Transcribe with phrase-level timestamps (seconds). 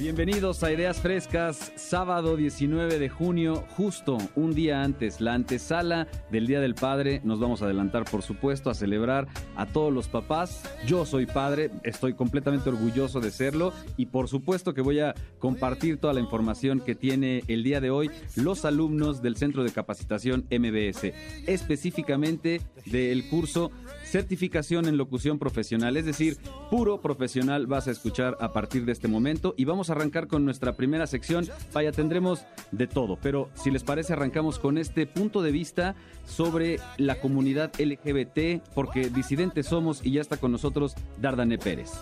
[0.00, 6.46] Bienvenidos a Ideas Frescas, sábado 19 de junio, justo un día antes, la antesala del
[6.46, 7.20] Día del Padre.
[7.22, 10.62] Nos vamos a adelantar, por supuesto, a celebrar a todos los papás.
[10.86, 15.98] Yo soy padre, estoy completamente orgulloso de serlo y por supuesto que voy a compartir
[15.98, 20.46] toda la información que tiene el día de hoy los alumnos del Centro de Capacitación
[20.50, 21.12] MBS,
[21.46, 23.70] específicamente del curso
[24.10, 26.36] Certificación en Locución Profesional, es decir,
[26.68, 30.44] puro profesional vas a escuchar a partir de este momento y vamos a arrancar con
[30.44, 31.46] nuestra primera sección.
[31.72, 35.94] Vaya, tendremos de todo, pero si les parece arrancamos con este punto de vista
[36.26, 41.92] sobre la comunidad LGBT, porque disidentes somos y ya está con nosotros Dardane Pérez.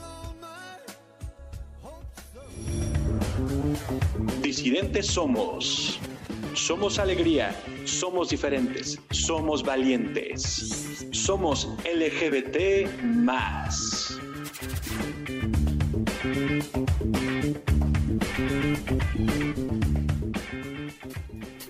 [4.42, 6.00] Disidentes somos.
[6.58, 14.18] Somos alegría, somos diferentes, somos valientes, somos LGBT más.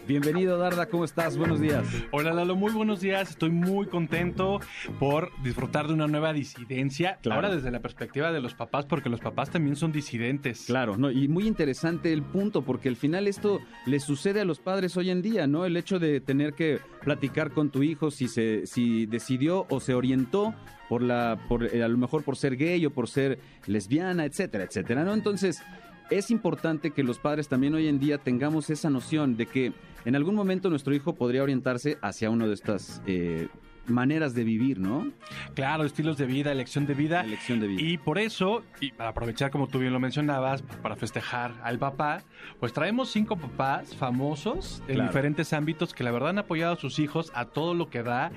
[0.09, 1.37] Bienvenido Darda, ¿cómo estás?
[1.37, 1.87] Buenos días.
[2.13, 3.29] Hola Lalo, muy buenos días.
[3.29, 4.59] Estoy muy contento
[4.99, 7.19] por disfrutar de una nueva disidencia.
[7.21, 7.43] Claro.
[7.43, 10.65] Ahora desde la perspectiva de los papás, porque los papás también son disidentes.
[10.65, 14.61] Claro, no, y muy interesante el punto, porque al final esto le sucede a los
[14.61, 15.67] padres hoy en día, ¿no?
[15.67, 19.93] El hecho de tener que platicar con tu hijo si se, si decidió o se
[19.93, 20.55] orientó
[20.89, 24.65] por la, por eh, a lo mejor por ser gay o por ser lesbiana, etcétera,
[24.65, 25.13] etcétera, ¿no?
[25.13, 25.63] Entonces,
[26.11, 29.73] es importante que los padres también hoy en día tengamos esa noción de que
[30.05, 33.49] en algún momento nuestro hijo podría orientarse hacia una de estas eh,
[33.89, 35.09] maneras de vivir, ¿no?
[35.55, 37.23] Claro, estilos de vida, elección de vida.
[37.23, 37.83] Elección de vida.
[37.83, 42.23] Y por eso, y para aprovechar como tú bien lo mencionabas, para festejar al papá,
[42.61, 45.09] pues traemos cinco papás famosos en Claro.
[45.11, 48.31] diferentes ámbitos que la verdad han apoyado a sus hijos a todo lo que da.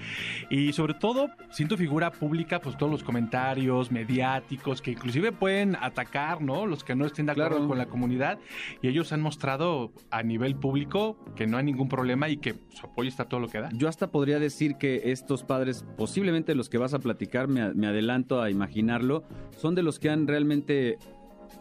[0.49, 6.41] Y sobre todo, siento figura pública, pues todos los comentarios mediáticos que inclusive pueden atacar,
[6.41, 6.65] ¿no?
[6.65, 7.67] Los que no estén de acuerdo Claro.
[7.67, 8.39] con la comunidad.
[8.81, 12.85] Y ellos han mostrado a nivel público que no hay ningún problema y que su
[12.85, 13.69] apoyo está a todo lo que da.
[13.73, 18.41] Yo hasta podría decir que estos padres, posiblemente los que vas a platicar, me, adelanto
[18.41, 19.23] a imaginarlo,
[19.57, 20.97] son de los que han realmente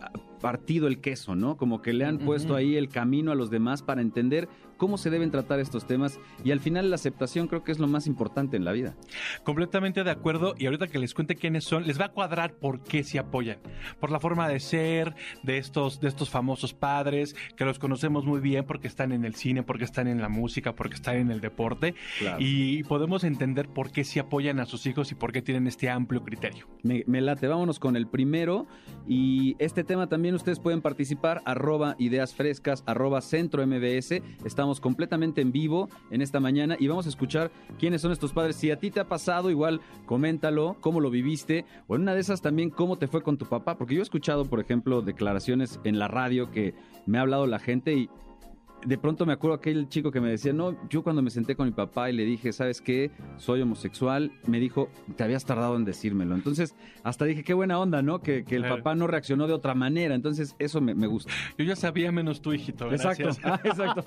[0.00, 0.10] ah,
[0.40, 1.56] partido el queso, ¿no?
[1.56, 4.48] Como que le han puesto ahí el camino a los demás para entender
[4.80, 7.86] cómo se deben tratar estos temas y al final la aceptación creo que es lo
[7.86, 8.96] más importante en la vida.
[9.44, 12.82] Completamente de acuerdo y ahorita que les cuente quiénes son, les va a cuadrar por
[12.82, 13.58] qué se apoyan.
[14.00, 18.40] Por la forma de ser de estos, de estos famosos padres, que los conocemos muy
[18.40, 21.42] bien porque están en el cine, porque están en la música, porque están en el
[21.42, 21.94] deporte.
[22.18, 22.38] Claro.
[22.40, 25.90] Y podemos entender por qué se apoyan a sus hijos y por qué tienen este
[25.90, 26.68] amplio criterio.
[26.82, 28.66] Me, me late, vámonos con el primero.
[29.06, 34.22] Y este tema también ustedes pueden participar, arroba ideas frescas, arroba centro MBS.
[34.42, 38.56] Estamos completamente en vivo en esta mañana y vamos a escuchar quiénes son estos padres.
[38.56, 42.20] Si a ti te ha pasado, igual coméntalo, cómo lo viviste, o en una de
[42.20, 43.76] esas también cómo te fue con tu papá.
[43.76, 46.74] Porque yo he escuchado, por ejemplo, declaraciones en la radio que
[47.06, 48.10] me ha hablado la gente y
[48.84, 51.66] de pronto me acuerdo aquel chico que me decía, no, yo cuando me senté con
[51.66, 53.10] mi papá y le dije, ¿sabes qué?
[53.36, 56.34] Soy homosexual, me dijo, te habías tardado en decírmelo.
[56.34, 58.20] Entonces, hasta dije, qué buena onda, ¿no?
[58.20, 58.76] Que, que el Claro.
[58.78, 60.14] papá no reaccionó de otra manera.
[60.14, 61.32] Entonces, eso me, me gusta.
[61.58, 62.90] Yo ya sabía menos tú, hijito.
[62.90, 63.44] Exacto, gracias.
[63.44, 64.04] ah, exacto.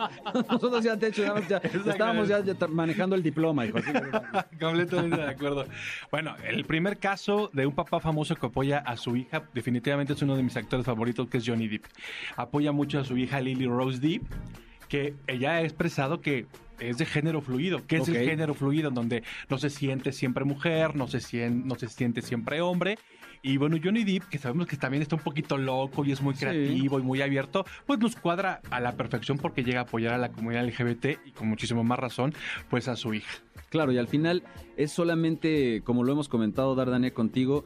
[0.52, 1.58] Nosotros ya, de hecho, ya
[1.92, 3.78] estábamos ya, ya manejando el diploma, hijo.
[4.60, 5.66] Completamente de acuerdo.
[6.12, 10.22] Bueno, el primer caso de un papá famoso que apoya a su hija, definitivamente es
[10.22, 11.86] uno de mis actores favoritos, que es Johnny Depp.
[12.38, 14.24] Apoya mucho a su hija Lily Rose Depp,
[14.94, 16.46] que ella ha expresado que
[16.80, 17.82] es de género fluido.
[17.88, 18.90] ¿Qué es el género fluido?
[18.90, 23.00] En donde no se siente siempre mujer, no se, sien- no se siente siempre hombre.
[23.42, 26.36] Y bueno, Johnny Depp, que sabemos que también está un poquito loco y es muy
[26.36, 26.42] Sí.
[26.42, 30.20] creativo y muy abierto, pues nos cuadra a la perfección porque llega a apoyar a
[30.20, 32.32] la comunidad LGBT y con muchísimo más razón,
[32.70, 33.34] pues a su hija.
[33.72, 34.44] Claro, y al final
[34.78, 37.66] es solamente, como lo hemos comentado, Dardane, contigo,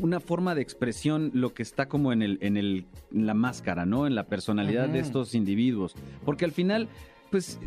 [0.00, 3.86] una forma de expresión lo que está como en, el, en, el, en la máscara,
[3.86, 4.06] ¿no?
[4.06, 5.94] En la personalidad de estos individuos.
[6.24, 6.88] Porque al final,
[7.30, 7.58] pues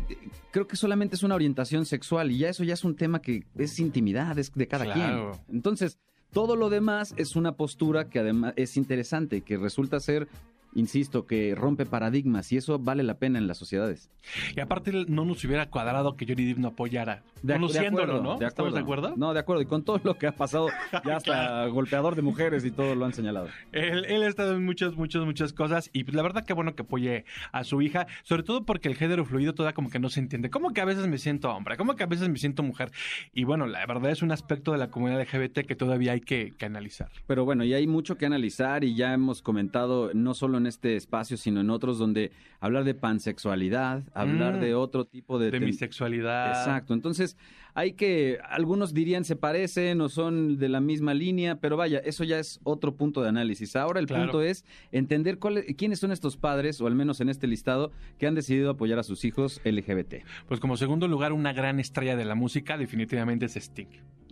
[0.50, 3.44] creo que solamente es una orientación sexual y ya eso ya es un tema que
[3.56, 5.32] es intimidad, es de cada Claro.
[5.46, 5.56] quien.
[5.56, 5.98] Entonces,
[6.32, 10.28] todo lo demás es una postura que además es interesante, que resulta ser
[10.74, 14.10] insisto, que rompe paradigmas y eso vale la pena en las sociedades.
[14.56, 18.38] Y aparte no nos hubiera cuadrado que Johnny Depp no apoyara, conociéndolo, ¿no?
[18.38, 19.14] De ¿Estamos de acuerdo?
[19.16, 19.62] No, de acuerdo.
[19.62, 20.68] Y con todo lo que ha pasado,
[21.04, 23.48] ya hasta golpeador de mujeres y todo lo han señalado.
[23.72, 26.74] Él, él, ha estado en muchas, muchas, muchas cosas y pues, la verdad que bueno
[26.74, 30.08] que apoye a su hija, sobre todo porque el género fluido toda como que no
[30.08, 30.50] se entiende.
[30.50, 31.76] ¿Cómo que a veces me siento hombre?
[31.76, 32.90] ¿Cómo que a veces me siento mujer?
[33.32, 36.52] Y bueno, la verdad es un aspecto de la comunidad LGBT que todavía hay que,
[36.56, 37.10] que analizar.
[37.26, 40.96] Pero bueno, y hay mucho que analizar y ya hemos comentado, no solo en este
[40.96, 44.60] espacio, sino en otros donde hablar de pansexualidad, hablar Mm.
[44.60, 45.50] de otro tipo de...
[45.50, 46.50] De mi sexualidad.
[46.50, 47.36] Exacto, entonces
[47.78, 52.24] hay que, algunos dirían se parecen o son de la misma línea, pero vaya, eso
[52.24, 53.76] ya es otro punto de análisis.
[53.76, 54.24] Ahora el Claro.
[54.24, 58.26] punto es entender cuál- quiénes son estos padres, o al menos en este listado, que
[58.26, 60.24] han decidido apoyar a sus hijos LGBT.
[60.48, 63.86] Pues como segundo lugar, una gran estrella de la música definitivamente es Sting.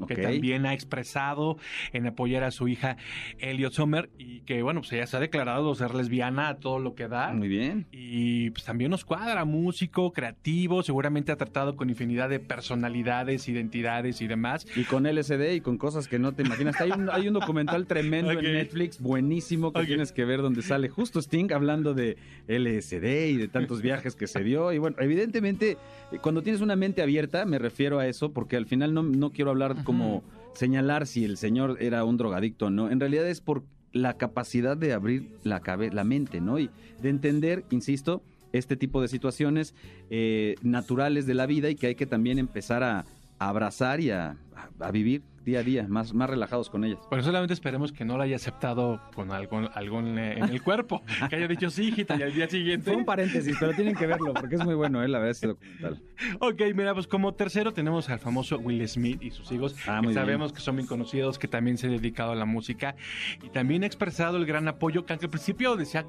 [0.07, 1.57] Que también ha expresado
[1.95, 2.99] en apoyar a su hija
[3.39, 6.95] Elliot Sommer y que, bueno, pues ella se ha declarado ser lesbiana a todo lo
[6.95, 7.33] que da.
[7.33, 7.87] Muy bien.
[7.93, 14.21] Y pues también nos cuadra, músico, creativo, seguramente ha tratado con infinidad de personalidades, identidades
[14.21, 14.67] y demás.
[14.77, 16.81] Y con LSD y con cosas que no te imaginas.
[16.81, 20.89] Hay un, hay un documental tremendo en Netflix, buenísimo, que tienes que ver, donde sale
[20.89, 22.17] justo Sting hablando de
[22.49, 24.73] LSD y de tantos viajes que se dio.
[24.73, 25.77] Y bueno, evidentemente,
[26.23, 29.51] cuando tienes una mente abierta, me refiero a eso, porque al final no, no quiero
[29.51, 30.25] hablar como
[30.55, 32.91] señalar si el señor era un drogadicto o no.
[32.91, 36.59] En realidad es por la capacidad de abrir la, cabe- la mente, ¿no?
[36.59, 36.71] Y
[37.03, 38.23] de entender, insisto,
[38.53, 39.75] este tipo de situaciones
[40.11, 43.05] eh, naturales de la vida y que hay que también empezar a,
[43.39, 44.37] a abrazar y a,
[44.81, 46.99] a vivir día a día, más, más relajados con ellas.
[47.09, 51.03] Bueno, solamente esperemos que no la haya aceptado con algo, algo en, en el cuerpo.
[51.31, 52.91] Que haya dicho sí, hijita, y al día siguiente.
[52.91, 55.09] Fue un paréntesis, pero tienen que verlo porque es muy bueno, ¿eh?
[55.09, 56.03] la verdad, este documental.
[56.41, 60.13] Ok, mira, pues como tercero tenemos al famoso Will Smith y sus hijos, Ah, que
[60.13, 62.97] sabemos que son bien conocidos, que también se ha dedicado a la música
[63.41, 66.07] y también ha expresado el gran apoyo que al principio decía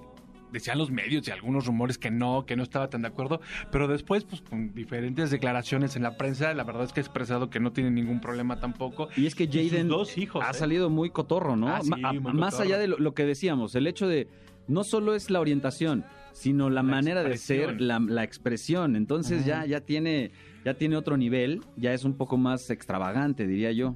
[0.52, 3.42] decían los medios y algunos rumores que no, que no estaba tan de acuerdo,
[3.72, 7.50] pero después, pues con diferentes declaraciones en la prensa, la verdad es que ha expresado
[7.50, 9.10] que no tiene ningún problema tampoco.
[9.18, 10.54] Y es que Jaden dos hijos, ha ¿eh?
[10.54, 11.68] salido muy cotorro, ¿no?
[11.70, 12.70] Ah, sí, Ma- a- muy más cotorro.
[12.70, 14.28] allá de lo, lo que decíamos, el hecho de
[14.68, 16.04] no solo es la orientación,
[16.34, 18.96] sino la, La manera de ser, la, la expresión.
[18.96, 20.32] Entonces ya, ya tiene,
[20.66, 23.96] ya tiene otro nivel, ya es un poco más extravagante, diría yo.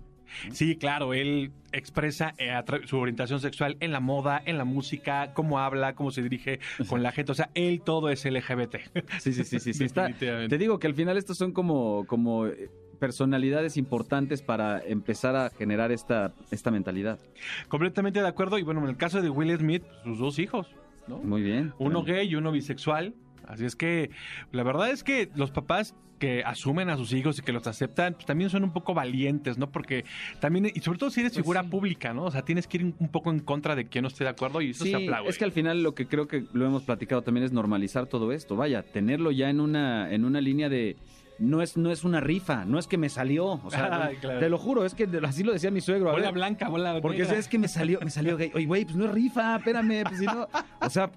[0.52, 2.52] Sí, claro, él expresa eh,
[2.86, 7.04] su orientación sexual en la moda, en la música, cómo habla, cómo se dirige con
[7.04, 7.32] la gente.
[7.32, 8.76] O sea, él todo es LGBT.
[9.20, 9.74] Sí, sí, sí, sí.
[9.74, 9.84] sí.
[9.84, 12.70] Está- te digo que al final estos son como, como eh,
[13.00, 17.20] personalidades importantes para empezar a generar esta, esta mentalidad.
[17.68, 18.58] Completamente de acuerdo.
[18.60, 20.68] Y bueno, en el caso de Will Smith, sus dos hijos,
[21.08, 21.18] ¿no?
[21.18, 21.74] Muy bien.
[21.80, 23.16] Uno gay y uno bisexual.
[23.48, 24.10] Así es que
[24.52, 28.14] la verdad es que los papás que asumen a sus hijos y que los aceptan,
[28.14, 29.72] pues también son un poco valientes, ¿no?
[29.72, 30.06] Porque
[30.40, 31.70] también, y sobre todo si eres Pues figura sí.
[31.70, 32.26] pública, ¿no?
[32.26, 34.62] O sea, tienes que ir un poco en contra de quien no esté de acuerdo
[34.62, 35.30] y eso Sí, se aplaude.
[35.30, 38.32] es que al final lo que creo que lo hemos platicado también es normalizar todo
[38.32, 38.56] esto.
[38.56, 40.96] Vaya, tenerlo ya en una, en una línea de
[41.42, 43.60] no es, no es una rifa, no es que me salió.
[43.64, 44.40] O sea, Ay, claro.
[44.40, 46.12] te lo juro, es que así lo decía mi suegro.
[46.12, 47.38] bola blanca, bola porque negra.
[47.38, 48.52] es que me salió, me salió gay.
[48.54, 50.48] Oye, güey, pues no es rifa, espérame, pues si no.
[50.80, 51.12] O sea,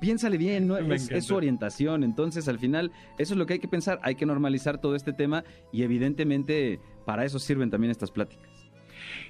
[0.00, 0.76] piénsale bien, ¿no?
[0.98, 2.02] Es, es su orientación.
[2.02, 4.00] Entonces, al final, eso es lo que hay que pensar.
[4.02, 8.48] Hay que normalizar todo este tema y evidentemente para eso sirven también estas pláticas.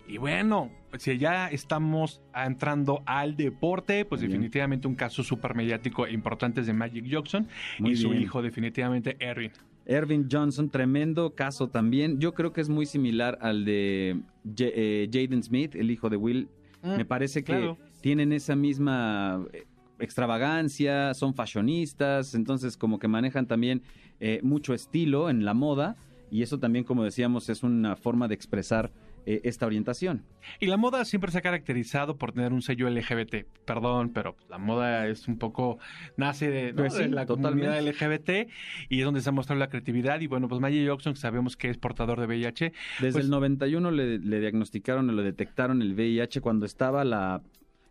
[0.07, 4.33] Y bueno, si ya estamos entrando al deporte, pues bien.
[4.33, 7.47] definitivamente un caso súper mediático e importante es de Magic Johnson
[7.79, 9.53] Muy y su hijo definitivamente Erwin.
[9.89, 12.21] Ervin Johnson, tremendo caso también.
[12.21, 14.21] Yo creo que es muy similar al de
[14.59, 16.49] eh, Jaden Smith, el hijo de Will.
[16.83, 17.79] Me parece que Mm, claro.
[18.01, 19.65] tienen esa misma eh,
[19.99, 23.83] extravagancia, son fashionistas, entonces como que manejan también
[24.21, 25.97] eh, mucho estilo en la moda
[26.31, 28.93] y eso también, como decíamos, es una forma de expresar
[29.31, 30.25] eh, esta orientación.
[30.59, 33.45] Y la moda siempre se ha caracterizado por tener un sello LGBT.
[33.67, 35.79] Perdón, pero la moda es un poco
[36.17, 36.77] nace de, ¿no?
[36.77, 37.67] Pues sí, de la totalmente.
[37.67, 38.51] comunidad LGBT
[38.89, 40.21] y es donde se ha mostrado la creatividad.
[40.21, 43.31] Y bueno, pues Magic Johnson, que sabemos que es portador de VIH, Desde Pues- el
[43.31, 47.43] 91 le, le diagnosticaron o le detectaron el VIH cuando estaba la,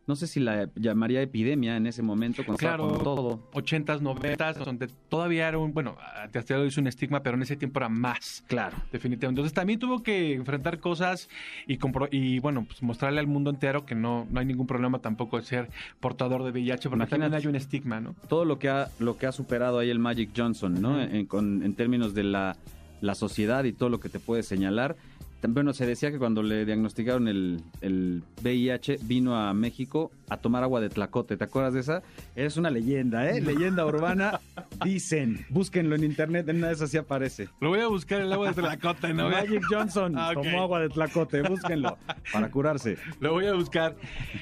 [0.07, 3.51] no sé si la llamaría epidemia en ese momento, cuando estaba con todo.
[3.51, 5.97] 80s, 90s, donde todavía era un, bueno,
[6.33, 8.43] hasta hoy es un estigma, pero en ese tiempo era más.
[8.47, 8.77] Claro.
[8.91, 9.41] Definitivamente.
[9.41, 11.29] Entonces también tuvo que enfrentar cosas
[11.67, 14.99] y, compro- y bueno, pues mostrarle al mundo entero que no, no hay ningún problema
[14.99, 17.09] tampoco de ser portador de VIH, porque Imagínate.
[17.09, 18.15] también hay un estigma, ¿no?
[18.29, 21.01] todo lo que ha lo que ha superado ahí el Magic Johnson, ¿no?
[21.01, 22.55] En, con- en términos de la,
[23.01, 24.95] la sociedad y todo lo que te puede señalar.
[25.44, 30.63] Bueno, se decía que cuando le diagnosticaron el, el VIH vino a México a tomar
[30.63, 31.38] agua de tlacote.
[31.38, 32.01] ¿Te acuerdas de esa?
[32.36, 33.41] Es una leyenda, ¿eh?
[33.41, 34.39] Leyenda urbana.
[34.84, 37.50] Dicen, búsquenlo en internet, en una de esas sí aparece.
[37.62, 39.29] Lo voy a buscar el agua de tlacote, ¿no?
[39.29, 41.98] Magic Johnson Ah, tomó agua de tlacote, búsquenlo
[42.34, 42.98] para curarse.
[43.20, 43.96] Lo voy a buscar.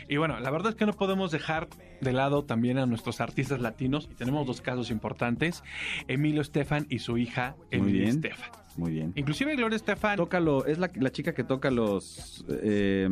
[0.08, 1.68] Y bueno, la verdad es que no podemos dejar
[2.02, 4.08] de lado también a nuestros artistas latinos.
[4.12, 5.64] Y tenemos dos casos importantes.
[6.08, 8.08] Emilio Estefan y su hija bien.
[8.08, 8.65] Estefan.
[8.78, 9.14] Muy bien.
[9.16, 10.18] Inclusive Gloria Estefan...
[10.18, 13.10] Tócalo, es la, la chica que toca los eh,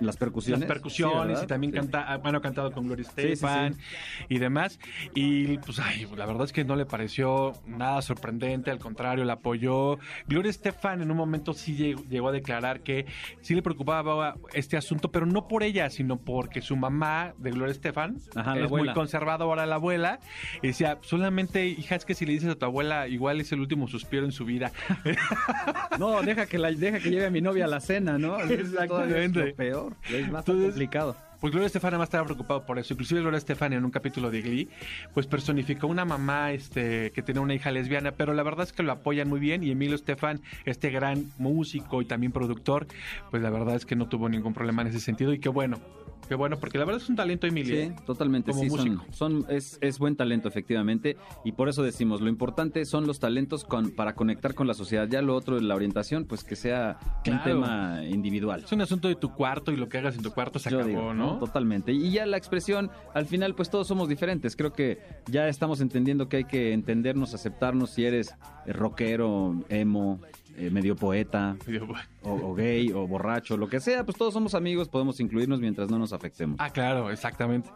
[0.00, 0.60] las percusiones.
[0.60, 1.78] las percusiones y también Sí.
[1.78, 3.20] canta, ah, bueno, ha cantado con Gloria sí, sí.
[3.28, 3.76] Estefan
[4.28, 4.80] y demás.
[5.14, 9.34] Y pues, ay, la verdad es que no le pareció nada sorprendente, al contrario, la
[9.34, 9.98] apoyó.
[10.26, 13.06] Gloria Estefan en un momento sí llegó, llegó a declarar que
[13.42, 17.72] sí le preocupaba este asunto, pero no por ella, sino porque su mamá de Gloria
[17.72, 20.18] Estefan Ajá, es muy conservadora, la abuela,
[20.62, 23.60] y decía, solamente, hija, es que si le dices a tu abuela, igual es el
[23.60, 24.72] último suspiro en su vida.
[25.98, 28.34] No, deja que la, deja que lleve a mi novia a la cena, ¿no?
[28.34, 29.52] Todavía es lo Exactamente.
[29.54, 31.16] peor, es más Entonces- complicado.
[31.40, 32.92] Pues Gloria Estefan además estaba preocupado por eso.
[32.92, 34.68] Inclusive Gloria Estefan en un capítulo de Glee,
[35.14, 38.82] pues personificó una mamá este, que tiene una hija lesbiana, pero la verdad es que
[38.82, 42.86] lo apoyan muy bien y Emilio Estefan, este gran músico y también productor,
[43.30, 45.78] pues la verdad es que no tuvo ningún problema en ese sentido y qué bueno,
[46.28, 47.74] qué bueno, porque la verdad es un talento Emilio.
[47.74, 47.96] Sí, ¿eh?
[48.06, 48.52] totalmente.
[48.52, 49.04] Como sí, son, músico.
[49.10, 51.16] son- es, es buen talento, efectivamente.
[51.44, 55.08] Y por eso decimos, lo importante son los talentos con, para conectar con la sociedad.
[55.08, 58.62] Ya lo otro, la orientación, pues que sea un tema individual.
[58.64, 60.78] Es un asunto de tu cuarto y lo que hagas en tu cuarto se Yo
[60.78, 61.29] acabó, digo, ¿no?
[61.38, 61.92] Totalmente.
[61.92, 64.56] Y ya la expresión, al final, pues todos somos diferentes.
[64.56, 68.34] Creo que ya estamos entendiendo que hay que entendernos, aceptarnos si eres
[68.66, 70.20] eh, rockero, emo,
[70.56, 71.56] eh, medio poeta,
[72.22, 75.90] o, o gay, o borracho, lo que sea, pues todos somos amigos, podemos incluirnos mientras
[75.90, 76.56] no nos afectemos.
[76.58, 77.70] Ah, claro, exactamente.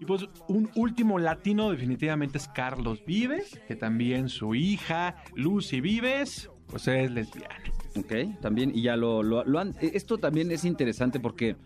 [0.00, 6.50] Y pues un último latino definitivamente es Carlos Vives, que también su hija Lucy Vives,
[6.66, 7.56] pues es lesbiana.
[7.96, 9.74] Ok, también, y ya lo, lo, lo han...
[9.80, 11.56] Esto también es interesante porque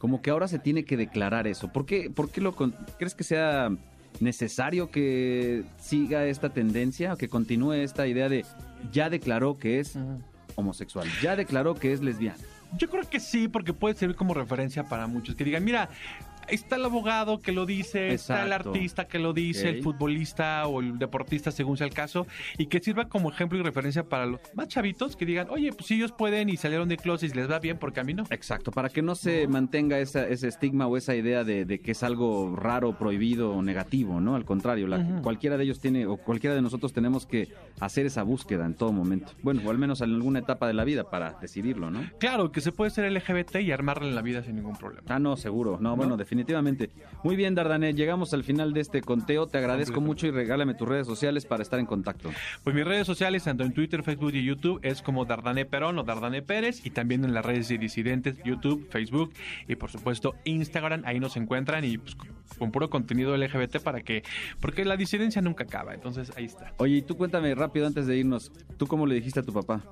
[0.00, 1.70] como que ahora se tiene que declarar eso.
[1.72, 3.70] ¿Por qué, por qué lo con- crees que sea
[4.18, 8.44] necesario que siga esta tendencia o que continúe esta idea de
[8.90, 9.96] ya declaró que es
[10.56, 12.38] homosexual, ya declaró que es lesbiana?
[12.78, 15.88] Yo creo que sí, porque puede servir como referencia para muchos que digan, mira,
[16.50, 20.80] está el abogado que lo dice, está el artista que lo dice, el futbolista o
[20.80, 22.26] el deportista según sea el caso,
[22.58, 25.86] y que sirva como ejemplo y referencia para los más chavitos que digan, oye, pues
[25.86, 28.24] si ellos pueden y salieron de closet y les va bien, porque a mí no.
[28.30, 31.92] Exacto, para que no se mantenga esa, ese estigma o esa idea de, de que
[31.92, 34.34] es algo raro, prohibido o negativo, ¿no?
[34.34, 37.48] Al contrario, la- cualquiera de ellos tiene, o cualquiera de nosotros tenemos que
[37.80, 39.32] hacer esa búsqueda en todo momento.
[39.42, 42.02] Bueno, o al menos en alguna etapa de la vida para decidirlo, ¿no?
[42.18, 45.02] Claro, que se puede ser LGBT y armarla en la vida sin ningún problema.
[45.08, 45.78] Ah, no, seguro.
[45.80, 46.39] No, bueno, definitivamente.
[47.22, 49.46] Muy bien, Dardané, llegamos al final de este conteo.
[49.46, 52.30] Te agradezco mucho y regálame tus redes sociales para estar en contacto.
[52.64, 56.02] Pues mis redes sociales, tanto en Twitter, Facebook y YouTube, es como Dardane Perón o
[56.02, 59.32] Dardane Pérez, y también en las redes de disidentes, YouTube, Facebook
[59.68, 62.16] y por supuesto Instagram, ahí nos encuentran y pues,
[62.58, 64.22] con puro contenido LGBT para que,
[64.60, 66.72] porque la disidencia nunca acaba, entonces ahí está.
[66.78, 68.50] Oye, y tú cuéntame rápido antes de irnos.
[68.76, 69.82] ¿Tú cómo le dijiste a tu papá?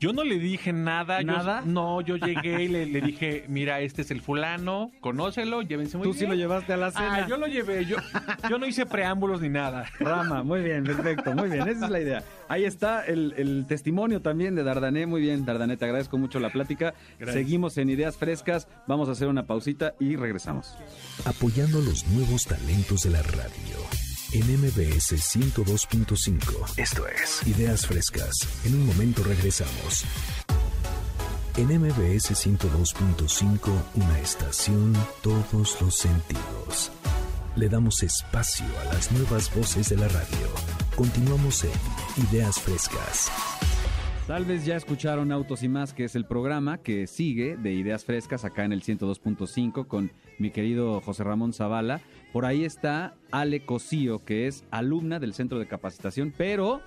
[0.00, 1.20] Yo no le dije nada.
[1.20, 1.62] yo- ¿Nada?
[1.64, 6.06] no, yo llegué y le, le dije, mira, este es el fulano, conócelo, llévense muy
[6.06, 6.30] Tú sí bien.
[6.30, 7.14] lo llevaste a la cena.
[7.14, 7.96] Ah, yo lo llevé, yo,
[8.48, 9.84] yo no hice preámbulos ni nada.
[10.00, 12.24] Rama, muy bien, perfecto, muy bien, esa es la idea.
[12.48, 16.50] Ahí está el, el testimonio también de Dardané, muy bien, Dardané, te agradezco mucho la
[16.50, 16.94] plática.
[17.18, 17.34] Gracias.
[17.34, 20.76] Seguimos en Ideas Frescas, vamos a hacer una pausita y regresamos.
[21.24, 23.76] apoyando los nuevos talentos de la radio.
[24.32, 26.78] En MBS 102.5.
[26.78, 28.32] Esto es Ideas Frescas.
[28.66, 30.04] En un momento regresamos.
[31.58, 34.92] En MBS 102.5, una estación,
[35.24, 36.92] todos los sentidos.
[37.56, 40.46] Le damos espacio a las nuevas voces de la radio.
[40.94, 41.72] Continuamos en
[42.30, 43.32] Ideas Frescas.
[44.28, 48.04] Tal vez ya escucharon Autos y más, que es el programa que sigue de Ideas
[48.04, 52.00] Frescas acá en el 102.5 con mi querido José Ramón Zavala.
[52.32, 56.82] Por ahí está Ale Cosío, que es alumna del centro de capacitación, pero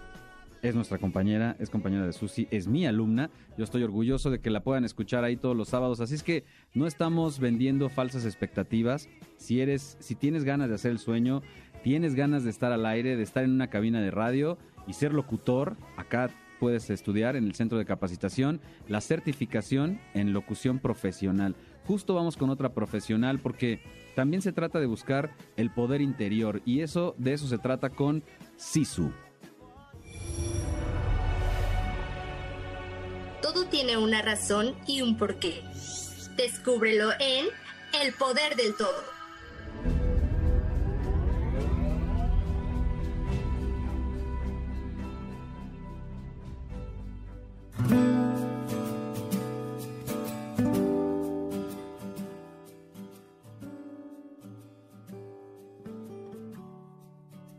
[0.62, 3.30] es nuestra compañera, es compañera de Susi, es mi alumna.
[3.58, 6.00] Yo estoy orgulloso de que la puedan escuchar ahí todos los sábados.
[6.01, 9.10] Así es que no estamos vendiendo falsas expectativas.
[9.38, 11.41] Si eres, si tienes ganas de hacer el sueño,
[11.84, 15.13] tienes ganas de estar al aire, de estar en una cabina de radio y ser
[15.13, 21.56] locutor, acá puedes estudiar en el centro de capacitación la certificación en locución profesional.
[21.86, 23.82] Justo vamos con otra profesional porque
[24.15, 28.24] también se trata de buscar el poder interior y eso de eso se trata con
[28.58, 29.12] Sisu.
[33.41, 35.63] Todo tiene una razón y un porqué.
[36.36, 37.48] Descúbrelo en
[38.01, 39.21] El Poder del Todo.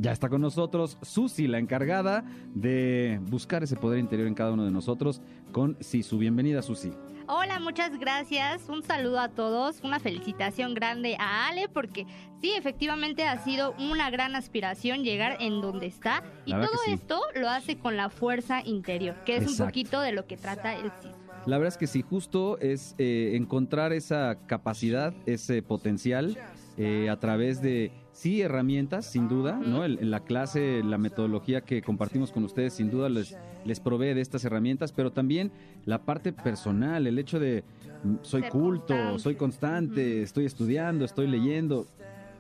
[0.03, 2.25] Ya está con nosotros Susi, la encargada
[2.57, 6.19] de buscar ese poder interior en cada uno de nosotros con Sisu.
[6.19, 6.93] Bienvenida, Susi.
[7.29, 8.69] Hola, muchas gracias.
[8.69, 9.81] Un saludo a todos.
[9.85, 12.09] Una felicitación grande a Ale porque
[12.41, 16.25] sí, efectivamente ha sido una gran aspiración llegar en donde está.
[16.47, 20.27] Y todo esto lo hace con la fuerza interior, que es un poquito de lo
[20.27, 21.15] que trata el Sisu.
[21.47, 26.37] La verdad es que sí, justo es eh, encontrar esa capacidad, ese potencial
[26.77, 29.85] eh, a través de, sí, herramientas, sin duda, ¿no?
[29.85, 34.21] En la clase, la metodología que compartimos con ustedes, sin duda les, les provee de
[34.21, 35.51] estas herramientas, pero también
[35.85, 37.65] la parte personal, el hecho de
[38.05, 41.87] mm, soy culto, soy constante, estoy estudiando, estoy leyendo,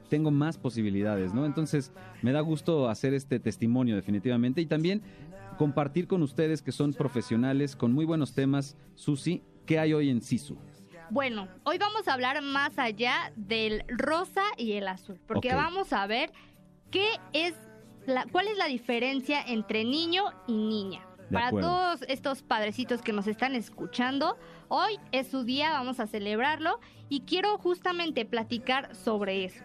[0.09, 1.47] tengo más posibilidades, ¿no?
[1.47, 5.02] Entonces, me da gusto hacer este testimonio definitivamente y también
[5.57, 8.76] compartir con ustedes que son profesionales con muy buenos temas.
[8.95, 10.59] Susi, ¿qué hay hoy en SISU?
[11.12, 16.07] Bueno, hoy vamos a hablar más allá del rosa y el azul, porque vamos a
[16.07, 16.33] ver
[16.90, 17.52] qué es
[18.07, 21.07] la, cuál es la diferencia entre niño y niña.
[21.31, 24.38] Para todos estos padrecitos que nos están escuchando,
[24.69, 29.62] hoy es su día, vamos a celebrarlo y quiero justamente platicar sobre eso.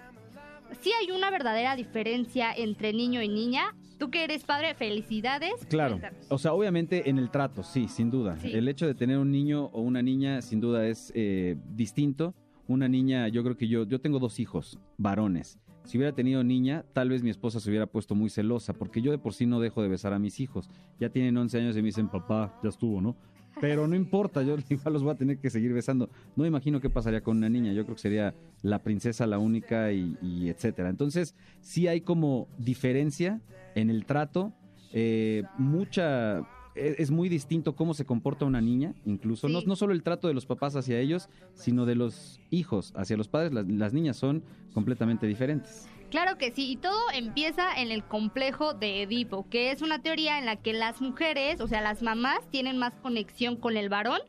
[0.82, 5.66] Si hay una verdadera diferencia entre niño y niña, Tú que eres padre, felicidades.
[5.70, 6.00] Claro.
[6.30, 8.38] O sea, obviamente en el trato, sí, sin duda.
[8.44, 12.36] El hecho de tener un niño o una niña, sin duda, es eh, distinto.
[12.68, 15.58] Una niña, yo creo que yo, yo tengo dos hijos, varones.
[15.86, 19.10] Si hubiera tenido niña, tal vez mi esposa se hubiera puesto muy celosa, porque yo
[19.10, 20.70] de por sí no dejo de besar a mis hijos.
[21.00, 23.16] Ya tienen 11 años y me dicen, papá, ya estuvo, ¿no?
[23.60, 26.10] Pero no importa, yo igual los voy a tener que seguir besando.
[26.36, 27.74] No imagino qué pasaría con una niña.
[27.74, 30.90] Yo creo que sería la princesa la única y, y etcétera.
[30.90, 33.42] Entonces, sí hay como diferencia
[33.76, 34.54] en el trato.
[34.94, 36.46] Eh, mucha
[36.78, 40.28] e, es muy distinto cómo se comporta una niña, incluso no, no, solo el trato
[40.28, 43.52] de los papás hacia ellos, sino de los hijos hacia los padres.
[43.54, 45.88] las niñas son completamente diferentes.
[46.10, 50.40] Claro que sí, y todo empieza en el complejo de Edipo, que es una teoría
[50.40, 54.22] en la que las mujeres, o sea, las mamás, tienen más conexión con el varón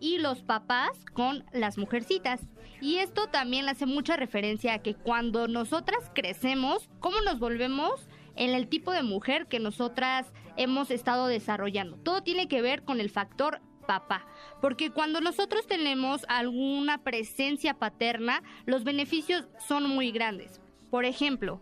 [0.00, 2.40] y los papás con las mujercitas.
[2.80, 8.08] Y esto también hace mucha referencia a que cuando nosotras crecemos, ¿cómo nos volvemos?
[8.36, 11.96] en el tipo de mujer que nosotras hemos estado desarrollando.
[11.96, 14.26] Todo tiene que ver con el factor papá.
[14.60, 20.60] Porque cuando nosotros tenemos alguna presencia paterna, los beneficios son muy grandes.
[20.96, 21.60] Por ejemplo,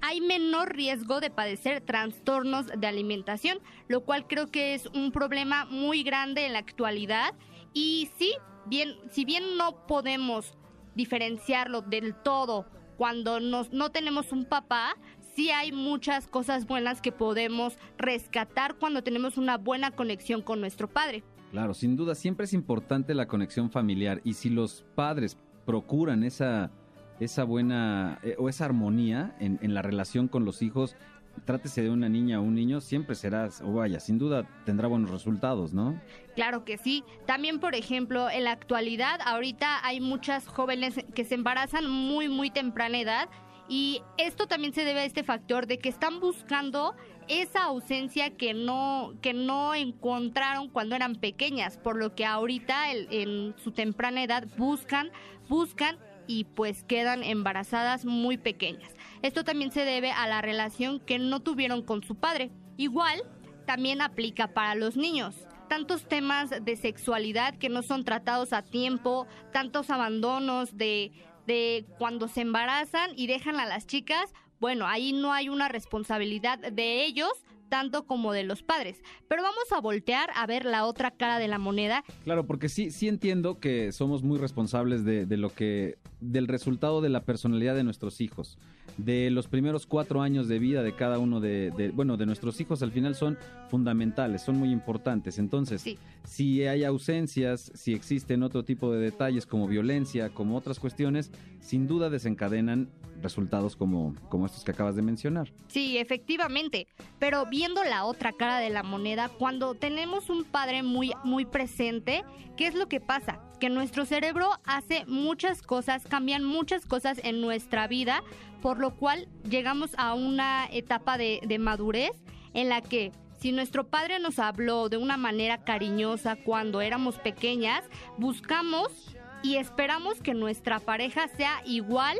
[0.00, 3.58] hay menor riesgo de padecer trastornos de alimentación,
[3.88, 7.34] lo cual creo que es un problema muy grande en la actualidad.
[7.74, 8.32] Y sí,
[8.64, 10.54] bien, si bien no podemos
[10.94, 12.64] diferenciarlo del todo
[12.96, 14.96] cuando no tenemos un papá,
[15.34, 20.88] sí hay muchas cosas buenas que podemos rescatar cuando tenemos una buena conexión con nuestro
[20.88, 21.22] padre.
[21.50, 26.70] Claro, sin duda, siempre es importante la conexión familiar y si los padres procuran esa
[27.20, 30.96] esa buena eh, o esa armonía en, en, la relación con los hijos,
[31.44, 35.10] trátese de una niña o un niño, siempre serás, o vaya, sin duda tendrá buenos
[35.10, 36.00] resultados, ¿no?
[36.34, 37.04] Claro que sí.
[37.26, 42.50] También, por ejemplo, en la actualidad, ahorita hay muchas jóvenes que se embarazan muy, muy
[42.50, 43.28] temprana edad.
[43.68, 46.96] Y esto también se debe a este factor de que están buscando
[47.28, 53.54] esa ausencia que no, que no encontraron cuando eran pequeñas, por lo que ahorita en
[53.62, 55.10] su temprana edad buscan,
[55.48, 55.98] buscan
[56.30, 58.94] y pues quedan embarazadas muy pequeñas.
[59.20, 62.52] Esto también se debe a la relación que no tuvieron con su padre.
[62.76, 63.24] Igual,
[63.66, 65.34] también aplica para los niños.
[65.68, 71.10] Tantos temas de sexualidad que no son tratados a tiempo, tantos abandonos de,
[71.48, 76.60] de cuando se embarazan y dejan a las chicas, bueno, ahí no hay una responsabilidad
[76.60, 77.32] de ellos,
[77.70, 79.00] tanto como de los padres.
[79.28, 82.04] Pero vamos a voltear a ver la otra cara de la moneda.
[82.24, 87.00] Claro, porque sí, sí entiendo que somos muy responsables de, de lo que, del resultado
[87.00, 88.58] de la personalidad de nuestros hijos
[88.96, 92.82] de los primeros cuatro años de vida de cada uno de, bueno, de nuestros hijos
[92.82, 95.38] al final son fundamentales, son muy importantes.
[95.38, 95.84] Entonces,
[96.24, 101.30] si hay ausencias, si existen otro tipo de detalles como violencia, como otras cuestiones,
[101.60, 102.88] sin duda desencadenan
[103.22, 105.52] resultados como, como estos que acabas de mencionar.
[105.68, 106.86] Sí, efectivamente.
[107.18, 112.24] Pero viendo la otra cara de la moneda, cuando tenemos un padre muy, muy presente,
[112.56, 113.40] ¿qué es lo que pasa?
[113.60, 118.22] Que nuestro cerebro hace muchas cosas, cambian muchas cosas en nuestra vida
[118.60, 122.12] por lo cual llegamos a una etapa de, madurez
[122.54, 127.84] en la que si nuestro padre nos habló de una manera cariñosa cuando éramos pequeñas,
[128.18, 132.18] buscamos y esperamos que nuestra pareja sea igual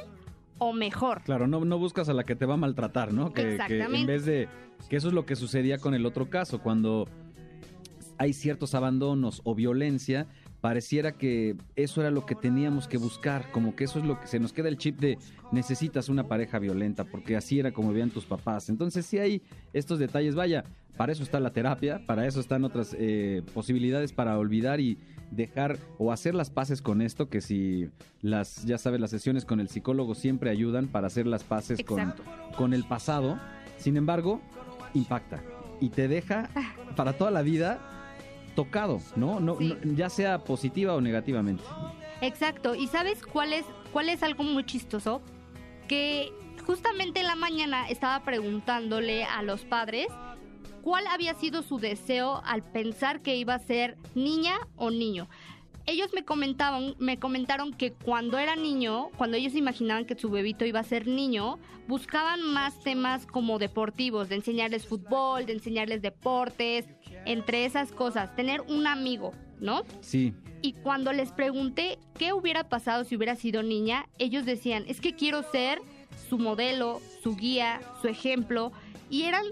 [0.60, 1.22] o mejor.
[1.22, 3.32] Claro, no, no buscas a la que te va a maltratar, ¿no?
[3.32, 4.00] Que, Exactamente.
[4.00, 4.48] en vez de
[4.88, 7.08] que eso es lo que sucedía con el otro caso, cuando
[8.18, 10.26] hay ciertos abandonos o violencia,
[10.60, 14.26] pareciera que eso era lo que teníamos que buscar, como que eso es lo que
[14.26, 15.18] se nos queda el chip de
[15.52, 18.68] necesitas una pareja violenta, porque así era como veían tus papás.
[18.68, 19.42] Entonces sí hay
[19.72, 20.64] estos detalles, vaya,
[20.98, 24.98] para eso está la terapia, para eso están otras eh, posibilidades para olvidar y
[25.30, 27.88] dejar o hacer las paces con esto, que si
[28.22, 32.14] las, ya sabes, las sesiones con el psicólogo siempre ayudan para hacer las paces con,
[32.56, 33.38] con el pasado.
[33.78, 34.40] Sin embargo,
[34.94, 35.42] impacta
[35.80, 36.48] y te deja
[36.96, 37.78] para toda la vida
[38.54, 39.40] tocado, ¿no?
[39.40, 39.76] no, Sí.
[39.84, 41.62] no- ya sea positiva o negativamente.
[42.20, 42.74] Exacto.
[42.74, 45.22] ¿Y sabes cuál es, cuál es algo muy chistoso?
[45.88, 46.30] Que
[46.66, 50.08] justamente en la mañana estaba preguntándole a los padres
[50.82, 55.28] cuál había sido su deseo al pensar que iba a ser niña o niño.
[55.86, 60.64] Ellos me comentaban, me comentaron que cuando era niño, cuando ellos imaginaban que su bebito
[60.64, 66.86] iba a ser niño, buscaban más temas como deportivos, de enseñarles fútbol, de enseñarles deportes,
[67.24, 69.82] entre esas cosas, tener un amigo, ¿no?
[70.00, 75.00] Sí, Y cuando les pregunté qué hubiera pasado si hubiera sido niña, ellos decían, es
[75.00, 75.80] que quiero ser
[76.28, 78.70] su modelo, su guía, su ejemplo,
[79.08, 79.44] y eran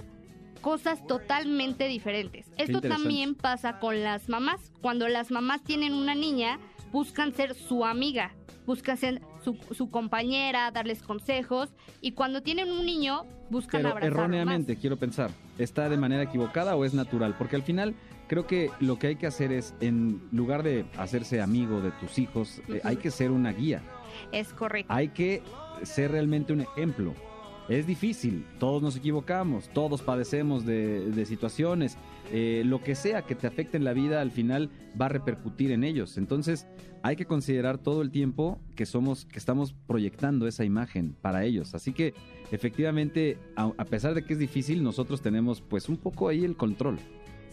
[0.60, 2.46] cosas totalmente diferentes.
[2.56, 4.72] Esto también pasa con las mamás.
[4.80, 6.58] Cuando las mamás tienen una niña,
[6.92, 8.34] buscan ser su amiga,
[8.66, 14.72] buscan ser su, su compañera, darles consejos, y cuando tienen un niño, buscan pero erróneamente,
[14.74, 14.80] más.
[14.80, 17.34] quiero pensar, ¿está de manera equivocada o es natural?
[17.38, 17.94] Porque al final
[18.26, 22.18] creo que lo que hay que hacer es, en lugar de hacerse amigo de tus
[22.18, 23.82] hijos, eh, hay que ser una guía,
[24.32, 24.92] Es correcto.
[24.92, 25.42] hay que
[25.82, 27.14] ser realmente un ejemplo.
[27.68, 31.98] Es difícil, todos nos equivocamos, todos padecemos de, de situaciones,
[32.32, 35.70] eh, lo que sea que te afecte en la vida al final va a repercutir
[35.72, 36.16] en ellos.
[36.16, 36.66] Entonces
[37.02, 41.74] hay que considerar todo el tiempo que somos, que estamos proyectando esa imagen para ellos.
[41.74, 42.14] Así que
[42.50, 46.56] efectivamente, a, a pesar de que es difícil, nosotros tenemos pues un poco ahí el
[46.56, 46.98] control.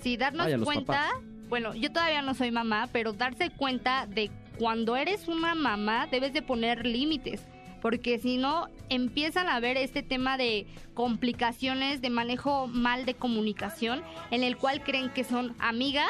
[0.01, 1.09] Sí, darnos cuenta,
[1.49, 6.33] bueno, yo todavía no soy mamá, pero darse cuenta de cuando eres una mamá debes
[6.33, 7.45] de poner límites,
[7.85, 14.01] porque si no empiezan a ver este tema de complicaciones de manejo mal de comunicación,
[14.31, 16.09] en el cual creen que son amigas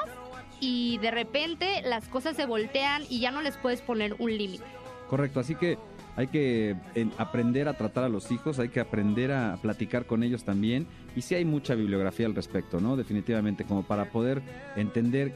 [0.62, 4.64] y de repente las cosas se voltean y ya no les puedes poner un límite.
[5.10, 5.78] Correcto, así que
[6.16, 6.78] hay que
[7.18, 10.88] aprender a tratar a los hijos, hay que aprender a platicar con ellos también.
[11.14, 12.96] Y sí hay mucha bibliografía al respecto, ¿no?
[12.96, 14.42] Definitivamente, como para poder
[14.78, 15.34] entender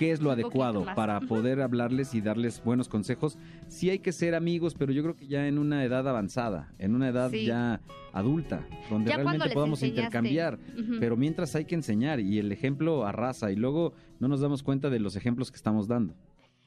[0.00, 3.36] qué es lo adecuado, para poder hablarles y darles buenos consejos.
[3.68, 6.94] Sí hay que ser amigos, pero yo creo que ya en una edad avanzada, en
[6.94, 7.44] una edad Sí.
[7.44, 7.82] ya
[8.14, 10.00] adulta, donde Ya realmente podamos enseñaste.
[10.06, 10.58] intercambiar.
[10.98, 14.88] Pero mientras hay que enseñar y el ejemplo arrasa y luego no nos damos cuenta
[14.88, 16.14] de los ejemplos que estamos dando.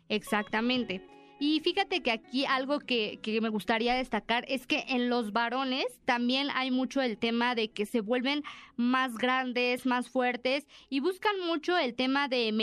[0.10, 1.02] Exactamente.
[1.46, 5.88] Y fíjate que aquí algo que, que me gustaría destacar es que en los varones
[6.06, 8.46] también hay mucho el tema de que se vuelven
[8.78, 12.54] más grandes, más fuertes y buscan mucho el tema de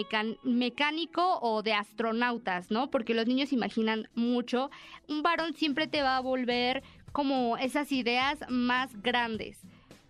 [0.45, 2.91] mecánico o de astronautas, ¿no?
[2.91, 4.71] Porque los niños imaginan mucho.
[5.09, 9.59] Un varón siempre te va a volver como esas ideas más grandes,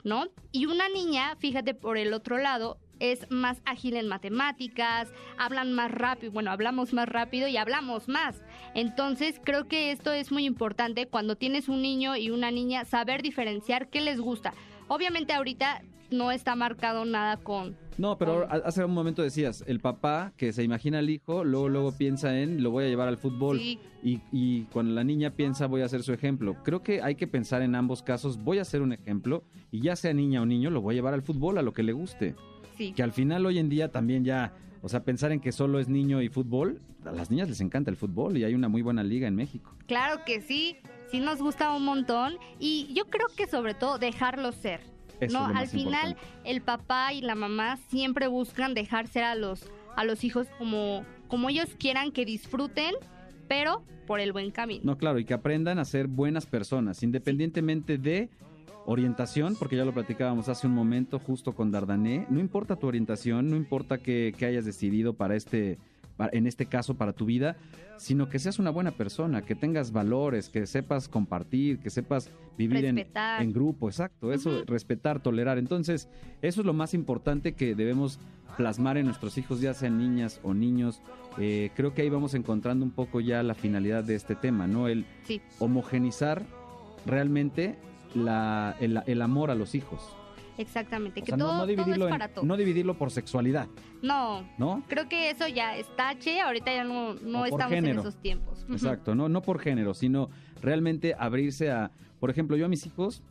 [0.04, 0.28] ¿no?
[0.52, 5.90] Y una niña, fíjate por el otro lado, es más ágil en matemáticas, hablan más
[5.90, 8.42] rápido, bueno, hablamos más rápido y hablamos más.
[8.74, 13.22] Entonces, creo que esto es muy importante cuando tienes un niño y una niña, saber
[13.22, 14.52] diferenciar qué les gusta.
[14.88, 17.76] Obviamente ahorita no está marcado nada con...
[17.96, 21.68] No, pero con- hace un momento decías, el papá que se imagina al hijo, luego,
[21.68, 23.58] luego piensa en, lo voy a llevar al fútbol.
[23.58, 26.56] Sí, Y, y cuando la niña piensa, voy a ser su ejemplo.
[26.64, 29.94] Creo que hay que pensar en ambos casos, voy a ser un ejemplo, y ya
[29.96, 32.34] sea niña o niño, lo voy a llevar al fútbol, a lo que le guste.
[32.80, 32.92] Sí.
[32.92, 35.88] Que al final hoy en día también ya, o sea, pensar en que solo es
[35.88, 39.02] niño y fútbol, a las niñas les encanta el fútbol y hay una muy buena
[39.02, 39.74] liga en México.
[39.86, 40.76] Claro que sí,
[41.10, 44.80] sí nos gusta un montón y yo creo que sobre todo dejarlos ser.
[45.20, 46.50] Eso no, al final importante.
[46.50, 51.04] el papá y la mamá siempre buscan dejar ser a los a los hijos como
[51.28, 52.94] como ellos quieran que disfruten,
[53.46, 54.82] pero por el buen camino.
[54.84, 58.30] No, claro, y que aprendan a ser buenas personas, independientemente de
[58.86, 63.50] orientación, porque ya lo platicábamos hace un momento justo con Dardané, no importa tu orientación,
[63.50, 65.78] no importa qué, qué hayas decidido para este,
[66.32, 67.56] en este caso para tu vida,
[67.96, 72.84] sino que seas una buena persona, que tengas valores, que sepas compartir, que sepas vivir
[72.86, 75.58] en, en grupo, exacto, eso, respetar, tolerar.
[75.58, 76.08] Entonces,
[76.40, 78.18] eso es lo más importante que debemos
[78.56, 81.02] plasmar en nuestros hijos, ya sean niñas o niños.
[81.38, 84.88] Eh, creo que ahí vamos encontrando un poco ya la finalidad de este tema, ¿no?
[84.88, 86.44] El Sí, homogenizar
[87.06, 87.76] realmente
[88.14, 90.00] la, el, el amor a los hijos.
[90.58, 92.46] exactamente, O que sea, todo, no, dividirlo es en- para todos.
[92.46, 93.68] no dividirlo por sexualidad,
[94.02, 94.82] No, ¿no?
[94.88, 97.12] creo que eso ya es tache, ahorita ya no,
[97.44, 97.94] estamos género.
[97.94, 98.66] en esos tiempos.
[98.70, 100.28] Exacto, no, no por género, sino
[100.62, 103.22] realmente abrirse a, por ejemplo, yo a mis hijos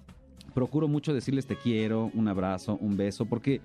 [0.54, 3.62] procuro mucho decirles te quiero, un abrazo, un beso, porque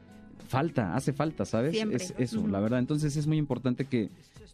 [0.48, 1.72] falta, hace falta, ¿sabes?
[1.72, 1.96] Siempre.
[1.96, 2.79] Es eso, la verdad.
[2.79, 4.11] Entonces es muy importante que,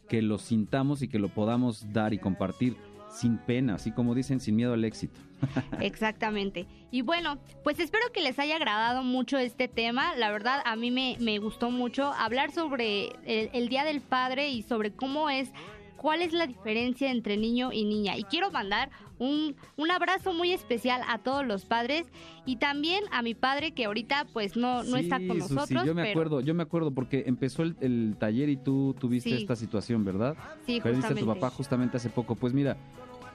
[0.09, 2.77] que lo sintamos y que lo podamos dar y compartir
[3.11, 5.20] sin pena, así como dicen, sin miedo al éxito.
[5.81, 6.66] Exactamente.
[6.90, 10.14] Y bueno, pues espero que les haya agradado mucho este tema.
[10.16, 14.51] La verdad, a mí me, me gustó mucho hablar sobre el, el Día del Padre
[14.51, 15.51] y sobre cómo es,
[15.96, 18.16] cuál es la diferencia entre niño y niña.
[18.16, 22.06] Y quiero mandar un, un abrazo muy especial a todos los padres
[22.46, 25.85] y también a mi padre que ahorita pues no, no Sí, está con Susi, nosotros.
[25.87, 29.30] yo me pero- acuerdo, yo me acuerdo porque empezó el, el taller y tú tuviste
[29.30, 29.37] Sí.
[29.37, 30.35] esta situación, ¿verdad?
[30.66, 31.40] Sí, Perdiste a tu justamente.
[31.40, 32.35] papá justamente hace poco.
[32.35, 32.76] Pues mira,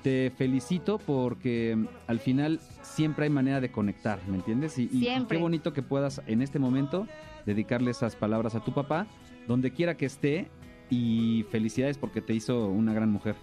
[0.04, 4.78] te felicito porque mm, al final siempre hay manera de conectar, ¿me entiendes?
[4.80, 7.08] Y, y- qué bonito que puedas en este momento
[7.46, 9.06] dedicarle esas palabras a tu papá,
[9.48, 10.50] donde quiera que esté.
[10.88, 13.36] Y felicidades porque te hizo una gran mujer.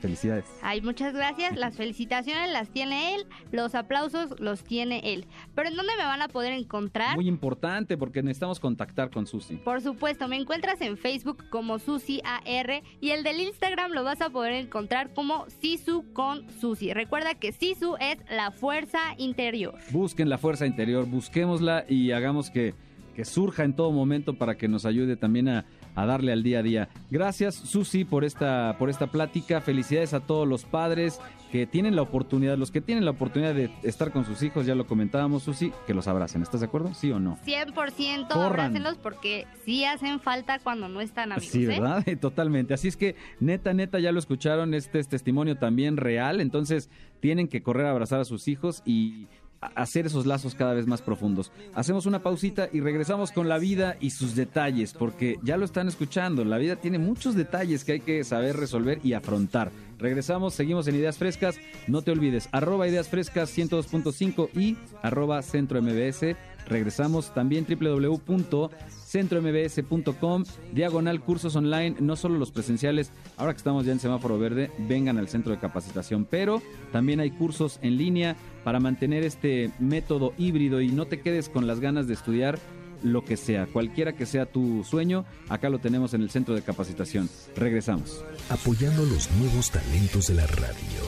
[0.00, 0.46] Felicidades.
[0.62, 1.56] Ay, muchas gracias.
[1.56, 5.26] Las felicitaciones las tiene él, los aplausos los tiene él.
[5.54, 7.16] Pero ¿en dónde me van a poder encontrar?
[7.16, 9.56] Muy importante porque necesitamos contactar con Susi.
[9.56, 14.20] Por supuesto, me encuentras en Facebook como Susi AR y el del Instagram lo vas
[14.22, 16.92] a poder encontrar como Sisu con Susi.
[16.94, 19.74] Recuerda que Sisu es la fuerza interior.
[19.90, 22.74] Busquen la fuerza interior, busquémosla y hagamos que,
[23.14, 26.60] que surja en todo momento para que nos ayude también a, a darle al día
[26.60, 26.88] a día.
[27.10, 29.60] Gracias, Susi, por esta, por esta plática.
[29.60, 33.70] Felicidades a todos los padres que tienen la oportunidad, los que tienen la oportunidad de
[33.82, 36.42] estar con sus hijos, ya lo comentábamos, Susi, que los abracen.
[36.42, 36.94] ¿Estás de acuerdo?
[36.94, 37.38] ¿Sí o no?
[37.44, 38.46] 100% Corran.
[38.46, 41.50] abrácenlos porque sí hacen falta cuando no están amigos.
[41.50, 41.68] Sí, ¿eh?
[41.68, 42.04] ¿verdad?
[42.20, 42.74] Totalmente.
[42.74, 44.74] Así es que, neta, neta, ya lo escucharon.
[44.74, 46.40] Este es testimonio también real.
[46.40, 49.26] Entonces, tienen que correr a abrazar a sus hijos y
[49.60, 51.52] hacer esos lazos cada vez más profundos.
[51.74, 55.88] Hacemos una pausita y regresamos con la vida y sus detalles, porque ya lo están
[55.88, 56.44] escuchando.
[56.44, 59.70] La vida tiene muchos detalles que hay que saber resolver y afrontar.
[59.98, 61.58] Regresamos, seguimos en Ideas Frescas.
[61.86, 66.36] No te olvides, arroba Ideas Frescas 102.5 y arroba Centro MBS.
[66.66, 73.98] Regresamos también www.centrombs.com, diagonal cursos online, no solo los presenciales, ahora que estamos ya en
[73.98, 79.24] semáforo verde, vengan al centro de capacitación, pero también hay cursos en línea para mantener
[79.24, 82.58] este método híbrido y no te quedes con las ganas de estudiar
[83.02, 86.62] lo que sea, cualquiera que sea tu sueño, acá lo tenemos en el centro de
[86.62, 87.28] capacitación.
[87.56, 88.24] Regresamos.
[88.48, 91.00] apoyando los nuevos talentos de la radio.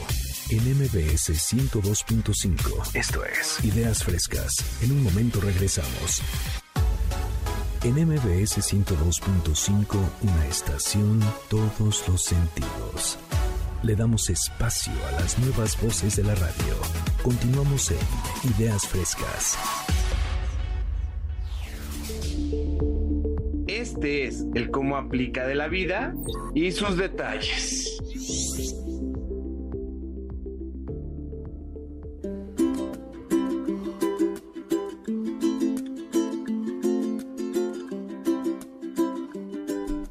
[0.49, 2.95] En MBS 102.5.
[2.95, 4.53] Esto es Ideas Frescas.
[4.83, 6.21] En un momento regresamos.
[7.83, 13.17] En MBS 102.5, una estación, todos los sentidos.
[13.83, 16.75] Le damos espacio a las nuevas voces de la radio.
[17.21, 17.97] Continuamos en
[18.57, 19.57] Ideas Frescas.
[23.67, 26.15] Este es el cómo aplica de la vida
[26.55, 27.99] y sus detalles.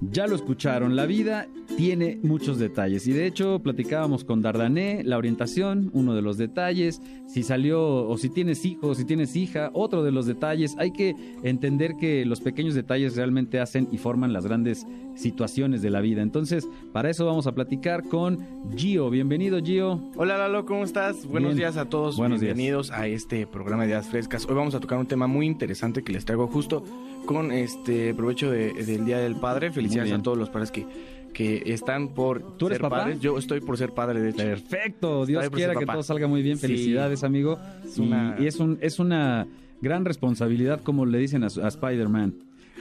[0.01, 5.17] Ya lo escucharon, la vida tiene muchos detalles y de hecho platicábamos con Dardané, la
[5.19, 10.03] orientación, uno de los detalles, si salió o si tienes hijo, si tienes hija, otro
[10.03, 14.45] de los detalles, hay que entender que los pequeños detalles realmente hacen y forman las
[14.47, 16.23] grandes situaciones de la vida.
[16.23, 18.39] Entonces, para eso vamos a platicar con
[18.77, 19.11] Gio.
[19.11, 20.01] Bienvenido Gio.
[20.17, 21.27] Hola Lalo, ¿cómo estás?
[21.27, 21.59] Buenos Bien.
[21.59, 22.17] días a todos.
[22.17, 22.55] Buenos días.
[22.55, 24.47] Bienvenidos a este programa de Ideas Frescas.
[24.49, 26.85] Hoy vamos a tocar un tema muy interesante que les traigo justo
[27.27, 29.71] con este provecho de- del Día del Padre.
[29.73, 30.87] Felicidades a todos los padres que,
[31.33, 32.99] que están por ¿Tú eres ser papá?
[33.03, 33.21] padres.
[33.21, 34.39] Yo estoy por ser padre, de hecho.
[34.39, 35.95] Perfecto, Dios quiera que papá.
[35.95, 36.57] todo salga muy bien.
[36.57, 36.67] Sí.
[36.67, 37.59] Felicidades, amigo.
[37.85, 39.47] Es Y- una- Y, es, un, es una
[39.81, 42.35] gran responsabilidad, como le dicen a, a Spider-Man.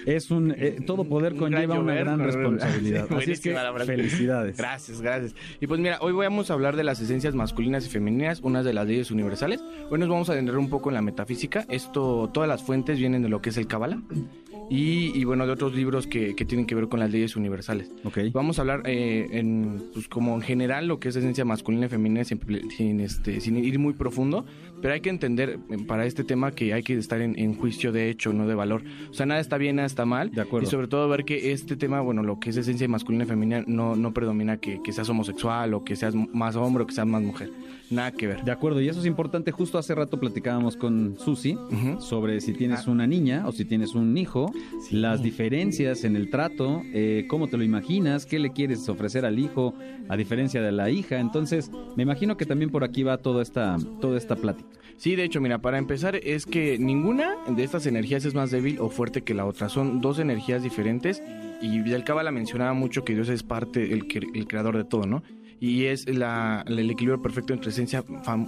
[0.06, 3.06] Es un eh, todo poder conlleva una gran responsabilidad.
[3.08, 4.58] Sí, Así es que felicidades.
[4.58, 5.36] Gracias, gracias.
[5.60, 8.74] Y pues mira, hoy vamos a hablar de las esencias masculinas y femeninas, unas de
[8.74, 9.62] las leyes universales.
[9.92, 11.66] Hoy nos vamos a adentrar un poco en la metafísica.
[11.70, 14.02] Esto, todas las fuentes vienen de lo que es el Kabbalah.
[14.72, 17.92] Y, y, bueno, de otros libros que, que tienen que ver con las leyes universales.
[18.06, 18.20] Ok.
[18.32, 21.90] Vamos a hablar eh, en, pues como en general lo que es esencia masculina y
[21.90, 24.46] femenina sin, sin, este, sin ir muy profundo,
[24.82, 27.92] pero hay que entender eh, para este tema que hay que estar en, en juicio
[27.92, 28.84] de hecho, no de valor.
[29.10, 30.32] O sea, nada está bien, nada está mal.
[30.32, 30.68] De acuerdo.
[30.68, 33.64] Y sobre todo ver que este tema, bueno, lo que es esencia masculina y femenina
[33.68, 37.08] no, no predomina que, que seas homosexual o que seas más hombre o que seas
[37.08, 37.50] más mujer.
[37.90, 38.44] Nada que ver.
[38.46, 39.52] De acuerdo, y eso es importante.
[39.52, 41.58] Justo hace rato platicábamos con Susi
[42.00, 42.92] sobre si tienes Ah.
[42.92, 44.52] una niña o si tienes un hijo,
[44.92, 49.40] las diferencias en el trato, eh, cómo te lo imaginas, qué le quieres ofrecer al
[49.40, 49.74] hijo
[50.08, 51.20] a diferencia de la hija.
[51.20, 54.70] Entonces, me imagino que también por aquí va toda esta, toda esta plática.
[54.98, 58.78] Sí, de hecho, mira, para empezar es que ninguna de estas energías es más débil
[58.80, 59.68] o fuerte que la otra.
[59.68, 61.24] Son dos energías diferentes
[61.62, 65.24] y el Cábala mencionaba mucho que Dios es parte, el, el creador de todo, ¿no?
[65.62, 68.04] Y es la, el equilibrio perfecto entre esencia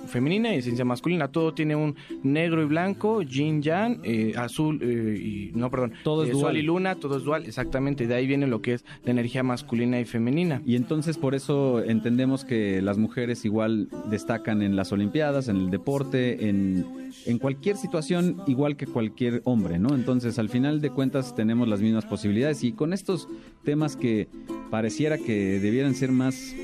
[0.08, 1.28] femenina y esencia masculina.
[1.28, 6.23] Todo tiene un negro y blanco, yin yang, eh, azul eh, y no, perdón, Todo
[6.23, 6.43] es eh, dual.
[6.45, 8.08] sol y luna, todo es dual, exactamente.
[8.08, 10.63] De ahí viene lo que es la energía masculina y femenina.
[10.65, 15.69] Y entonces por eso entendemos que las mujeres igual destacan en las Olimpiadas, en el
[15.69, 16.84] deporte, en,
[17.28, 19.93] en cualquier situación igual que cualquier hombre, ¿no?
[19.93, 23.28] Entonces al final de cuentas tenemos las mismas posibilidades y con estos
[23.63, 24.28] temas que
[24.71, 26.56] pareciera que debieran ser más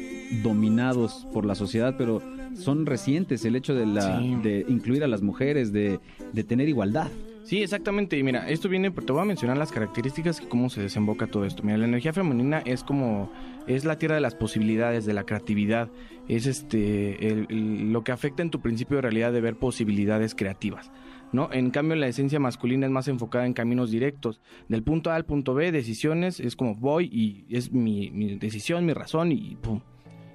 [0.43, 2.21] dominados por la sociedad, pero
[2.55, 4.35] son recientes el hecho de, la, Sí.
[4.43, 5.99] de incluir a las mujeres, de,
[6.33, 7.07] de tener igualdad.
[7.43, 8.15] Sí, exactamente.
[8.17, 11.45] Y mira, esto viene, te voy a mencionar las características y cómo se desemboca todo
[11.45, 11.63] esto.
[11.63, 13.31] Mira, la energía femenina es como,
[13.65, 15.89] es la tierra de las posibilidades, de la creatividad.
[16.27, 20.35] Es este, el- el- lo que afecta en tu principio de realidad de ver posibilidades
[20.35, 20.91] creativas.
[21.31, 21.49] ¿No?
[21.53, 24.41] En cambio, la esencia masculina es más enfocada en caminos directos.
[24.67, 28.83] Del punto A al punto B, decisiones, es como voy y es mi, mi decisión,
[28.85, 29.79] mi razón y pum.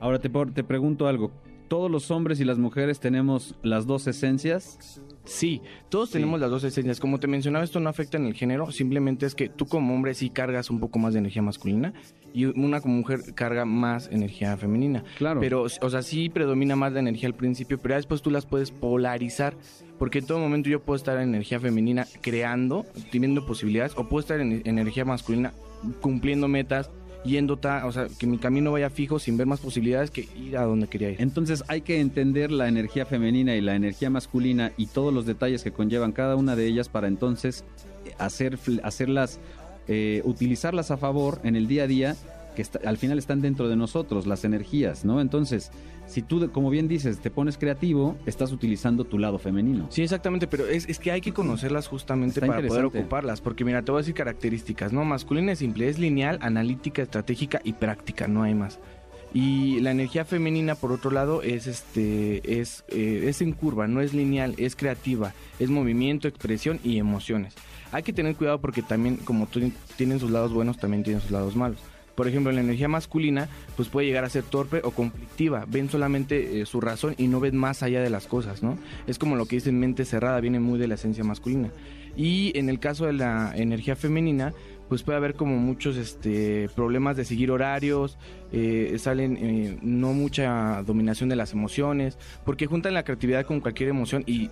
[0.05, 1.33] Ahora te, te pregunto algo.
[1.67, 5.01] ¿Todos los hombres y las mujeres tenemos las dos esencias?
[5.25, 7.01] Sí, todos tenemos las dos esencias.
[7.01, 10.13] Como te mencionaba, esto no afecta en el género, simplemente es que tú como hombre
[10.13, 11.95] sí cargas un poco más de energía masculina
[12.35, 15.05] y una como mujer carga más energía femenina.
[15.17, 15.41] Claro.
[15.41, 18.73] Pero, o sea, sí predomina más la energía al principio, pero después tú las puedes
[18.73, 19.57] polarizar,
[19.99, 24.21] porque en todo momento yo puedo estar en energía femenina creando, teniendo posibilidades, o puedo
[24.21, 25.55] estar en energía masculina
[26.03, 26.91] cumpliendo metas,
[27.25, 30.57] yendo, ta- o sea, que mi camino vaya fijo sin ver más posibilidades que ir
[30.59, 31.21] a donde quería ir.
[31.21, 35.63] Entonces hay que entender la energía femenina y la energía masculina y todos los detalles
[35.63, 37.65] que conllevan cada una de ellas para entonces
[38.19, 39.41] hacer, hacerlas,
[39.89, 42.17] eh, utilizarlas a favor en el día a día,
[42.55, 45.21] que está- al final están dentro de nosotros, las energías, ¿no?
[45.21, 45.71] Entonces,
[46.07, 49.87] si tú, como bien dices, te pones creativo, estás utilizando tu lado femenino.
[49.91, 53.65] Sí, exactamente, pero es, es que hay que conocerlas justamente Está para poder ocuparlas, porque
[53.65, 55.05] mira, te voy a decir características, ¿no?
[55.05, 58.79] Masculina es simple, es lineal, analítica, estratégica y práctica, no hay más.
[59.33, 64.01] Y la energía femenina, por otro lado, es este, es, eh, es en curva, no
[64.01, 67.55] es lineal, es creativa, es movimiento, expresión y emociones.
[67.91, 69.49] Hay que tener cuidado porque también, como
[69.97, 71.81] tienen sus lados buenos, también tienen sus lados malos.
[72.15, 75.65] Por ejemplo, la energía masculina, pues puede llegar a ser torpe o conflictiva.
[75.69, 78.79] Ven solamente eh, su razón y no ven más allá de las cosas, ¿no?
[79.07, 81.71] Es como lo que dicen mente cerrada, viene muy de la esencia masculina.
[82.17, 84.55] Y en el caso de la energía femenina,
[84.89, 88.19] pues puede haber como muchos este, problemas de seguir horarios,
[88.53, 93.89] eh, salen eh, no mucha dominación de las emociones, porque juntan la creatividad con cualquier
[93.89, 94.51] emoción y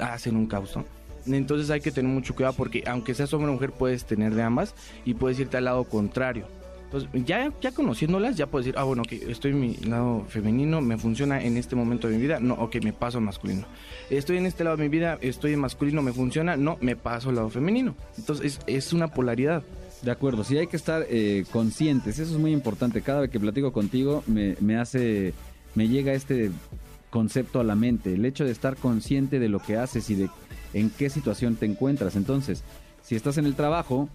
[0.00, 0.78] hacen un caos.
[1.26, 4.42] Entonces hay que tener mucho cuidado porque aunque seas hombre o mujer puedes tener de
[4.42, 6.46] ambas y puedes irte al lado contrario.
[6.92, 10.82] Entonces, ya, ya conociéndolas, ya puedes decir, ah, bueno, que estoy en mi lado femenino,
[10.82, 13.64] me funciona en este momento de mi vida, no, ok, me paso al masculino.
[14.10, 17.30] Estoy en este lado de mi vida, estoy en masculino, me funciona, no, me paso
[17.30, 17.94] al lado femenino.
[18.18, 19.62] Entonces, es, es una polaridad.
[20.02, 23.00] De acuerdo, sí hay que estar eh, conscientes, eso es muy importante.
[23.00, 25.32] Cada vez que platico contigo me, me hace,
[25.74, 26.50] me llega este
[27.08, 30.28] concepto a la mente, el hecho de estar consciente de lo que haces y de
[30.74, 32.16] en qué situación te encuentras.
[32.16, 32.64] Entonces,
[33.02, 34.08] si estás en el trabajo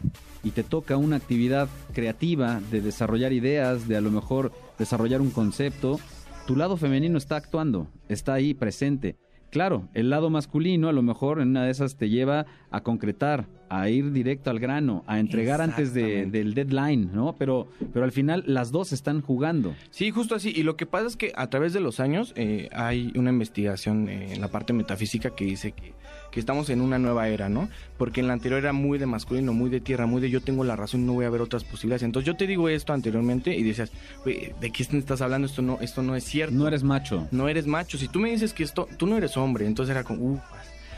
[0.43, 5.31] y te toca una actividad creativa de desarrollar ideas, de a lo mejor desarrollar un
[5.31, 5.99] concepto,
[6.45, 9.15] tu lado femenino está actuando, está ahí presente.
[9.49, 13.47] Claro, el lado masculino a lo mejor en una de esas te lleva a concretar,
[13.69, 17.33] a ir directo al grano, a entregar antes de- del deadline, ¿no?
[17.37, 19.73] Pero, pero al final las dos están jugando.
[19.89, 20.51] Sí, justo así.
[20.55, 24.09] Y lo que pasa es que a través de los años eh, hay una investigación
[24.09, 25.93] eh, en la parte metafísica que dice que,
[26.37, 27.67] que estamos en una nueva era, ¿no?
[27.97, 30.63] Porque en la anterior era muy de masculino, muy de tierra, muy de yo tengo
[30.63, 32.03] la razón, no voy a ver otras posibilidades.
[32.03, 33.91] Entonces yo te digo esto anteriormente y decías,
[34.23, 35.47] "Güey, ¿de qué estás hablando?
[35.47, 36.53] Esto no, esto no es cierto.
[36.53, 37.27] No eres macho.
[37.31, 37.97] no eres macho.
[37.97, 40.39] Si tú me dices que esto, tú no eres hombre, entonces era como, uh,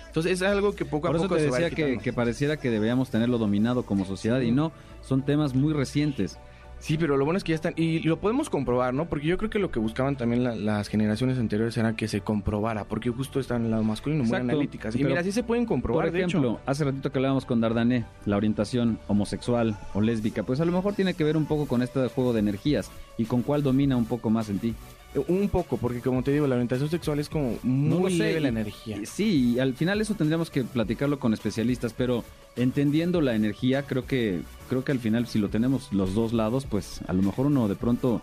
[0.07, 2.03] entonces es algo que poco Por a eso poco te se va decía que, quitando.
[2.03, 6.37] que pareciera que deberíamos tenerlo dominado como sociedad y no, son temas muy recientes.
[6.79, 9.05] Sí, pero lo bueno es que ya están, y lo podemos comprobar, ¿no?
[9.09, 12.21] Porque yo creo que lo que buscaban también la- las generaciones anteriores era que se
[12.21, 14.51] comprobara, porque justo están en el lado masculino, muy Exacto.
[14.53, 14.95] analíticas.
[14.95, 16.37] Y mira, sí se pueden comprobar, Por de hecho.
[16.37, 20.71] ejemplo, hace ratito que hablábamos con Dardané, la orientación homosexual o lésbica, pues a lo
[20.71, 23.97] mejor tiene que ver un poco con este juego de energías y con cuál domina
[23.97, 24.73] un poco más en ti.
[25.15, 28.15] Eh, Un poco, porque como te digo, la orientación sexual es como muy No sé,
[28.17, 28.97] leve la energía.
[29.01, 32.23] y Sí, y al final eso tendríamos que platicarlo con especialistas, pero
[32.55, 36.65] entendiendo la energía, creo que creo que al final si lo tenemos los dos lados,
[36.69, 38.21] pues a lo mejor uno de pronto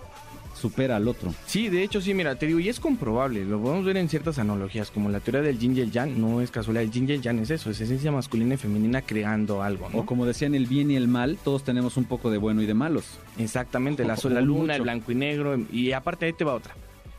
[0.54, 1.34] supera al otro.
[1.44, 4.38] Sí, de hecho, sí, mira, te digo, y es comprobable, lo podemos ver en ciertas
[4.38, 7.12] analogías, como la teoría del yin y el yang, no es casualidad, el yin y
[7.12, 9.98] el yang es eso, es esencia masculina y femenina creando algo, ¿no?
[9.98, 12.66] O como decían el bien y el mal, todos tenemos un poco de bueno y
[12.66, 13.04] de malos.
[13.36, 16.32] Exactamente, O- la, o sol, la un luna, el blanco y negro, y aparte ahí
[16.32, 16.74] te va otra.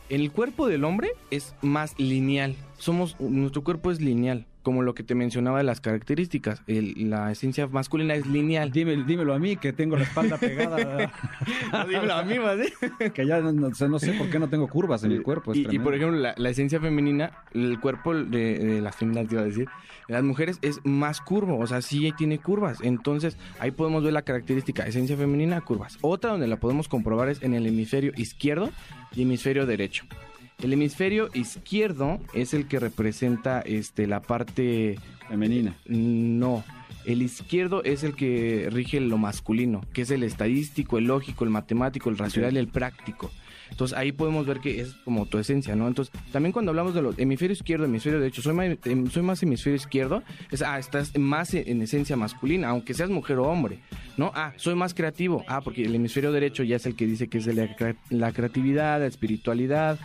[0.08, 5.02] El cuerpo del hombre es más lineal, somos, nuestro cuerpo es lineal, como lo que
[5.02, 6.62] te mencionaba de las características.
[6.66, 8.70] El- la esencia masculina es lineal.
[8.72, 11.10] Dime- dímelo a mí, que tengo la espalda pegada.
[11.88, 12.72] Dímelo a mí, más, ¿eh?
[13.14, 15.52] que ya no, sé- no sé por qué no tengo curvas en mi cuerpo.
[15.54, 19.44] y, por ejemplo, la, la esencia femenina, el cuerpo de, de las te iba a
[19.44, 19.68] decir,
[20.08, 22.78] de las mujeres es más curvo, o sea, sí tiene curvas.
[22.82, 25.98] Entonces, ahí podemos ver la característica, esencia femenina, curvas.
[26.00, 28.70] Otra donde la podemos comprobar es en el hemisferio izquierdo
[29.14, 30.04] y hemisferio derecho.
[30.62, 34.98] El hemisferio izquierdo es el que representa este, la parte
[35.28, 35.76] Femenina.
[35.86, 36.64] no.
[37.04, 41.50] El izquierdo es el que rige lo masculino, que es el estadístico, el lógico, el
[41.50, 43.30] matemático, el racional y el práctico.
[43.70, 45.86] Entonces ahí podemos ver que es como tu esencia, ¿no?
[45.86, 49.42] Entonces también cuando hablamos de los hemisferio izquierdo, hemisferio derecho, soy más, em, soy más
[49.42, 53.78] hemisferio izquierdo, es, ah, estás más en, en esencia masculina, aunque seas mujer o hombre,
[54.16, 54.32] ¿no?
[54.34, 57.38] Ah, soy más creativo, ah, porque el hemisferio derecho ya es el que dice que
[57.38, 59.98] es de la, la creatividad, la espiritualidad,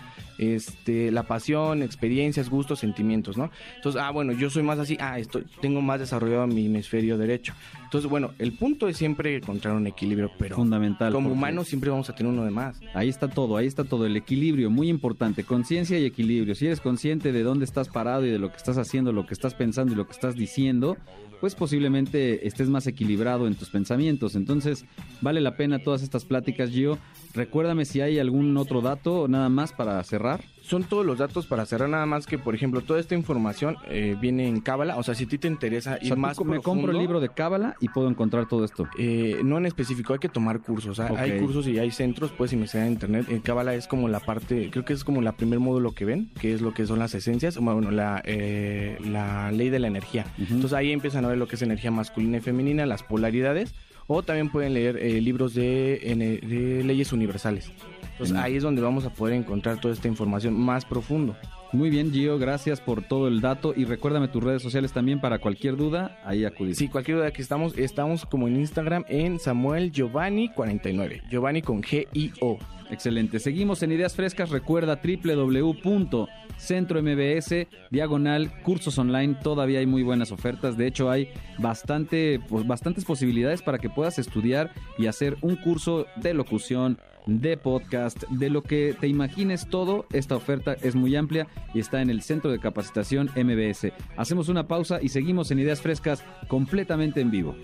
[0.47, 3.51] este, la pasión, experiencias, gustos, sentimientos, ¿no?
[3.75, 7.53] Entonces, ah, bueno, yo soy más así, ah, esto, tengo más desarrollado mi hemisferio derecho.
[7.83, 11.13] Entonces, bueno, el punto es siempre encontrar un equilibrio, pero Fundamental.
[11.13, 12.79] como humanos siempre vamos a tener uno de más.
[12.93, 14.05] Ahí está todo, ahí está todo.
[14.05, 15.43] El equilibrio, muy importante.
[15.43, 16.55] Conciencia y equilibrio.
[16.55, 19.33] Si eres consciente de dónde estás parado y de lo que estás haciendo, lo que
[19.33, 20.97] estás pensando y lo que estás diciendo,
[21.43, 24.37] pues posiblemente estés más equilibrado en tus pensamientos.
[24.37, 24.85] Entonces,
[25.19, 26.97] vale la pena todas estas pláticas, Gio.
[27.33, 30.41] Recuérdame si hay algún otro dato, nada más para cerrar.
[30.63, 34.15] Son todos los datos para cerrar, nada más que, por ejemplo, toda esta información eh,
[34.19, 34.95] viene en Cábala.
[34.95, 37.19] O sea, si a ti te interesa O ir sea, más me compro el libro
[37.19, 38.87] de Cábala y puedo encontrar todo esto.
[38.97, 40.95] Eh, no en específico, hay que tomar cursos.
[40.95, 41.11] sea.
[41.17, 43.25] Hay cursos y hay centros, puedes investigar en internet.
[43.29, 46.31] En Cábala es como la parte, creo que es como la primer módulo que ven,
[46.39, 50.25] que es lo que son las esencias, bueno, la, eh, la ley de la energía.
[50.37, 53.73] Entonces ahí empiezan a ver lo que es energía masculina y femenina, las polaridades,
[54.13, 57.71] o también pueden leer eh, libros de, ene- de leyes universales.
[58.11, 61.35] Entonces ahí es donde vamos a poder encontrar toda esta información más profundo.
[61.71, 65.39] Muy bien, Gio, gracias por todo el dato y recuérdame tus redes sociales también para
[65.39, 66.75] cualquier duda, ahí acudir.
[66.75, 71.23] Sí, cualquier duda que estamos, estamos como en Instagram en Samuel Giovanni 49.
[71.31, 72.59] Giovanni con G-I-O.
[72.93, 73.39] Excelente.
[73.39, 74.51] Seguimos en Ideas Frescas.
[74.51, 77.55] Recuerda www.centrombs
[77.89, 79.33] diagonal cursos online.
[79.41, 80.77] Todavía hay muy buenas ofertas.
[80.77, 86.05] De hecho, hay bastante, pues, bastantes posibilidades para que puedas estudiar y hacer un curso
[86.17, 90.05] de locución, de podcast, de lo que te imagines todo.
[90.13, 93.91] Esta oferta es muy amplia y está en el Centro de Capacitación MBS.
[94.17, 97.55] Hacemos una pausa y seguimos en Ideas Frescas completamente en vivo.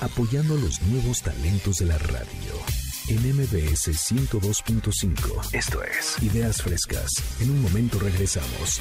[0.00, 2.85] apoyando los nuevos talentos de la radio.
[3.08, 5.54] En MBS 102.5.
[5.54, 7.12] Esto es Ideas Frescas.
[7.40, 8.80] En un momento regresamos.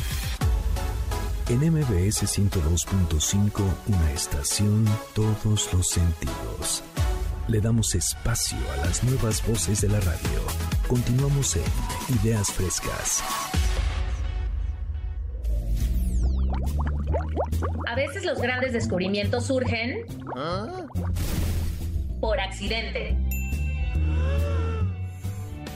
[1.48, 6.84] En MBS 102.5, una estación, todos los sentidos.
[7.48, 10.42] Le damos espacio a las nuevas voces de la radio.
[10.88, 13.24] Continuamos en Ideas Frescas.
[17.88, 20.04] A veces los grandes descubrimientos surgen
[22.20, 23.16] por accidente.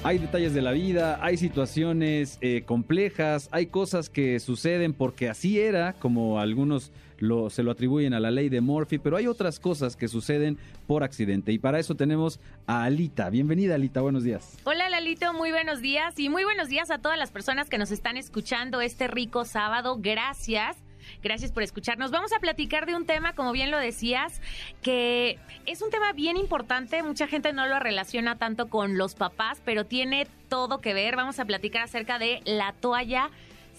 [0.01, 5.59] Hay detalles de la vida, hay situaciones eh, complejas, hay cosas que suceden porque así
[5.59, 9.59] era, como algunos lo, se lo atribuyen a la ley de Murphy, pero hay otras
[9.59, 11.51] cosas que suceden por accidente.
[11.51, 13.29] Y para eso tenemos a Alita.
[13.29, 14.57] Bienvenida, Alita, buenos días.
[14.63, 17.91] Hola Lalito, muy buenos días y muy buenos días a todas las personas que nos
[17.91, 19.97] están escuchando este rico sábado.
[19.99, 20.77] Gracias.
[21.23, 22.11] Gracias por escucharnos.
[22.11, 24.41] Vamos a platicar de un tema, como bien lo decías,
[24.81, 27.03] que es un tema bien importante.
[27.03, 31.15] Mucha gente no lo relaciona tanto con los papás, pero tiene todo que ver.
[31.15, 33.29] Vamos a platicar acerca de la toalla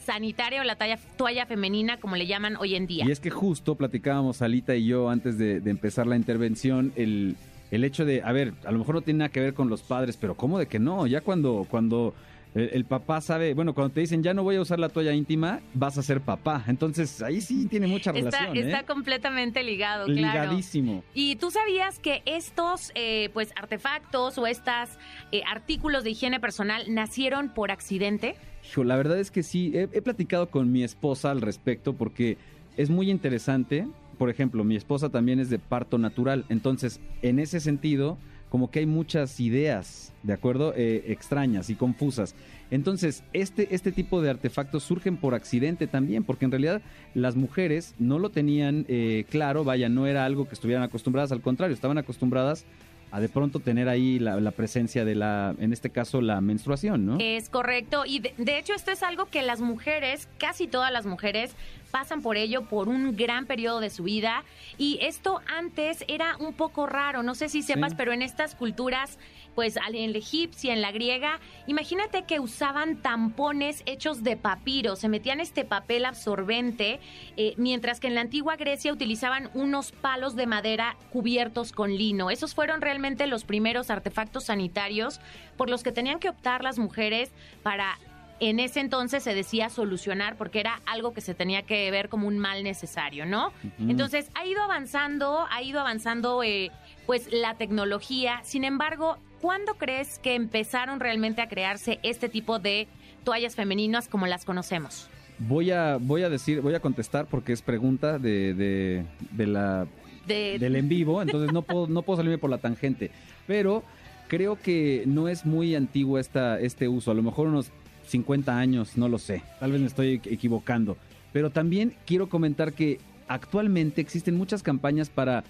[0.05, 0.77] sanitaria o la
[1.17, 3.05] toalla femenina, como le llaman hoy en día.
[3.07, 7.37] Y es que justo platicábamos Alita y yo antes de, de empezar la intervención, el,
[7.71, 9.83] el hecho de, a ver, a lo mejor no tiene nada que ver con los
[9.83, 11.07] padres, pero ¿cómo de que no?
[11.07, 12.15] Ya cuando, cuando
[12.55, 15.13] el, el papá sabe, bueno, cuando te dicen ya no voy a usar la toalla
[15.13, 16.65] íntima, vas a ser papá.
[16.67, 18.57] Entonces ahí sí tiene mucha relación.
[18.57, 18.85] está ¿eh?
[18.85, 20.45] completamente ligado, claro.
[20.45, 21.05] Ligadísimo.
[21.15, 24.99] ¿Y tú sabías que estos eh, pues artefactos o estos
[25.47, 28.37] artículos de higiene personal nacieron por accidente?
[28.69, 32.37] Hijo, la verdad es que sí, he, he platicado con mi esposa al respecto porque
[32.77, 33.87] es muy interesante.
[34.19, 38.19] Por ejemplo, mi esposa también es de parto natural, entonces en ese sentido,
[38.51, 40.75] como que hay muchas ideas, ¿de acuerdo?
[40.77, 42.35] Eh, extrañas y confusas.
[42.71, 46.83] Entonces, este, este tipo de artefactos surgen por accidente también, porque en realidad
[47.15, 51.41] las mujeres no lo tenían eh, claro, vaya, no era algo que estuvieran acostumbradas, al
[51.41, 52.67] contrario, estaban acostumbradas
[53.13, 57.07] a de pronto tener ahí la, la presencia de la, en este caso, la menstruación,
[57.07, 57.17] ¿no?
[57.19, 58.05] Es correcto.
[58.07, 61.55] Y de, de hecho esto es algo que las mujeres, casi todas las mujeres,
[61.91, 64.45] pasan por ello por un gran periodo de su vida.
[64.79, 67.97] Y esto antes era un poco raro, no sé si sepas, Sí.
[67.99, 69.19] pero en estas culturas
[69.61, 75.11] pues en la egipcia, en la griega, imagínate que usaban tampones hechos de papiro, se
[75.11, 76.99] metían este papel absorbente,
[77.37, 82.31] eh, mientras que en la antigua Grecia utilizaban unos palos de madera cubiertos con lino.
[82.31, 85.21] Esos fueron realmente los primeros artefactos sanitarios
[85.59, 87.31] por los que tenían que optar las mujeres
[87.63, 87.99] para
[88.41, 92.27] en ese entonces se decía solucionar porque era algo que se tenía que ver como
[92.27, 93.53] un mal necesario, ¿no?
[93.79, 96.71] Entonces ha ido avanzando, ha ido avanzando eh,
[97.07, 98.41] pues la tecnología.
[98.43, 102.89] Sin embargo, ¿cuándo crees que empezaron realmente a crearse este tipo de
[103.25, 105.09] toallas femeninas como las conocemos?
[105.39, 109.87] Voy a, voy a decir, voy a contestar porque es pregunta de, de, de la
[110.27, 113.11] De, del en vivo, entonces no puedo, no puedo salirme por la tangente.
[113.47, 113.83] Pero
[114.29, 117.71] creo que no es muy antiguo esta, este uso, a lo mejor unos
[118.07, 120.97] 50 años, no lo sé, tal vez me estoy equivocando.
[121.33, 125.45] Pero también quiero comentar que actualmente existen muchas campañas para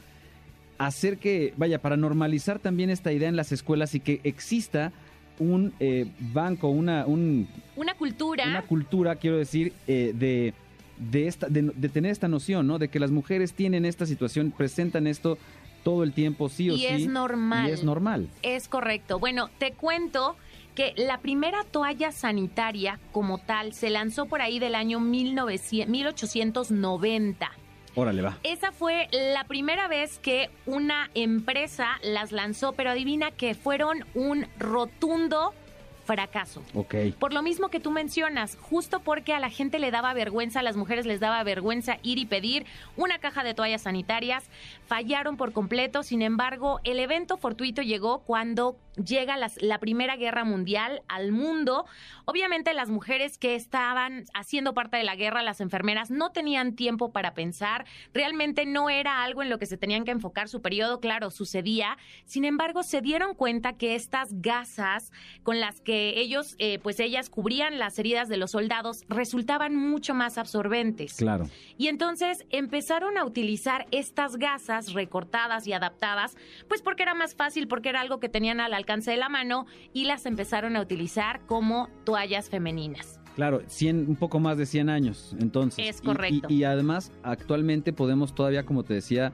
[0.87, 4.93] hacer que, vaya, para normalizar también esta idea en las escuelas y que exista
[5.39, 8.45] un eh, banco, una, un, una cultura.
[8.47, 10.55] una cultura, quiero decir, eh, de,
[10.99, 12.79] de, esta, de, de tener esta noción, ¿no?
[12.79, 15.37] De que las mujeres tienen esta situación, presentan esto
[15.83, 16.87] todo el tiempo, sí o y sí.
[16.87, 17.69] es normal.
[17.69, 18.29] Y es normal.
[18.43, 19.19] Es correcto.
[19.19, 20.37] Bueno, te cuento
[20.75, 27.51] que la primera toalla sanitaria como tal se lanzó por ahí del año 1900 1890.
[27.95, 28.39] Órale, va.
[28.43, 34.47] Esa fue la primera vez que una empresa las lanzó, pero adivina que fueron un
[34.59, 35.53] rotundo
[36.05, 36.63] fracaso.
[36.75, 36.95] Ok.
[37.19, 40.63] Por lo mismo que tú mencionas, justo porque a la gente le daba vergüenza, a
[40.63, 42.67] las mujeres les daba vergüenza ir y pedir
[42.97, 44.45] una caja de toallas sanitarias,
[44.91, 46.03] fallaron por completo.
[46.03, 51.87] Sin embargo, el evento fortuito llegó cuando llega las- la Primera Guerra Mundial al mundo.
[52.25, 57.13] Obviamente las mujeres que estaban haciendo parte de la guerra, las enfermeras, no tenían tiempo
[57.13, 57.87] para pensar.
[58.13, 61.97] Realmente no era algo en lo que se tenían que enfocar su periodo, claro, sucedía.
[62.25, 65.13] Sin embargo, se dieron cuenta que estas gasas
[65.45, 70.15] con las que ellos, eh, pues ellas cubrían las heridas de los soldados, resultaban mucho
[70.15, 71.15] más absorbentes.
[71.17, 71.49] Claro.
[71.79, 76.37] Y entonces empezaron a utilizar estas gasas recortadas y adaptadas,
[76.69, 79.67] pues porque era más fácil, porque era algo que tenían al alcance de la mano
[79.93, 83.21] y las empezaron a utilizar como toallas femeninas.
[83.37, 85.87] Claro, 100, un poco más de 100 años, entonces.
[85.89, 86.49] Es Y- correcto.
[86.51, 89.33] Y, y además, actualmente podemos todavía, como te decía,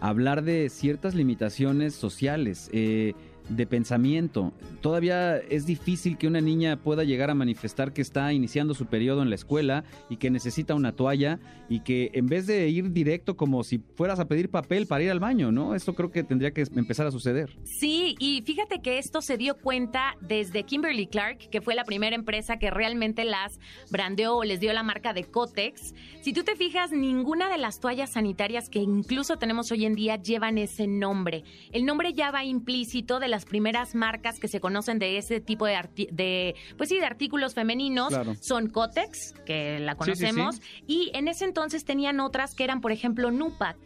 [0.00, 3.14] hablar de ciertas limitaciones sociales, eh,
[3.48, 4.52] de pensamiento.
[4.80, 9.22] Todavía es difícil que una niña pueda llegar a manifestar que está iniciando su periodo
[9.22, 11.38] en la escuela y que necesita una toalla
[11.68, 15.10] y que en vez de ir directo como si fueras a pedir papel para ir
[15.10, 15.74] al baño, ¿no?
[15.74, 17.56] Esto creo que tendría que empezar a suceder.
[17.64, 22.16] Sí, y fíjate que esto se dio cuenta desde Kimberly Clark, que fue la primera
[22.16, 23.58] empresa que realmente las
[23.90, 25.94] brandeó o les dio la marca de Cotex.
[26.22, 30.16] Si tú te fijas, ninguna de las toallas sanitarias que incluso tenemos hoy en día
[30.16, 31.44] llevan ese nombre.
[31.72, 35.64] El nombre ya va implícito de las primeras marcas que se conocen de ese tipo
[35.64, 38.08] de, arti- de pues sí, de artículos femeninos.
[38.08, 38.34] Claro.
[38.40, 40.24] Son Cotex, que la Sí, sí, sí.
[40.26, 43.76] conocemos, y en ese entonces tenían otras que eran, por ejemplo, Nupac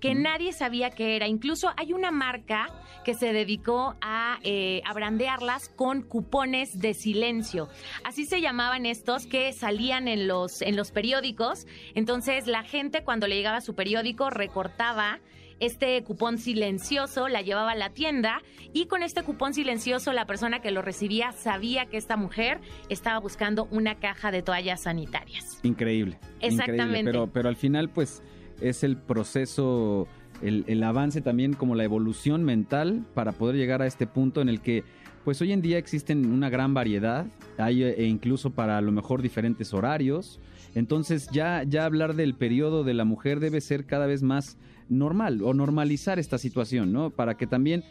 [0.00, 1.28] que nadie sabía que era.
[1.28, 2.66] Incluso hay una marca
[3.04, 7.68] que se dedicó a, eh, a brandearlas con cupones de silencio.
[8.02, 11.68] Así se llamaban estos que salían en los, en los periódicos.
[11.94, 15.20] Entonces la gente cuando le llegaba su periódico recortaba
[15.60, 18.42] este cupón silencioso, la llevaba a la tienda
[18.72, 23.18] y con este cupón silencioso la persona que lo recibía sabía que esta mujer estaba
[23.18, 25.60] buscando una caja de toallas sanitarias.
[25.62, 26.18] Increíble.
[26.40, 26.82] Exactamente.
[26.82, 28.22] Increíble, pero, pero al final, pues,
[28.60, 30.06] es el proceso,
[30.42, 34.48] el, el avance también como la evolución mental para poder llegar a este punto en
[34.48, 34.84] el que,
[35.24, 37.26] pues hoy en día existen una gran variedad,
[37.58, 40.40] hay eh, incluso para a lo mejor diferentes horarios.
[40.74, 45.42] Entonces ya, ya hablar del periodo de la mujer debe ser cada vez más normal
[45.42, 47.10] o normalizar esta situación, ¿no?
[47.10, 47.84] Para que también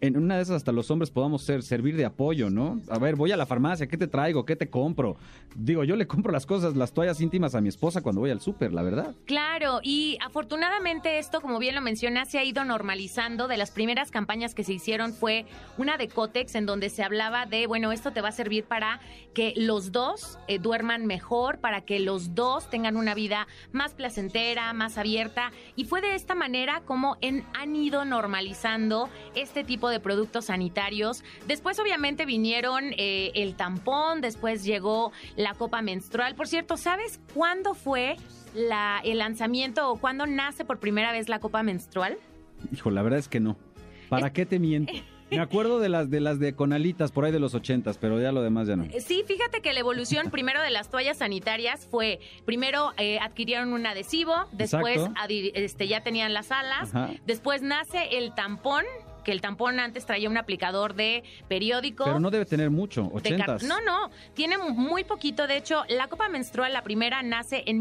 [0.00, 2.80] en una de esas hasta los hombres podamos ser, servir de apoyo, ¿no?
[2.88, 4.44] A ver, voy a la farmacia, ¿qué te traigo?
[4.44, 5.16] ¿Qué te compro?
[5.56, 8.40] Digo, yo le compro las cosas, las toallas íntimas a mi esposa cuando voy al
[8.40, 9.14] súper, la verdad.
[9.24, 13.48] Claro, y afortunadamente esto, como bien lo mencionas, se ha ido normalizando.
[13.48, 17.46] De las primeras campañas que se hicieron fue una de Cotex, en donde se hablaba
[17.46, 19.00] de, bueno, esto te va a servir para
[19.34, 24.72] que los dos eh, duerman mejor, para que los dos tengan una vida más placentera,
[24.72, 25.52] más abierta.
[25.76, 31.22] Y fue de esta manera como en- han ido normalizando este tipo de productos sanitarios.
[31.46, 36.34] Después, obviamente, vinieron eh, el tampón, después llegó la copa menstrual.
[36.34, 38.16] Por cierto, ¿sabes cuándo fue
[38.54, 42.18] la, el lanzamiento o cuándo nace por primera vez la copa menstrual?
[42.72, 43.56] Hijo, la verdad es que no.
[44.08, 44.92] ¿Para qué te miento?
[45.30, 48.32] Me acuerdo de las de las de Conalitas por ahí de los ochentas, pero ya
[48.32, 48.86] lo demás ya no.
[48.98, 53.86] Sí, fíjate que la evolución primero de las toallas sanitarias fue, primero eh, adquirieron un
[53.86, 57.10] adhesivo, después este, ya tenían las alas, Ajá.
[57.26, 58.84] después nace el tampón,
[59.28, 62.04] que el tampón antes traía un aplicador de periódico.
[62.04, 63.66] Pero no debe tener mucho, de car- 80.
[63.68, 65.46] No, no, tiene muy poquito.
[65.46, 67.78] De hecho, la copa menstrual, la primera, nace en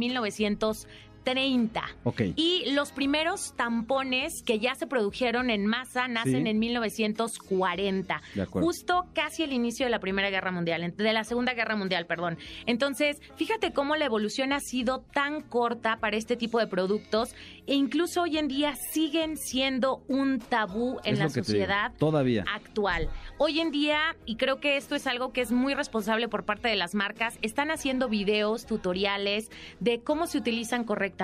[1.34, 1.84] 1930.
[2.04, 2.22] Ok.
[2.36, 6.50] Y los primeros tampones que ya se produjeron en masa nacen Sí.
[6.50, 8.22] en 1940.
[8.36, 8.66] De acuerdo.
[8.68, 12.38] Justo casi el inicio de la Primera Guerra Mundial, de la Segunda Guerra Mundial, perdón.
[12.66, 17.74] Entonces, fíjate cómo la evolución ha sido tan corta para este tipo de productos e
[17.76, 22.46] incluso hoy en día siguen siendo un tabú en Es la sociedad Todavía.
[22.54, 23.10] actual.
[23.38, 26.68] Hoy en día, y creo que esto es algo que es muy responsable por parte
[26.68, 29.50] de las marcas, están haciendo videos, tutoriales
[29.80, 31.17] de cómo se utilizan correctamente.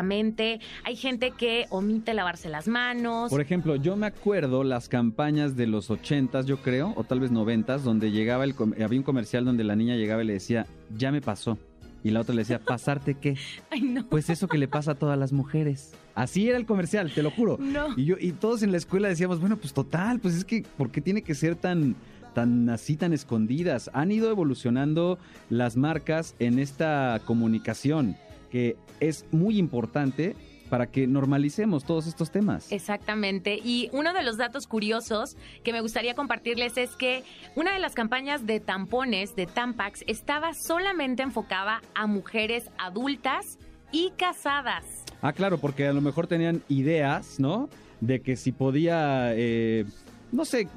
[0.83, 3.29] Hay gente que omite lavarse las manos.
[3.29, 7.31] Por ejemplo, yo me acuerdo las campañas de los 80s, yo creo, o tal vez
[7.31, 10.65] 90s, donde llegaba el había un comercial donde la niña llegaba y le decía,
[10.97, 11.57] "Ya me pasó."
[12.03, 13.37] Y la otra le decía, "¿Pasarte qué?"
[13.69, 14.07] Ay, no.
[14.07, 15.93] Pues eso que le pasa a todas las mujeres.
[16.15, 17.57] Así era el comercial, te lo juro.
[17.59, 17.87] No.
[17.97, 20.91] Y yo y todos en la escuela decíamos, bueno, pues total, pues es que ¿por
[20.91, 21.95] qué tiene que ser tan
[22.33, 23.89] tan así tan escondidas?
[23.93, 25.17] Han ido evolucionando
[25.49, 28.15] las marcas en esta comunicación
[28.53, 30.35] que es muy importante
[30.69, 32.71] para que normalicemos todos estos temas.
[32.71, 33.59] Exactamente.
[33.63, 37.23] Y uno de los datos curiosos que me gustaría compartirles es que
[37.55, 43.57] una de las campañas de tampones de Tampax estaba solamente enfocada a mujeres adultas
[43.91, 44.85] y casadas.
[45.23, 47.69] Ah, claro, porque a lo mejor tenían ideas, ¿no?
[48.01, 49.85] De que si podía, eh,
[50.31, 50.67] no sé,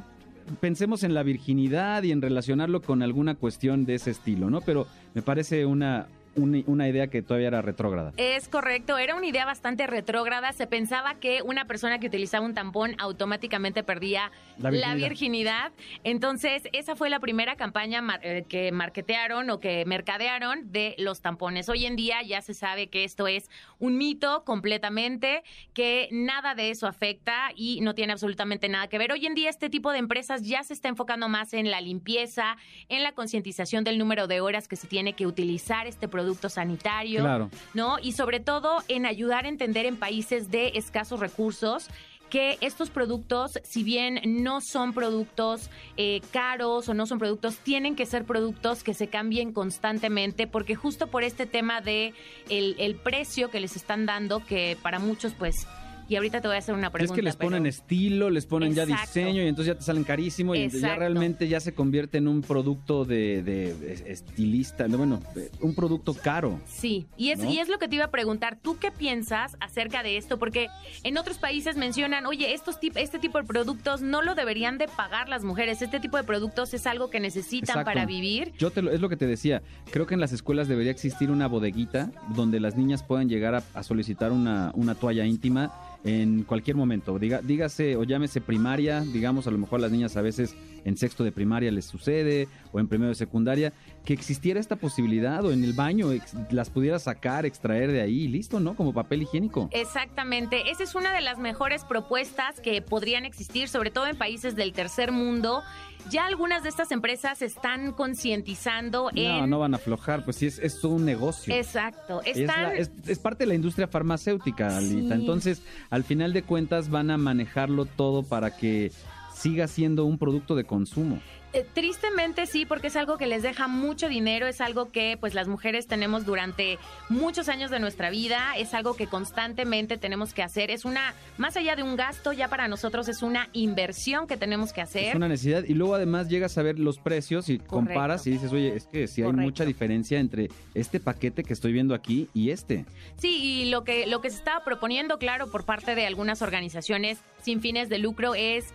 [0.60, 4.62] pensemos en la virginidad y en relacionarlo con alguna cuestión de ese estilo, ¿no?
[4.62, 6.06] Pero me parece una,
[6.36, 8.12] una, una idea que todavía era retrógrada.
[8.16, 10.52] Es correcto, era una idea bastante retrógrada.
[10.52, 15.72] Se pensaba que una persona que utilizaba un tampón automáticamente perdía La la virginidad.
[16.04, 21.20] Entonces, esa fue la primera campaña mar- eh, que marketearon o que mercadearon de los
[21.22, 21.68] tampones.
[21.68, 26.70] Hoy en día ya se sabe que esto es un mito completamente, que nada de
[26.70, 29.12] eso afecta y no tiene absolutamente nada que ver.
[29.12, 32.56] Hoy en día este tipo de empresas ya se está enfocando más en la limpieza,
[32.88, 37.20] en la concientización del número de horas que se tiene que utilizar este producto sanitario.
[37.20, 37.50] Claro.
[37.74, 37.98] ¿no?
[38.00, 41.88] Y sobre todo en ayudar a entender en países de escasos recursos
[42.30, 47.94] que estos productos, si bien no son productos eh, caros o no son productos, tienen
[47.94, 52.14] que ser productos que se cambien constantemente, porque justo por este tema de
[52.48, 55.66] el, el precio que les están dando, que para muchos, pues,
[56.08, 57.14] y ahorita te voy a hacer una es pregunta.
[57.16, 60.54] que les pero- ponen estilo, les ponen ya diseño y entonces ya te salen carísimo
[60.54, 65.20] y ya realmente ya se convierte en un producto de, de- estilista, no, bueno,
[65.60, 66.60] un producto caro.
[66.66, 67.50] Sí, y es, ¿no?
[67.50, 68.58] y es lo que te iba a preguntar.
[68.60, 70.38] ¿Tú qué piensas acerca de esto?
[70.38, 70.68] Porque
[71.02, 74.88] en otros países mencionan, oye, estos tip, este tipo de productos no lo deberían de
[74.88, 75.82] pagar las mujeres.
[75.82, 77.84] Este tipo de productos es algo que necesitan Exacto.
[77.84, 78.52] para vivir.
[78.58, 79.62] Yo te lo- es lo que te decía.
[79.90, 83.62] Creo que en las escuelas debería existir una bodeguita donde las niñas puedan llegar a,
[83.74, 85.72] a solicitar una, una toalla íntima
[86.06, 87.18] en cualquier momento.
[87.18, 90.54] Diga, dígase o llámese primaria, digamos, a lo mejor a las niñas a veces
[90.84, 93.72] en sexto de primaria les sucede o en primero de secundaria,
[94.04, 96.10] que existiera esta posibilidad o en el baño
[96.50, 98.76] las pudiera sacar, extraer de ahí listo, ¿no?
[98.76, 99.68] Como papel higiénico.
[99.72, 104.54] Exactamente, esa es una de las mejores propuestas que podrían existir, sobre todo en países
[104.54, 105.64] del tercer mundo.
[106.10, 109.50] Ya algunas de estas empresas están concientizando No, en...
[109.50, 111.54] no van a aflojar, pues sí, es, es todo un negocio.
[111.54, 112.62] Exacto, Es, están...
[112.62, 115.14] la- es- es parte de la industria farmacéutica, Alita.
[115.14, 115.20] Sí.
[115.20, 118.92] Entonces, al final de cuentas, van a manejarlo todo para que
[119.34, 121.20] siga siendo un producto de consumo.
[121.56, 125.34] Eh, Tristemente sí, porque es algo que les deja mucho dinero, es algo que pues
[125.34, 126.78] las mujeres tenemos durante
[127.08, 131.56] muchos años de nuestra vida, es algo que constantemente tenemos que hacer, es una, más
[131.56, 135.04] allá de un gasto, ya para nosotros es una inversión que tenemos que hacer.
[135.10, 135.64] Es una necesidad.
[135.64, 139.06] Y luego, además, llegas a ver los precios y comparas y dices, oye, es que
[139.06, 139.42] sí hay Correcto.
[139.42, 142.84] mucha diferencia entre este paquete que estoy viendo aquí y este.
[143.16, 147.18] Sí, y lo que, lo que se estaba proponiendo, claro, por parte de algunas organizaciones
[147.42, 148.66] sin fines de lucro es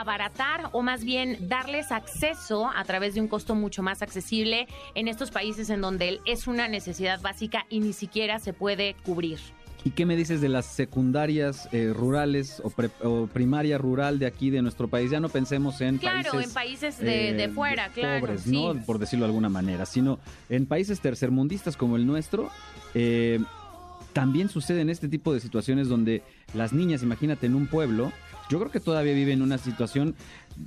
[0.00, 5.08] abaratar o más bien darles acceso a través de un costo mucho más accesible en
[5.08, 9.38] estos países en donde es una necesidad básica y ni siquiera se puede cubrir.
[9.84, 14.26] ¿Y qué me dices de las secundarias eh, rurales o, pre- o primaria rural de
[14.26, 15.12] aquí de nuestro país?
[15.12, 18.26] Ya no pensemos en Claro, países en países de, de eh, fuera, claro.
[18.26, 18.50] pobres, sí.
[18.50, 18.74] ¿no?
[18.84, 20.18] Por decirlo de alguna manera, sino
[20.48, 22.50] en países tercermundistas como el nuestro,
[22.94, 23.38] eh,
[24.12, 26.22] también suceden este tipo de situaciones donde
[26.54, 28.10] las niñas, imagínate, en un pueblo,
[28.48, 30.14] yo creo que todavía viven una situación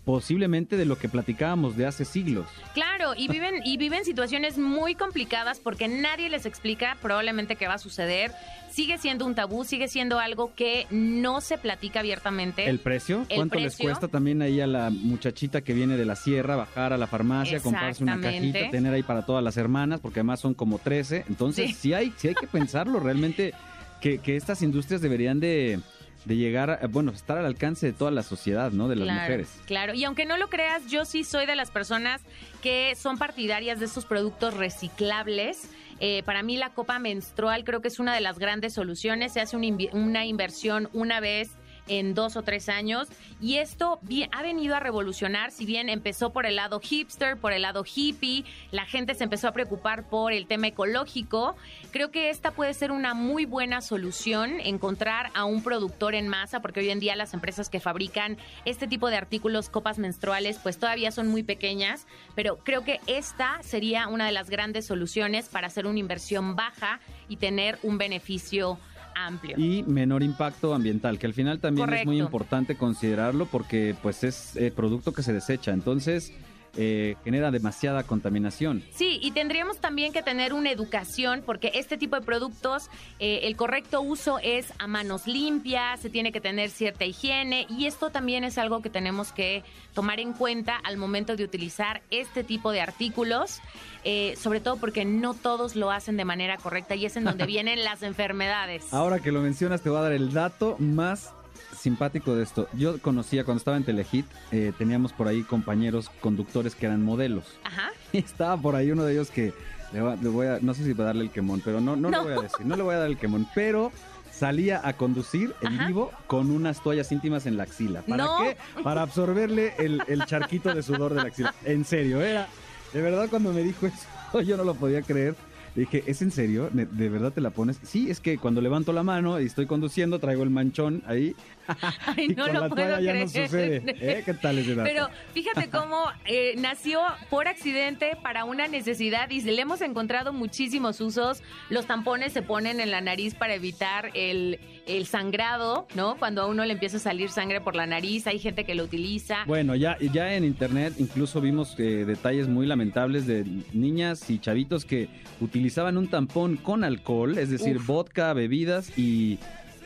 [0.06, 2.46] posiblemente de lo que platicábamos de hace siglos.
[2.74, 7.76] Claro, y viven, y viven situaciones muy complicadas porque nadie les explica probablemente qué va
[7.76, 8.32] a suceder.
[8.72, 12.70] Sigue siendo un tabú, sigue siendo algo que no se platica abiertamente.
[12.70, 13.26] ¿El precio?
[13.30, 13.86] El ¿Cuánto les precio.
[13.86, 17.60] cuesta también ahí a la muchachita que viene de la sierra bajar a la farmacia,
[17.60, 21.26] comprarse una cajita, tener ahí para todas las hermanas, porque además son como 13?
[21.28, 21.74] Entonces, Sí.
[21.74, 23.54] sí, hay, sí hay que pensarlo realmente
[24.02, 25.80] que, que estas industrias deberían de
[26.26, 28.88] de llegar, a, bueno, estar al alcance de toda la sociedad, ¿no?
[28.88, 29.62] De las claro, mujeres.
[29.66, 32.22] Claro, y aunque no lo creas, yo sí soy de las personas
[32.62, 35.70] que son partidarias de estos productos reciclables.
[36.00, 39.34] Eh, para mí la copa menstrual creo que es una de las grandes soluciones.
[39.34, 41.52] Se hace una inversión una vez
[41.90, 43.10] en dos o tres años.
[43.42, 44.00] Y esto
[44.32, 48.46] ha venido a revolucionar, si bien empezó por el lado hipster, por el lado hippie,
[48.72, 51.56] la gente se empezó a preocupar por el tema ecológico,
[51.92, 56.62] creo que esta puede ser una muy buena solución, encontrar a un productor en masa,
[56.62, 60.78] porque hoy en día las empresas que fabrican este tipo de artículos, copas menstruales, pues
[60.78, 65.68] todavía son muy pequeñas, pero creo que esta sería una de las grandes soluciones para
[65.68, 68.78] hacer una inversión baja y tener un beneficio
[69.26, 69.58] amplio.
[69.58, 74.56] Y menor impacto ambiental, que al final también es muy importante considerarlo porque pues es
[74.56, 76.34] eh, producto que se desecha, entonces
[76.78, 78.84] eh, genera demasiada contaminación.
[78.94, 82.90] Sí, y tendríamos también que tener una educación porque este tipo de productos,
[83.20, 87.86] eh, el correcto uso es a manos limpias, se tiene que tener cierta higiene y
[87.86, 89.64] esto también es algo que tenemos que
[89.94, 93.60] tomar en cuenta al momento de utilizar este tipo de artículos,
[94.04, 97.46] eh, sobre todo porque no todos lo hacen de manera correcta y es en donde
[97.48, 98.94] vienen las enfermedades.
[98.94, 101.34] Ahora que lo mencionas, te voy a dar el dato más
[101.80, 102.68] simpático de esto.
[102.74, 107.46] Yo conocía cuando estaba en Telehit, eh, teníamos por ahí compañeros conductores que eran modelos.
[107.64, 107.90] Ajá.
[108.12, 109.54] Y estaba por ahí uno de ellos que
[109.94, 112.10] le, va- le voy a, no sé si para darle el quemón, pero no, no,
[112.10, 112.24] No.
[112.24, 113.92] le voy a decir, no le voy a dar el quemón, pero
[114.32, 115.88] salía a conducir en Ajá.
[115.88, 118.02] vivo con unas toallas íntimas en la axila.
[118.02, 118.38] ¿Para No.
[118.40, 118.58] qué?
[118.84, 121.54] Para absorberle el, el charquito de sudor de la axila.
[121.66, 122.48] En serio, era.
[122.94, 125.36] De verdad, cuando me dijo eso, yo no lo podía creer.
[125.76, 126.70] Dije, ¿es en serio?
[126.74, 127.78] ¿Ne- ¿De verdad te la pones?
[127.84, 131.36] Sí, es que cuando levanto la mano y estoy conduciendo, traigo el manchón ahí.
[132.06, 133.30] Ay, y no con lo la puedo ya no creer.
[133.30, 133.84] sucede.
[134.02, 134.24] ¿Eh?
[134.26, 134.90] ¿Qué tal ese dato?
[134.90, 141.02] Pero fíjate cómo eh, nació por accidente para una necesidad y le hemos encontrado muchísimos
[141.02, 141.42] usos.
[141.70, 146.18] Los tampones se ponen en la nariz para evitar el, el sangrado, ¿no?
[146.18, 148.84] Cuando a uno le empieza a salir sangre por la nariz, hay gente que lo
[148.84, 149.44] utiliza.
[149.46, 154.86] Bueno, ya, ya en internet incluso vimos eh, detalles muy lamentables de niñas y chavitos
[154.86, 155.10] que
[155.42, 157.88] utilizaban un tampón con alcohol, es decir, Uf.
[157.88, 159.40] vodka, bebidas y,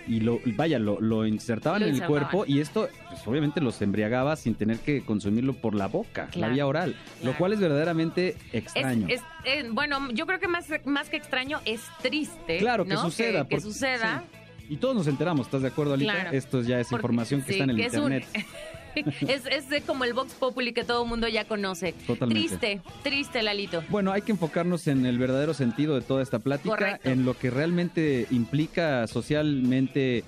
[0.08, 3.82] y lo, vaya, lo, lo insertaban Lo en el cuerpo y esto pues, obviamente los
[3.82, 8.36] embriagaba sin tener que consumirlo por la boca, la vía oral, lo cual es verdaderamente
[8.52, 9.08] extraño.
[9.10, 12.58] es- eh, bueno, yo creo que más, más que extraño es triste.
[12.60, 14.24] Claro, que suceda, Que, que porque- suceda.
[14.70, 16.14] Y todos nos enteramos, ¿estás de acuerdo, Alita?
[16.14, 16.32] Claro.
[16.38, 18.26] Esto ya es Porque- información que sí, está en el un- internet.
[19.28, 21.94] es, es como el Vox Populi que todo el mundo ya conoce.
[22.06, 22.58] Totalmente.
[22.58, 23.84] Triste, triste, Lalito.
[23.90, 27.10] Bueno, hay que enfocarnos en el verdadero sentido de toda esta plática, Correcto.
[27.10, 30.24] en lo que realmente implica socialmente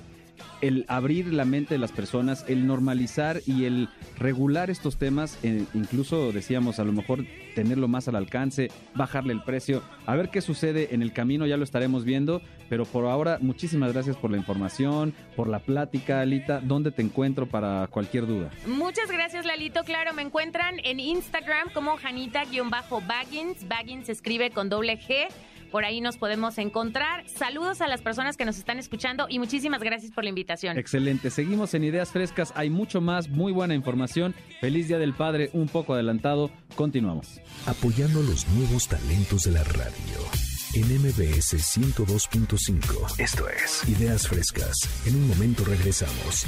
[0.62, 5.64] el abrir la mente de las personas, el normalizar y el regular estos temas, eh,
[5.74, 10.42] incluso decíamos a lo mejor tenerlo más al alcance, bajarle el precio, a ver qué
[10.42, 14.38] sucede en el camino, ya lo estaremos viendo, pero por ahora muchísimas gracias por la
[14.38, 18.52] información, por la plática, Alita, ¿dónde te encuentro para cualquier duda?
[18.68, 19.84] Muchas gracias, Lalito.
[19.84, 23.68] Claro, me encuentran en Instagram como Janita-Baggins.
[23.68, 25.28] Baggins se escribe con doble G.
[25.72, 27.28] Por ahí nos podemos encontrar.
[27.28, 30.78] Saludos a las personas que nos están escuchando y muchísimas gracias por la invitación.
[30.78, 34.34] Excelente, seguimos en Ideas Frescas, hay mucho más, muy buena información.
[34.62, 37.42] Feliz Día del Padre, un poco adelantado, continuamos.
[37.66, 40.55] Apoyando los nuevos talentos de la radio.
[40.76, 43.18] En MBS 102.5.
[43.18, 44.76] Esto es Ideas Frescas.
[45.06, 46.46] En un momento regresamos.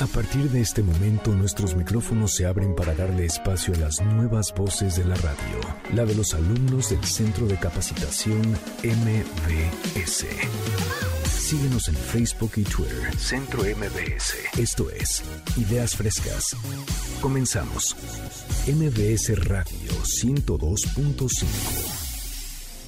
[0.00, 4.52] A partir de este momento nuestros micrófonos se abren para darle espacio a las nuevas
[4.56, 5.60] voces de la radio.
[5.94, 8.42] La de los alumnos del Centro de Capacitación
[8.82, 10.26] MBS.
[11.38, 13.16] Síguenos en Facebook y Twitter.
[13.16, 14.58] Centro MBS.
[14.58, 15.22] Esto es
[15.56, 16.56] Ideas Frescas.
[17.20, 17.94] Comenzamos.
[18.66, 22.03] MBS Radio 102.5.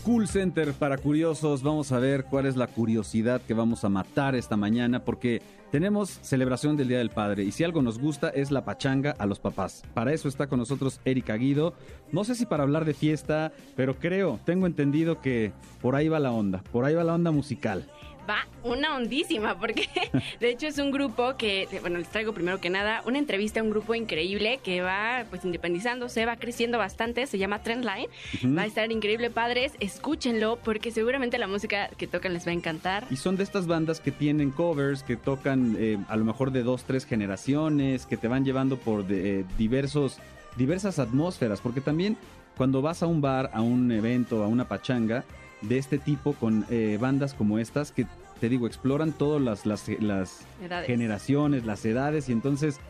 [0.06, 4.36] Cool Center para curiosos, vamos a ver cuál es la curiosidad que vamos a matar
[4.36, 5.42] esta mañana porque
[5.72, 9.26] tenemos celebración del Día del Padre y si algo nos gusta es la pachanga a
[9.26, 9.82] los papás.
[9.94, 11.74] Para eso está con nosotros Erika Guido.
[12.12, 15.50] No sé si para hablar de fiesta, pero creo, tengo entendido que
[15.82, 17.90] por ahí va la onda, por ahí va la onda musical.
[18.28, 19.88] Va una hondísima, porque
[20.40, 23.62] de hecho es un grupo que, bueno, les traigo primero que nada una entrevista a
[23.62, 28.08] un grupo increíble que va pues independizándose, va creciendo bastante, se llama Trendline.
[28.56, 32.54] Va a estar increíble, padres, escúchenlo porque seguramente la música que tocan les va a
[32.54, 33.06] encantar.
[33.10, 36.62] Y son de estas bandas que tienen covers, que tocan eh, a lo mejor de
[36.64, 40.18] dos, tres generaciones, que te van llevando por de- eh, diversos,
[40.56, 42.16] diversas atmósferas, porque también
[42.56, 45.24] cuando vas a un bar, a un evento, a una pachanga
[45.68, 48.06] de este tipo, con eh, bandas como estas, que
[48.40, 50.46] te digo, exploran todas las, las, las
[50.86, 52.80] generaciones, las edades, y entonces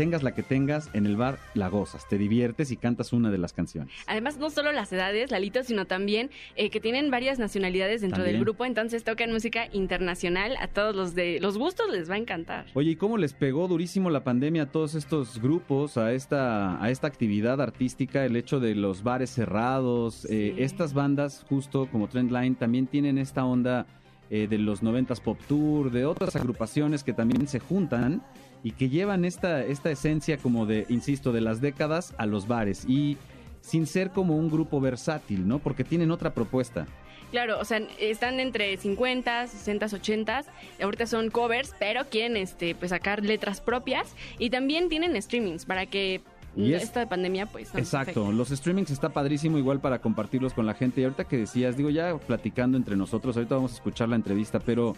[0.00, 3.36] tengas la que tengas, en el bar la gozas, te diviertes y cantas una de
[3.36, 3.92] las canciones.
[4.06, 8.36] Además, no solo las edades, Lalito, sino también eh, que tienen varias nacionalidades dentro También.
[8.36, 10.56] del grupo, entonces tocan música internacional.
[10.58, 12.64] A todos los de los gustos les va a encantar.
[12.72, 16.90] Oye, ¿y cómo les pegó durísimo la pandemia a todos estos grupos, a esta, a
[16.90, 20.24] esta actividad artística, el hecho de los bares cerrados?
[20.30, 23.84] Eh, estas bandas, justo como Trendline, también tienen esta onda
[24.30, 28.22] eh, de los 90s Pop Tour, de otras agrupaciones que también se juntan
[28.62, 32.84] y que llevan esta, esta esencia como de, insisto, de las décadas a los bares
[32.88, 33.16] y
[33.62, 35.58] sin ser como un grupo versátil, ¿no?
[35.58, 36.86] Porque tienen otra propuesta.
[37.30, 40.44] Claro, o sea, están entre 50, 60, 80.
[40.82, 44.14] Ahorita son covers, pero quieren este, pues, sacar letras propias.
[44.38, 46.22] Y también tienen streamings para que
[46.56, 47.72] Y es- esta pandemia, pues.
[47.72, 51.00] no Exacto, los streamings está padrísimo igual para compartirlos con la gente.
[51.00, 54.58] Y ahorita que decías, digo ya platicando entre nosotros, ahorita vamos a escuchar la entrevista,
[54.58, 54.96] pero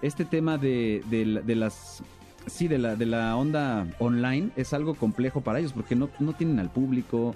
[0.00, 2.02] este tema de, de de las...
[2.46, 6.34] Sí, de la, de la onda online es algo complejo para ellos porque no, no
[6.34, 7.34] tienen al público,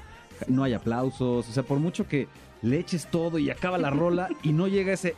[0.48, 2.28] no hay aplausos, o sea, por mucho que
[2.62, 5.14] le eches todo y acaba la rola y no llega ese...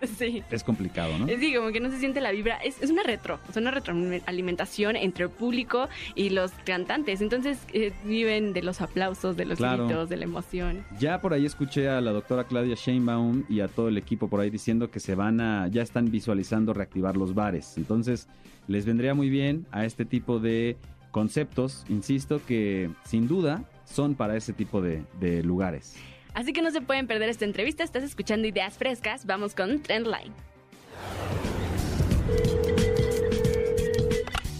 [0.18, 0.42] Sí.
[0.50, 1.26] Es complicado, ¿no?
[1.26, 2.56] Sí, como que no se siente la vibra.
[2.58, 7.20] Es, es una retro, es una retroalimentación entre el público y los cantantes.
[7.20, 9.86] Entonces eh, viven de los aplausos, de los Claro.
[9.86, 10.84] gritos, de la emoción.
[10.98, 14.40] Ya por ahí escuché a la doctora Claudia Sheinbaum y a todo el equipo por
[14.40, 17.76] ahí diciendo que se van a, ya están visualizando reactivar los bares.
[17.76, 18.28] Entonces,
[18.68, 20.76] les vendría muy bien a este tipo de
[21.10, 25.96] conceptos, insisto, que sin duda son para ese tipo de, de lugares.
[26.36, 27.82] Así que no se pueden perder esta entrevista.
[27.82, 29.24] Estás escuchando ideas frescas.
[29.24, 30.34] Vamos con Trendline.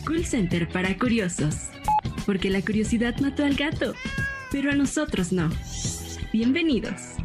[0.06, 1.68] Cool Center para curiosos.
[2.24, 3.92] Porque la curiosidad mató al gato,
[4.50, 5.50] pero a nosotros no.
[6.32, 7.16] Bienvenidos.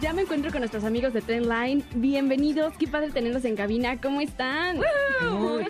[0.00, 1.82] Ya me encuentro con nuestros amigos de Trendline.
[1.94, 2.72] Bienvenidos.
[2.78, 4.00] Qué padre tenerlos en cabina.
[4.00, 4.76] ¿Cómo están?
[5.22, 5.66] Muy,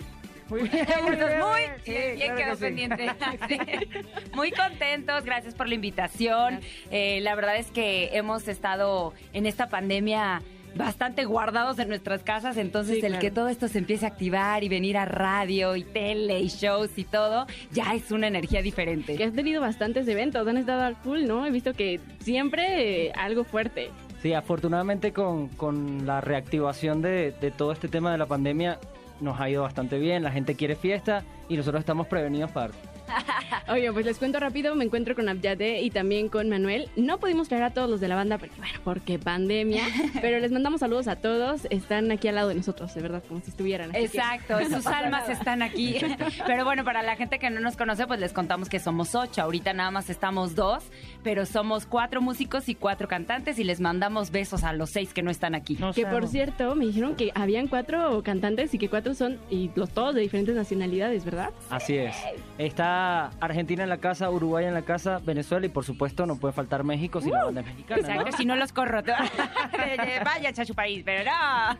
[0.49, 0.87] muy bien.
[1.39, 2.61] Muy Sí, bien, claro quedó que sí.
[2.61, 3.07] pendiente.
[3.47, 3.57] Sí.
[4.33, 6.59] Muy contentos, gracias por la invitación.
[6.91, 10.41] Eh, la verdad es que hemos estado en esta pandemia
[10.75, 13.21] bastante guardados en nuestras casas, entonces Sí, el claro.
[13.21, 16.91] que todo esto se empiece a activar y venir a radio y tele y shows
[16.97, 19.15] y todo, ya es una energía diferente.
[19.15, 20.47] Que has tenido bastantes eventos.
[20.47, 21.45] Han estado al full, ¿no?
[21.47, 23.89] He visto que siempre eh, algo fuerte.
[24.21, 28.79] Sí, afortunadamente con, con la reactivación de, de todo este tema de la pandemia
[29.21, 32.71] nos ha ido bastante bien, la gente quiere fiesta y nosotros estamos prevenidos para...
[33.71, 36.89] Oye, pues les cuento rápido, me encuentro con Abyade y también con Manuel.
[36.95, 39.83] No pudimos traer a todos los de la banda porque, bueno, porque pandemia,
[40.21, 41.65] pero les mandamos saludos a todos.
[41.71, 43.95] Están aquí al lado de nosotros, de verdad, como si estuvieran.
[43.95, 45.33] Exacto, No sus almas nada.
[45.33, 45.97] están aquí.
[46.45, 49.41] Pero bueno, para la gente que no nos conoce, pues les contamos que somos ocho.
[49.41, 50.83] Ahorita nada más estamos dos,
[51.23, 55.21] pero somos cuatro músicos y cuatro cantantes y les mandamos besos a los seis que
[55.21, 55.77] no están aquí.
[55.93, 59.89] Que por cierto, me dijeron que habían cuatro cantantes y que cuatro son, y los
[59.91, 61.51] todos de diferentes nacionalidades, ¿verdad?
[61.69, 62.15] Así es.
[62.57, 66.53] Está Argentina en la casa, Uruguay en la casa, Venezuela y por supuesto no puede
[66.53, 68.01] faltar México si la banda es mexicana.
[68.01, 68.07] ¿no?
[68.07, 69.01] Exacto, si no los corro.
[70.25, 71.79] Vaya a su país, pero no.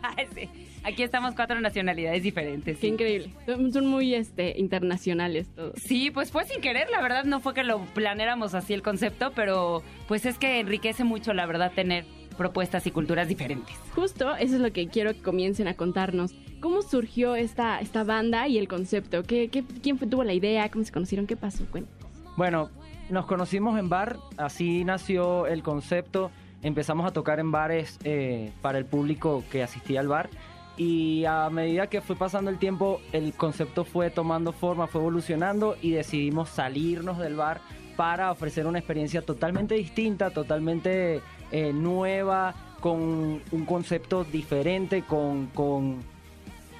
[0.84, 2.78] Aquí estamos cuatro nacionalidades diferentes.
[2.78, 3.34] Qué increíble.
[3.44, 5.74] Son, son muy este, internacionales todos.
[5.76, 9.29] Sí, pues fue sin querer, la verdad no fue que lo planeáramos así el concepto,
[9.34, 12.04] pero pues es que enriquece mucho, la verdad, tener
[12.36, 13.74] propuestas y culturas diferentes.
[13.94, 16.32] Justo, eso es lo que quiero que comiencen a contarnos.
[16.60, 19.22] ¿Cómo surgió esta, esta banda y el concepto?
[19.24, 20.70] ¿Qué, qué- quién fue, tuvo la idea?
[20.70, 21.26] ¿Cómo se conocieron?
[21.26, 21.64] ¿Qué pasó?
[21.70, 22.00] Cuéntanos.
[22.36, 22.70] Bueno,
[23.10, 26.30] nos conocimos en bar, así nació el concepto.
[26.62, 30.30] Empezamos a tocar en bares eh, para el público que asistía al bar.
[30.76, 35.76] Y a medida que fue pasando el tiempo, el concepto fue tomando forma, fue evolucionando
[35.82, 37.60] y decidimos salirnos del bar
[38.00, 41.20] para ofrecer una experiencia totalmente distinta, totalmente
[41.52, 45.98] eh, nueva, con un concepto diferente, con, con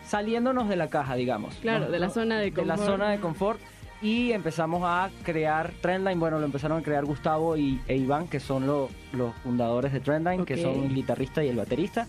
[0.06, 1.54] saliéndonos de la caja, digamos.
[1.56, 1.90] Claro, ¿no?
[1.90, 2.90] de la zona de De la confort.
[2.90, 3.60] zona de confort
[4.00, 6.18] y empezamos a crear Trendline.
[6.18, 10.00] Bueno, lo empezaron a crear Gustavo y, e Iván, que son lo- los fundadores de
[10.00, 12.06] Trendline, que son el guitarrista y el baterista.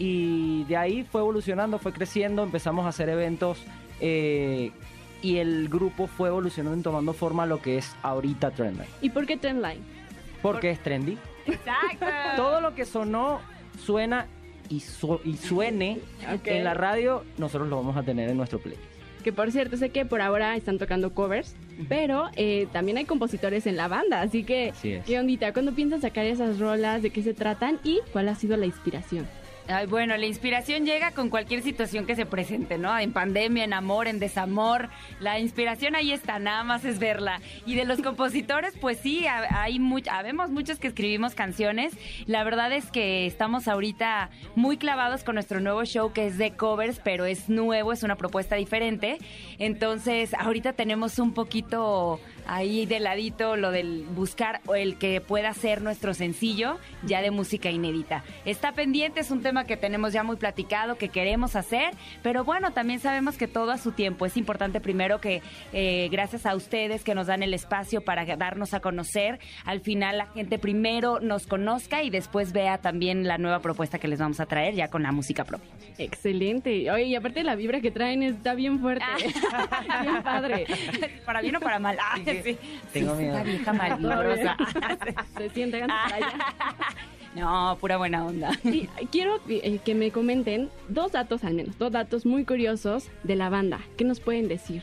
[0.00, 3.62] Y de ahí fue evolucionando, fue creciendo, empezamos a hacer eventos
[4.00, 4.72] eh,
[5.22, 8.88] y el grupo fue evolucionando y tomando forma a lo que es ahorita Trendline.
[9.00, 9.80] ¿Y por qué Trendline?
[10.42, 11.18] Porque es trendy.
[11.46, 12.06] Exacto.
[12.36, 13.40] Todo lo que sonó,
[13.84, 14.26] suena
[14.68, 15.98] y, su- y suene
[16.44, 18.76] en la radio, nosotros lo vamos a tener en nuestro play.
[19.24, 21.56] Que por cierto, sé que por ahora están tocando covers,
[21.88, 25.04] pero eh, también hay compositores en la banda, así que, Así es.
[25.04, 25.52] ¿qué ondita?
[25.52, 27.02] ¿Cuándo piensan sacar esas rolas?
[27.02, 27.80] ¿De qué se tratan?
[27.82, 29.26] ¿Y cuál ha sido la inspiración?
[29.70, 32.98] Ay, bueno, la inspiración llega con cualquier situación que se presente, ¿no?
[32.98, 34.88] En pandemia, en amor, en desamor.
[35.20, 37.42] La inspiración ahí está, nada más es verla.
[37.66, 41.92] Y de los compositores, pues sí, ha- hay much- habemos muchos que escribimos canciones.
[42.24, 46.52] La verdad es que estamos ahorita muy clavados con nuestro nuevo show que es de
[46.52, 49.18] covers, pero es nuevo, es una propuesta diferente.
[49.58, 55.52] Entonces, ahorita tenemos un poquito ahí de ladito lo del buscar o el que pueda
[55.54, 58.24] ser nuestro sencillo ya de música inédita.
[58.44, 62.72] Está pendiente, es un tema que tenemos ya muy platicado, que queremos hacer, pero bueno,
[62.72, 64.26] también sabemos que todo a su tiempo.
[64.26, 65.42] Es importante primero que
[65.72, 70.18] eh, gracias a ustedes que nos dan el espacio para darnos a conocer, al final
[70.18, 74.40] la gente primero nos conozca y después vea también la nueva propuesta que les vamos
[74.40, 75.68] a traer ya con la música propia.
[75.98, 76.90] Excelente.
[76.90, 79.04] Oye, y aparte la vibra que traen está bien fuerte.
[80.02, 80.66] bien padre.
[81.24, 81.98] Para bien o para mal.
[82.00, 82.58] Ah, sí.
[82.92, 83.36] Tengo Sí, miedo.
[83.36, 84.56] Esta vieja malvibrosa.
[85.36, 86.28] Se siente para allá.
[87.34, 88.50] No, pura buena onda.
[88.64, 93.36] Y quiero eh, que me comenten dos datos al menos, dos datos muy curiosos de
[93.36, 93.80] la banda.
[93.96, 94.82] ¿Qué nos pueden decir?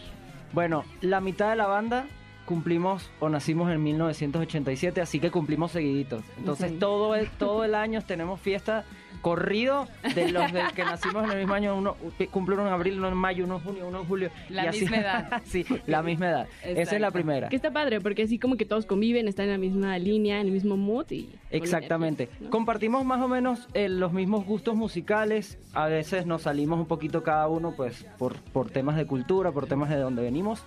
[0.53, 2.05] Bueno, la mitad de la banda
[2.45, 6.23] cumplimos o nacimos en 1987, así que cumplimos seguiditos.
[6.37, 8.85] Entonces todo el, todo el año tenemos fiesta
[9.25, 11.75] corrido de los del que nacimos en el mismo año.
[11.75, 11.95] Uno
[12.29, 14.29] cumple uno en abril, uno en mayo, uno en junio, uno en julio.
[14.49, 15.41] La y así- misma edad.
[15.45, 16.47] sí, la misma edad.
[16.61, 17.13] Esa es la Exacto.
[17.13, 17.49] primera.
[17.49, 20.45] Que está padre, porque así como que todos conviven, están en la misma línea, en
[20.45, 21.27] el mismo mood y...
[21.49, 22.29] Exactamente.
[22.51, 25.57] Compartimos más o menos eh, los mismos gustos musicales.
[25.73, 29.65] A veces nos salimos un poquito cada uno, pues, por, por temas de cultura, por
[29.65, 30.63] temas de donde venimos.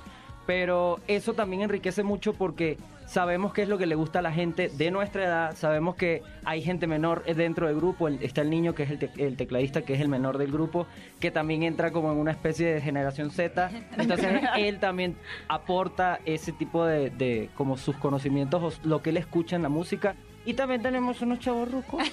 [0.48, 4.32] Pero eso también enriquece mucho porque sabemos qué es lo que le gusta a la
[4.32, 5.54] gente de nuestra edad.
[5.54, 8.08] Sabemos que hay gente menor dentro del grupo.
[8.08, 10.50] El- está el niño que es el, te- el tecladista, que es el menor del
[10.50, 10.86] grupo,
[11.20, 13.70] que también entra como en una especie de generación Z.
[13.98, 15.16] Entonces él también
[15.48, 19.68] aporta ese tipo de, de como sus conocimientos, o lo que él escucha en la
[19.68, 20.14] música.
[20.48, 22.02] Y también tenemos unos chavos rucos.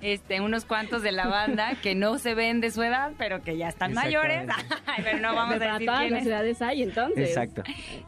[0.00, 3.58] Este, unos cuantos de la banda que no se ven de su edad, pero que
[3.58, 4.48] ya están mayores.
[4.86, 6.26] Ay, pero no vamos a decir todas las quiénes.
[6.26, 7.28] edades hay, entonces.
[7.28, 7.62] Exacto.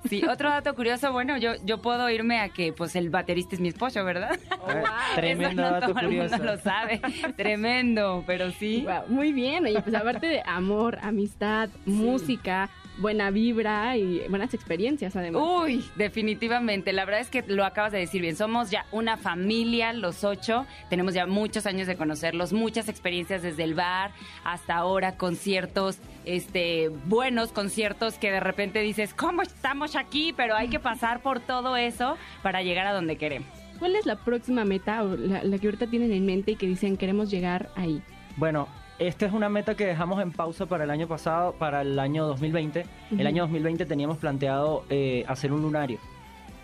[0.08, 3.60] Sí, otro dato curioso, bueno, yo, yo puedo irme a que pues el baterista es
[3.60, 4.38] mi esposo, ¿verdad?
[5.16, 6.36] Tremendo Eso no dato todo el curioso.
[6.38, 7.02] mundo lo sabe.
[7.36, 8.86] Tremendo, pero sí.
[9.08, 15.42] Muy bien, oye, pues aparte de amor, amistad, música, buena vibra y buenas experiencias además.
[15.44, 16.92] Uy, definitivamente.
[16.92, 18.36] La verdad es que lo acabas de decir bien.
[18.36, 20.66] Somos ya una familia, los ocho.
[20.90, 24.12] Tenemos ya muchos años de conocerlos, muchas experiencias desde el bar
[24.44, 30.32] hasta ahora, conciertos, este, buenos conciertos que de repente dices, ¿cómo estamos aquí?
[30.36, 33.48] Pero hay que pasar por todo eso para llegar a donde queremos.
[33.78, 36.66] ¿Cuál es la próxima meta o la, la que ahorita tienen en mente y que
[36.66, 38.00] dicen queremos llegar ahí?
[38.36, 38.68] Bueno,
[39.06, 42.26] esta es una meta que dejamos en pausa para el año pasado, para el año
[42.26, 42.80] 2020.
[43.10, 43.20] Ujú.
[43.20, 45.98] El año 2020 teníamos planteado eh, hacer un lunario.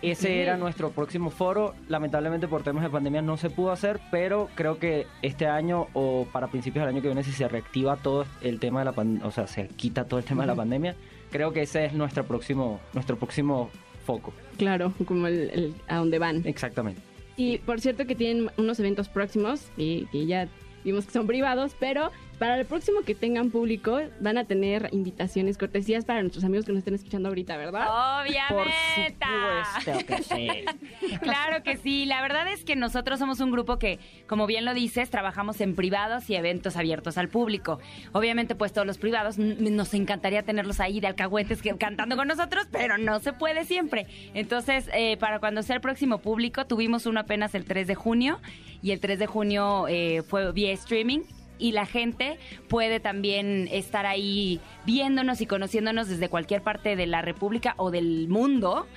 [0.01, 1.73] Ese era nuestro próximo foro.
[1.89, 6.25] Lamentablemente por temas de pandemia no se pudo hacer, pero creo que este año o
[6.31, 9.27] para principios del año que viene, si se reactiva todo el tema de la pandemia,
[9.27, 10.95] o sea, se quita todo el tema de la pandemia,
[11.31, 13.69] creo que ese es nuestro próximo, nuestro próximo
[14.05, 14.31] foco.
[14.57, 16.43] Claro, como el, el- a dónde van.
[16.45, 17.01] Exactamente.
[17.35, 20.47] Y por cierto que tienen unos eventos próximos y que ya
[20.85, 22.09] vimos que son privados, pero
[22.39, 26.71] para el próximo que tengan público van a tener invitaciones, cortesías para nuestros amigos que
[26.71, 28.21] nos estén escuchando ahorita, ¿verdad?
[28.21, 28.73] Obviamente.
[29.83, 30.49] supuesto que sí.
[31.21, 32.05] Claro que sí.
[32.05, 35.75] La verdad es que nosotros somos un grupo que, como bien lo dices, trabajamos en
[35.75, 37.79] privados y eventos abiertos al público.
[38.13, 42.67] Obviamente, pues todos los privados nos encantaría tenerlos ahí de alcahuetes que- cantando con nosotros,
[42.71, 44.07] pero no se puede siempre.
[44.33, 48.39] Entonces, eh, para cuando sea el próximo público, tuvimos uno apenas el 3 de junio
[48.81, 51.19] y el 3 de junio eh, fue vía streaming
[51.59, 57.21] y la gente puede también estar ahí viéndonos y conociéndonos desde cualquier parte de la
[57.21, 58.87] República o del mundo.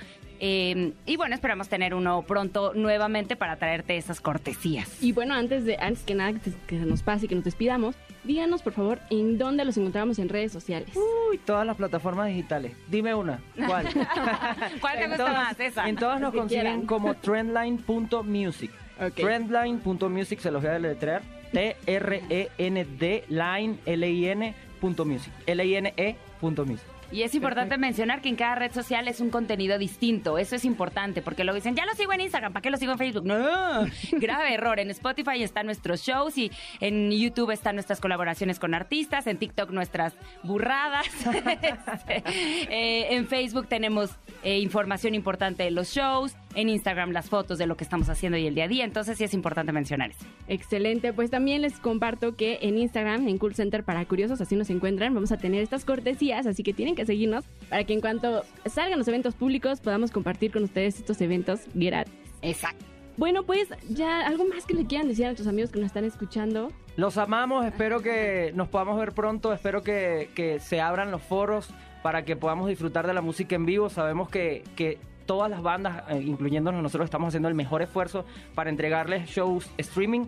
[0.45, 5.01] Eh, y bueno, esperamos tener uno pronto nuevamente para traerte esas cortesías.
[5.01, 7.95] Y bueno, antes de antes que nada que, se- nos pase y que nos despidamos,
[8.25, 10.89] díganos por favor en dónde los encontramos en redes sociales.
[10.97, 12.73] Uy, todas las plataformas digitales.
[12.89, 13.39] Dime una.
[13.55, 13.87] ¿Cuál?
[14.81, 15.59] ¿Cuál te En gusta todas- más?
[15.61, 15.87] Esa.
[15.87, 16.85] En todas nos consiguen quieran.
[16.87, 18.71] como trendline.music.
[18.99, 19.15] Ok.
[19.15, 21.21] Trendline.music se los voy a deletrear.
[21.51, 25.31] T-R-E-N-D line L-I-N punto music.
[25.45, 26.93] L-I-N-E punto music.
[27.13, 30.39] Y es importante mencionar que en cada red social es un contenido distinto.
[30.39, 32.91] Eso es importante, porque luego dicen, ya lo sigo en Instagram, ¿para qué lo sigo
[32.93, 33.23] en Facebook?
[33.23, 34.79] No, grave error.
[34.79, 39.69] En Spotify están nuestros shows y en YouTube están nuestras colaboraciones con artistas, en TikTok
[39.69, 41.05] nuestras burradas.
[41.93, 42.23] Este,
[42.69, 44.11] eh, en Facebook tenemos
[44.43, 48.37] eh, información importante de los shows, en Instagram las fotos de lo que estamos haciendo
[48.37, 48.85] y el día a día.
[48.85, 50.25] Entonces sí es importante mencionar eso.
[50.47, 54.69] Excelente, pues también les comparto que en Instagram, en Cool Center para Curiosos, así nos
[54.69, 58.43] encuentran, vamos a tener estas cortesías, así que tienen que seguirnos para que en cuanto
[58.65, 62.13] salgan los eventos públicos podamos compartir con ustedes estos eventos gratis.
[62.41, 62.85] Exacto.
[63.15, 66.03] Bueno, pues ya algo más que le quieran decir a nuestros amigos que nos están
[66.03, 66.71] escuchando.
[66.95, 71.69] Los amamos, espero que nos podamos ver pronto, espero que, que se abran los foros
[72.01, 73.89] para que podamos disfrutar de la música en vivo.
[73.89, 78.69] Sabemos que, que todas las bandas, eh, incluyéndonos nosotros, estamos haciendo el mejor esfuerzo para
[78.69, 80.27] entregarles shows streaming,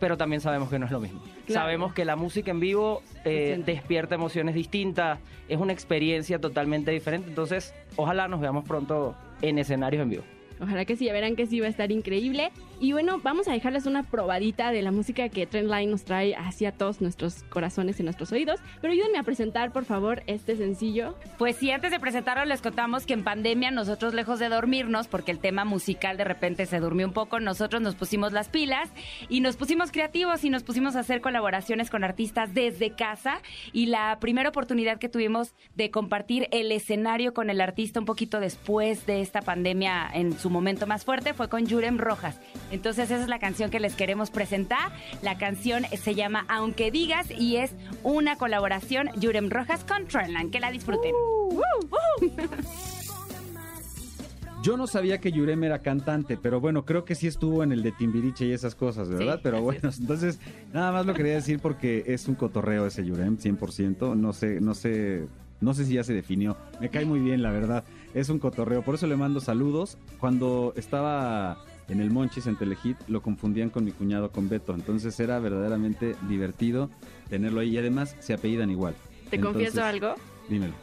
[0.00, 1.20] pero también sabemos que no es lo mismo.
[1.46, 1.62] Claro.
[1.62, 7.28] Sabemos que la música en vivo eh, despierta emociones distintas, es una experiencia totalmente diferente,
[7.28, 10.22] entonces ojalá nos veamos pronto en escenarios en vivo.
[10.60, 12.52] Ojalá que sí, ya verán que sí va a estar increíble.
[12.82, 16.72] Y bueno, vamos a dejarles una probadita de la música que Trendline nos trae hacia
[16.72, 18.58] todos nuestros corazones y nuestros oídos.
[18.80, 21.14] Pero ayúdenme a presentar, por favor, este sencillo.
[21.38, 25.30] Pues sí, antes de presentarlo les contamos que en pandemia nosotros lejos de dormirnos, porque
[25.30, 28.90] el tema musical de repente se durmió un poco, nosotros nos pusimos las pilas
[29.28, 33.86] y nos pusimos creativos y nos pusimos a hacer colaboraciones con artistas desde casa y
[33.86, 39.06] la primera oportunidad que tuvimos de compartir el escenario con el artista un poquito después
[39.06, 42.40] de esta pandemia en su momento más fuerte fue con Yurem Rojas.
[42.72, 44.90] Entonces esa es la canción que les queremos presentar.
[45.22, 50.50] La canción se llama Aunque digas y es una colaboración Yurem Rojas con Trendline.
[50.50, 51.12] Que la disfruten.
[54.62, 57.82] Yo no sabía que Yurem era cantante, pero bueno, creo que sí estuvo en el
[57.82, 59.34] de Timbiriche y esas cosas, ¿verdad?
[59.36, 60.38] Sí, pero bueno, entonces
[60.72, 64.14] nada más lo quería decir porque es un cotorreo ese Yurem, 100%.
[64.14, 65.26] No sé, no sé,
[65.60, 66.56] no sé si ya se definió.
[66.80, 67.82] Me cae muy bien, la verdad.
[68.14, 69.98] Es un cotorreo, por eso le mando saludos.
[70.20, 71.58] Cuando estaba
[71.92, 74.74] en el Monchis en Telehit, lo confundían con mi cuñado, con Beto.
[74.74, 76.90] Entonces era verdaderamente divertido
[77.28, 78.94] tenerlo ahí y además se apellidan igual.
[79.30, 80.14] ¿Te Entonces, confieso algo?
[80.48, 80.74] Dímelo.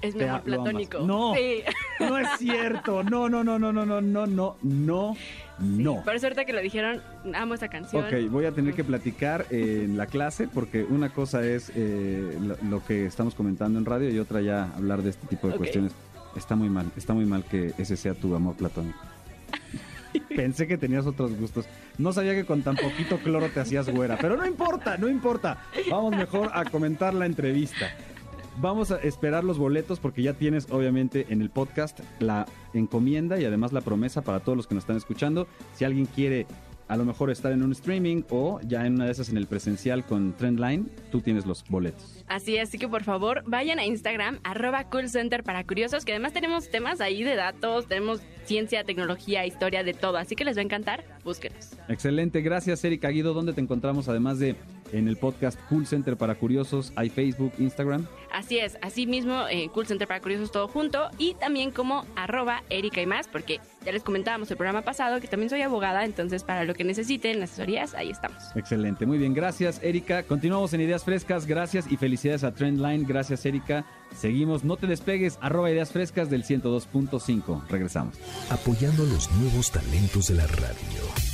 [0.00, 0.98] Es mi amor platónico.
[1.00, 1.34] No.
[1.34, 1.62] Sí.
[2.00, 3.02] No es cierto.
[3.02, 5.16] No, no, no, no, no, no, no, no, no,
[5.58, 6.04] no.
[6.04, 7.00] Por suerte que lo dijeron,
[7.34, 8.04] amo esa canción.
[8.04, 12.56] Ok, voy a tener que platicar en la clase porque una cosa es eh, lo,
[12.68, 15.92] lo que estamos comentando en radio y otra ya hablar de este tipo de cuestiones.
[16.36, 18.98] Está muy mal, está muy mal que ese sea tu amor platónico.
[20.36, 21.66] Pensé que tenías otros gustos.
[21.98, 25.58] No sabía que con tan poquito cloro te hacías güera, pero no importa, no importa.
[25.90, 27.90] Vamos mejor a comentar la entrevista.
[28.60, 33.44] Vamos a esperar los boletos porque ya tienes obviamente en el podcast la encomienda y
[33.44, 35.48] además la promesa para todos los que nos están escuchando.
[35.74, 36.46] Si alguien quiere
[36.88, 39.46] a lo mejor estar en un streaming o ya en una de esas en el
[39.46, 42.24] presencial con Trendline, tú tienes los boletos.
[42.26, 46.12] Así es, así que por favor vayan a Instagram, arroba Cool Center para curiosos, que
[46.12, 50.56] además tenemos temas ahí de datos, tenemos ciencia, tecnología, historia, de todo, así que les
[50.56, 51.72] va a encantar, búsquenos.
[51.88, 53.34] Excelente, gracias Erika Guido.
[53.34, 54.56] ¿Dónde te encontramos además de
[54.92, 56.92] en el podcast Cool Center para Curiosos?
[56.96, 58.06] Hay Facebook, Instagram.
[58.34, 62.64] Así es, así mismo, eh, Cool Center para curiosos todo junto y también como arroba
[62.68, 66.42] Erika y más, porque ya les comentábamos el programa pasado que también soy abogada, entonces
[66.42, 68.42] para lo que necesiten, asesorías, ahí estamos.
[68.56, 70.24] Excelente, muy bien, gracias Erika.
[70.24, 73.84] Continuamos en Ideas Frescas, gracias y felicidades a Trendline, gracias Erika.
[74.16, 77.68] Seguimos, no te despegues, arroba Ideas Frescas del 102.5.
[77.68, 78.16] Regresamos.
[78.50, 81.33] Apoyando los nuevos talentos de la radio.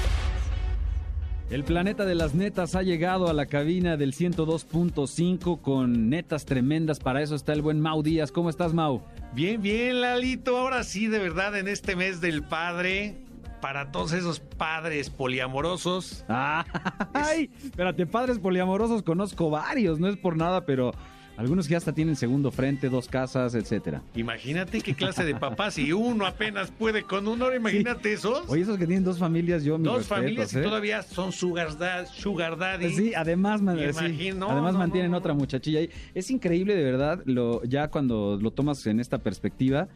[1.51, 6.99] El planeta de las netas ha llegado a la cabina del 102.5 con netas tremendas.
[6.99, 8.31] Para eso está el buen Mau Díaz.
[8.31, 9.01] ¿Cómo estás, Mau?
[9.33, 10.57] Bien, bien, Lalito.
[10.57, 13.17] Ahora sí, de verdad, en este mes del padre,
[13.59, 16.23] para todos esos padres poliamorosos.
[16.29, 16.63] Ah,
[17.13, 20.93] ay, espérate, padres poliamorosos conozco varios, no es por nada, pero
[21.37, 24.01] algunos que hasta tienen segundo frente, dos casas, etcétera.
[24.15, 27.45] Imagínate qué clase de papás y uno apenas puede con uno.
[27.45, 28.43] Ahora imagínate esos.
[28.47, 30.61] Oye, esos que tienen dos familias, yo mis Dos respetos, familias y ¿eh?
[30.61, 32.89] todavía son sugar, dad- sugar daddy.
[32.93, 35.89] Sí, además, man- sí, Imagino, además no, mantienen otra muchachilla ahí.
[36.13, 39.87] Es increíble, de verdad, lo, ya cuando lo tomas en esta perspectiva,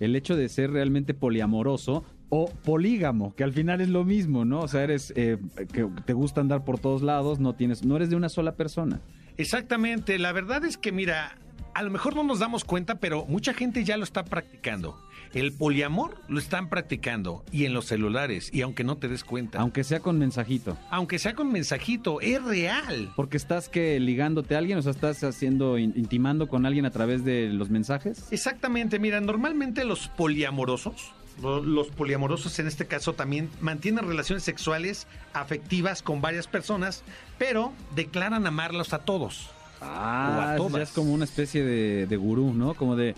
[0.00, 4.60] el hecho de ser realmente poliamoroso o polígamo, que al final es lo mismo, ¿no?
[4.60, 5.36] O sea, eres eh,
[5.72, 9.00] que te gusta andar por todos lados, no tienes, no eres de una sola persona.
[9.40, 11.36] Exactamente, la verdad es que mira,
[11.74, 15.00] a lo mejor no nos damos cuenta, pero mucha gente ya lo está practicando.
[15.32, 19.60] El poliamor lo están practicando y en los celulares, y aunque no te des cuenta.
[19.60, 20.76] Aunque sea con mensajito.
[20.90, 23.12] Aunque sea con mensajito, es real.
[23.14, 26.90] Porque estás que ligándote a alguien, o sea, estás haciendo, in- intimando con alguien a
[26.90, 28.26] través de los mensajes.
[28.32, 35.06] Exactamente, mira, normalmente los poliamorosos, lo- los poliamorosos en este caso también mantienen relaciones sexuales
[35.32, 37.04] afectivas con varias personas,
[37.40, 39.48] pero declaran amarlos a todos.
[39.80, 42.74] Ah, O a ya es como una especie de, de gurú, ¿no?
[42.74, 43.14] Como de,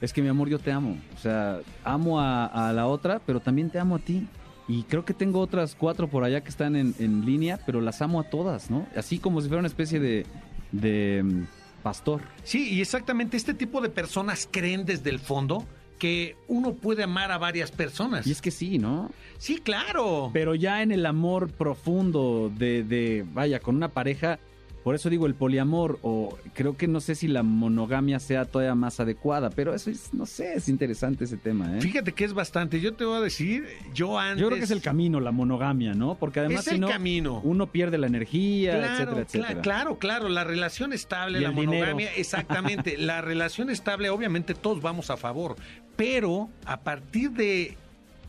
[0.00, 0.96] es que mi amor, yo te amo.
[1.14, 4.26] O sea, amo a, a la otra, pero también te amo a ti.
[4.66, 8.00] Y creo que tengo otras cuatro por allá que están en, en línea, pero las
[8.00, 8.86] amo a todas, ¿no?
[8.96, 10.24] Así como si fuera una especie de,
[10.72, 11.42] de mm,
[11.82, 12.22] pastor.
[12.44, 15.66] Sí, y exactamente este tipo de personas creen desde el fondo
[15.98, 18.26] que uno puede amar a varias personas.
[18.26, 19.10] Y es que sí, ¿no?
[19.38, 20.30] Sí, claro.
[20.32, 24.38] Pero ya en el amor profundo de, de vaya, con una pareja,
[24.86, 28.76] por eso digo el poliamor, o creo que no sé si la monogamia sea todavía
[28.76, 31.80] más adecuada, pero eso es, no sé, es interesante ese tema, ¿eh?
[31.80, 32.78] Fíjate que es bastante.
[32.80, 34.40] Yo te voy a decir, yo antes.
[34.40, 36.14] Yo creo que es el camino, la monogamia, ¿no?
[36.14, 37.40] Porque además Es el si no, camino.
[37.42, 39.60] uno pierde la energía, Claro, etcétera, etcétera.
[39.60, 41.72] claro, claro, la relación estable, Y la dinero.
[41.72, 42.96] monogamia, exactamente.
[42.96, 45.56] la relación estable, obviamente todos vamos a favor,
[45.96, 47.76] pero a partir de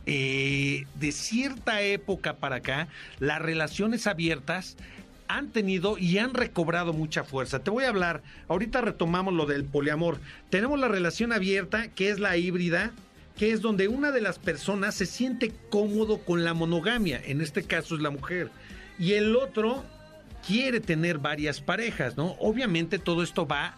[0.07, 2.87] eh, de cierta época para acá,
[3.19, 4.75] las relaciones abiertas
[5.27, 7.59] han tenido y han recobrado mucha fuerza.
[7.59, 10.19] Te voy a hablar, ahorita retomamos lo del poliamor.
[10.49, 12.91] Tenemos la relación abierta, que es la híbrida,
[13.37, 17.63] que es donde una de las personas se siente cómodo con la monogamia, en este
[17.63, 18.49] caso es la mujer,
[18.97, 19.83] y el otro
[20.45, 22.35] quiere tener varias parejas, ¿no?
[22.39, 23.75] Obviamente todo esto va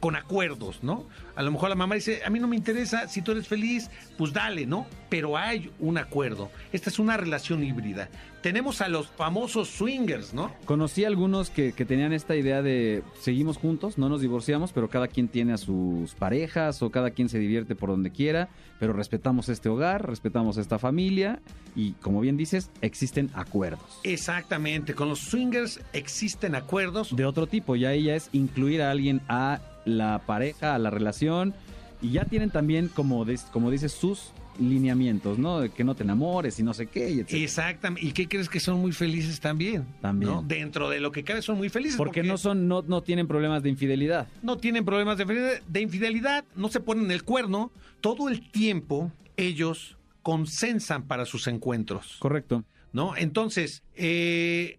[0.00, 1.06] con acuerdos, ¿no?
[1.34, 3.90] A lo mejor la mamá dice, a mí no me interesa, si tú eres feliz,
[4.16, 4.86] pues dale, ¿no?
[5.08, 6.50] Pero hay un acuerdo.
[6.72, 8.08] Esta es una relación híbrida.
[8.42, 10.52] Tenemos a los famosos swingers, ¿no?
[10.64, 15.08] Conocí algunos que, que tenían esta idea de seguimos juntos, no nos divorciamos, pero cada
[15.08, 18.48] quien tiene a sus parejas o cada quien se divierte por donde quiera,
[18.78, 21.40] pero respetamos este hogar, respetamos esta familia
[21.74, 24.00] y como bien dices, existen acuerdos.
[24.04, 27.14] Exactamente, con los swingers existen acuerdos.
[27.14, 31.54] De otro tipo, ya ella es incluir a alguien a la pareja, a la relación
[32.00, 35.60] y ya tienen también, como, como dices, sus lineamientos, ¿no?
[35.60, 37.42] De que no te enamores y no sé qué, y etcétera.
[37.42, 38.06] Exactamente.
[38.06, 39.86] ¿Y qué crees que son muy felices también?
[40.00, 40.32] También.
[40.32, 40.42] ¿no?
[40.42, 41.96] Dentro de lo que cabe son muy felices.
[41.96, 44.28] Porque no son, no, no tienen problemas de infidelidad.
[44.42, 47.70] no tienen problemas de infidelidad, de infidelidad, no se ponen el cuerno.
[48.00, 52.16] Todo el tiempo ellos consensan para sus encuentros.
[52.18, 52.64] Correcto.
[52.92, 53.16] ¿No?
[53.16, 54.78] Entonces, eh,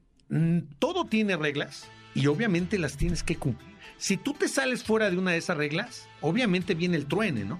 [0.80, 3.69] todo tiene reglas y obviamente las tienes que cumplir.
[4.00, 7.60] Si tú te sales fuera de una de esas reglas, obviamente viene el truene, ¿no?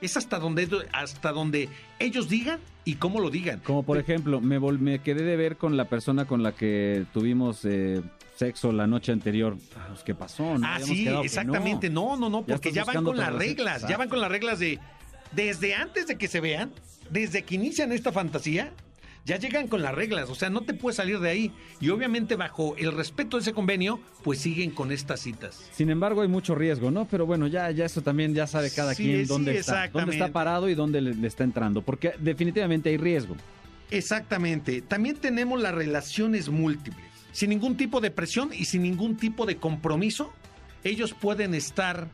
[0.00, 3.60] Es hasta donde, hasta donde ellos digan y cómo lo digan.
[3.60, 7.06] Como por ejemplo, me, vol- me quedé de ver con la persona con la que
[7.14, 8.02] tuvimos eh,
[8.36, 9.56] sexo la noche anterior.
[9.88, 10.58] Pues, ¿Qué pasó?
[10.58, 10.66] ¿No?
[10.66, 11.88] Ah, sí, exactamente.
[11.88, 14.78] No, no, no, porque ya, van con las reglas, ya van con las reglas de
[15.32, 16.72] desde antes de que se vean,
[17.10, 18.72] desde que inician esta fantasía,
[19.26, 21.52] ya llegan con las reglas, o sea, no te puedes salir de ahí.
[21.80, 25.68] Y obviamente bajo el respeto de ese convenio, pues siguen con estas citas.
[25.72, 27.06] Sin embargo, hay mucho riesgo, ¿no?
[27.06, 30.12] Pero bueno, ya, ya eso también ya sabe cada Sí, quien sí, dónde está, dónde
[30.12, 33.36] está parado y dónde le, le está entrando, porque definitivamente hay riesgo.
[33.90, 34.80] Exactamente.
[34.80, 37.04] También tenemos las relaciones múltiples.
[37.32, 40.32] Sin ningún tipo de presión y sin ningún tipo de compromiso,
[40.84, 42.08] ellos pueden estar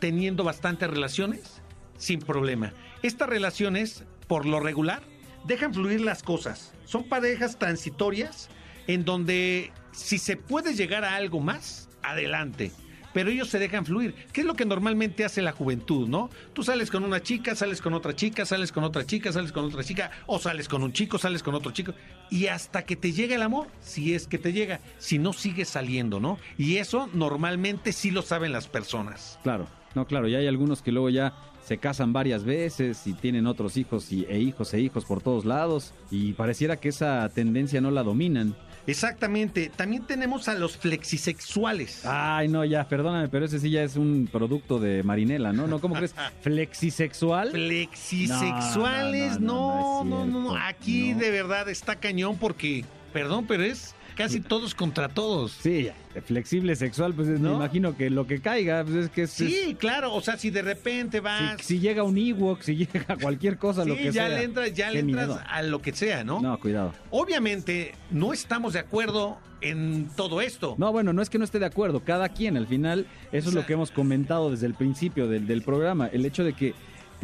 [0.00, 1.60] teniendo bastantes relaciones
[1.98, 2.72] sin problema.
[3.02, 5.02] Estas relaciones, por lo regular,
[5.46, 6.72] dejan fluir las cosas.
[6.84, 8.48] Son parejas transitorias
[8.86, 12.72] en donde si se puede llegar a algo más, adelante.
[13.12, 14.12] Pero ellos se dejan fluir.
[14.32, 16.30] ¿Qué es lo que normalmente hace la juventud, no?
[16.52, 19.64] Tú sales con una chica, sales con otra chica, sales con otra chica, sales con
[19.64, 21.94] otra chica, o sales con un chico, sales con otro chico.
[22.28, 25.68] Y hasta que te llega el amor, si es que te llega, si no sigues
[25.68, 26.38] saliendo, ¿no?
[26.58, 29.38] Y eso normalmente sí lo saben las personas.
[29.44, 31.34] Claro, no, claro, ya hay algunos que luego ya
[31.64, 35.44] se casan varias veces y tienen otros hijos y, e hijos e hijos por todos
[35.44, 38.54] lados y pareciera que esa tendencia no la dominan.
[38.86, 39.70] Exactamente.
[39.74, 42.04] También tenemos a los flexisexuales.
[42.04, 45.66] Ay, no, ya, perdóname, pero ese sí ya es un producto de Marinela, ¿no?
[45.66, 45.80] ¿No?
[45.80, 46.14] ¿Cómo crees?
[46.42, 47.50] ¿Flexisexual?
[47.50, 50.56] Flexisexuales, no, no, no, no.
[50.56, 52.84] Aquí de verdad está cañón porque,
[53.14, 55.52] perdón, pero es casi todos contra todos.
[55.52, 55.88] Sí,
[56.24, 57.54] flexible sexual, pues me ¿No?
[57.56, 60.62] imagino que lo que caiga, pues es que es, Sí, claro, o sea, si de
[60.62, 61.60] repente vas...
[61.60, 64.28] si, si llega un Ewok, si llega cualquier cosa, lo que ya sea.
[64.28, 65.40] le entras, ya le entras miedo.
[65.48, 66.40] a lo que sea, ¿no?
[66.40, 66.92] No, cuidado.
[67.10, 70.74] Obviamente no estamos de acuerdo en todo esto.
[70.78, 73.54] No, bueno, no es que no esté de acuerdo, cada quien al final, eso es
[73.54, 76.74] lo que hemos comentado desde el principio del, del programa, el hecho de que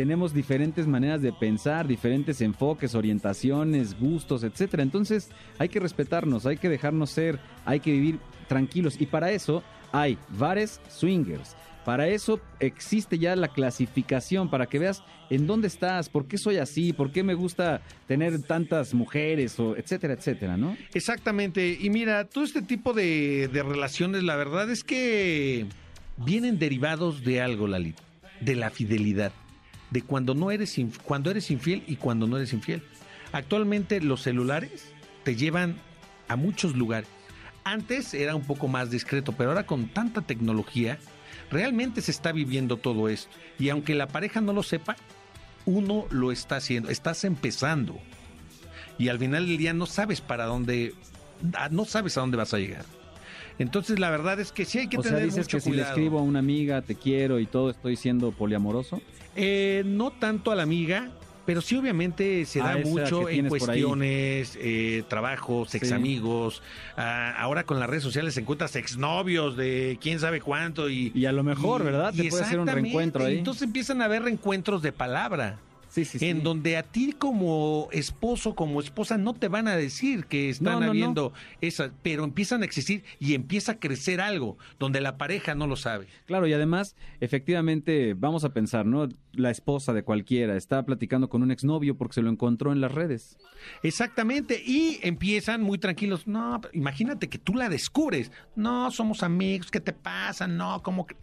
[0.01, 4.83] tenemos diferentes maneras de pensar, diferentes enfoques, orientaciones, gustos, etcétera.
[4.83, 5.29] Entonces,
[5.59, 8.19] hay que respetarnos, hay que dejarnos ser, hay que vivir
[8.49, 9.63] tranquilos y para eso
[9.93, 11.55] hay bares swingers.
[11.85, 16.57] Para eso existe ya la clasificación, para que veas en dónde estás, por qué soy
[16.57, 20.79] así, por qué me gusta tener tantas mujeres, o etcétera, etcétera, ¿no?
[20.95, 21.77] Exactamente.
[21.79, 25.67] Y mira, todo este tipo de, relaciones, la verdad es que
[26.17, 28.03] vienen derivados de algo, Lalito,
[28.41, 29.33] de la fidelidad,
[29.91, 32.83] de cuando no eres cuando eres infiel y cuando no eres infiel.
[33.33, 34.93] Actualmente los celulares
[35.25, 35.77] te llevan
[36.29, 37.09] a muchos lugares.
[37.65, 40.99] Antes era un poco más discreto, pero ahora con tanta tecnología,
[41.51, 43.31] realmente se está viviendo todo esto.
[43.59, 44.97] Y aunque la pareja no lo sepa,
[45.67, 48.01] uno lo está haciendo, estás empezando.
[48.99, 50.95] Y al final del día no sabes para dónde,
[51.55, 52.85] ah, no sabes a dónde vas a llegar.
[53.59, 55.73] Entonces, la verdad es que sí hay que o sea, tener dices mucho que si
[55.73, 59.03] le escribo a una amiga, te quiero y todo, estoy siendo poliamoroso.
[59.37, 61.11] Eh, no tanto a la amiga,
[61.47, 66.63] pero sí obviamente se Ah, da mucho en cuestiones, eh, trabajos, ex amigos.
[66.97, 71.13] Ah, ahora con las redes sociales encuentras exnovios de quién sabe cuánto y...
[71.15, 72.13] Y a lo mejor, ¿verdad?
[72.15, 73.39] Te puede hacer un reencuentro ahí.
[73.39, 75.59] Entonces empiezan a haber reencuentros de palabra.
[75.91, 76.29] Sí, sí, sí.
[76.29, 80.65] En donde a ti como esposo, como esposa, no te van a decir que están
[80.75, 80.91] No, no, no.
[80.93, 85.67] habiendo esas, pero empiezan a existir y empieza a crecer algo donde la pareja no
[85.67, 86.07] lo sabe.
[86.27, 89.09] Claro, y además, efectivamente, vamos a pensar, ¿no?
[89.33, 92.93] La esposa de cualquiera está platicando con un exnovio porque se lo encontró en las
[92.93, 93.39] redes.
[93.83, 96.27] Exactamente, y empiezan muy tranquilos.
[96.27, 98.33] No, imagínate que tú la descubres.
[98.57, 100.49] No, somos amigos, ¿qué te pasa?
[100.49, 101.17] No, ¿cómo que?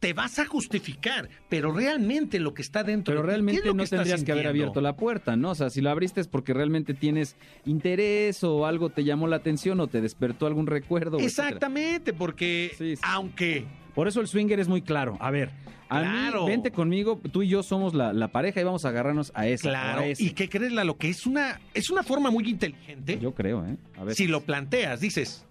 [0.00, 3.74] Te vas a justificar, pero realmente lo que está dentro Pero de ti, ¿qué realmente
[3.74, 5.50] no que tendrías que haber abierto la puerta, ¿no?
[5.50, 9.36] O sea, si lo abriste es porque realmente tienes interés o algo te llamó la
[9.36, 11.18] atención o te despertó algún recuerdo.
[11.18, 11.48] etcétera.
[11.48, 13.66] Exactamente, porque aunque...
[13.94, 15.16] Por eso el swinger es muy claro.
[15.20, 15.50] A ver,
[15.88, 16.44] a Claro.
[16.44, 19.46] mí, vente conmigo, tú y yo somos la, la pareja y vamos a agarrarnos a
[19.46, 19.68] esa.
[19.68, 23.18] Claro, a y qué crees, lo que es una es una forma muy inteligente.
[23.20, 23.76] Yo creo, ¿eh?
[23.98, 24.14] A ver.
[24.14, 25.44] Si lo planteas, dices,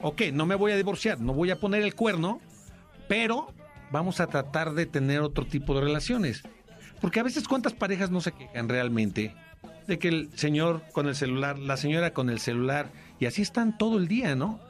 [0.00, 2.40] ok, no me voy a divorciar, no voy a poner el cuerno,
[3.08, 3.52] pero
[3.90, 6.42] vamos a tratar de tener otro tipo de relaciones.
[7.00, 9.34] Porque a veces cuántas parejas no se quejan realmente
[9.86, 13.76] de que el señor con el celular, la señora con el celular, y así están
[13.76, 14.60] todo el día, ¿no?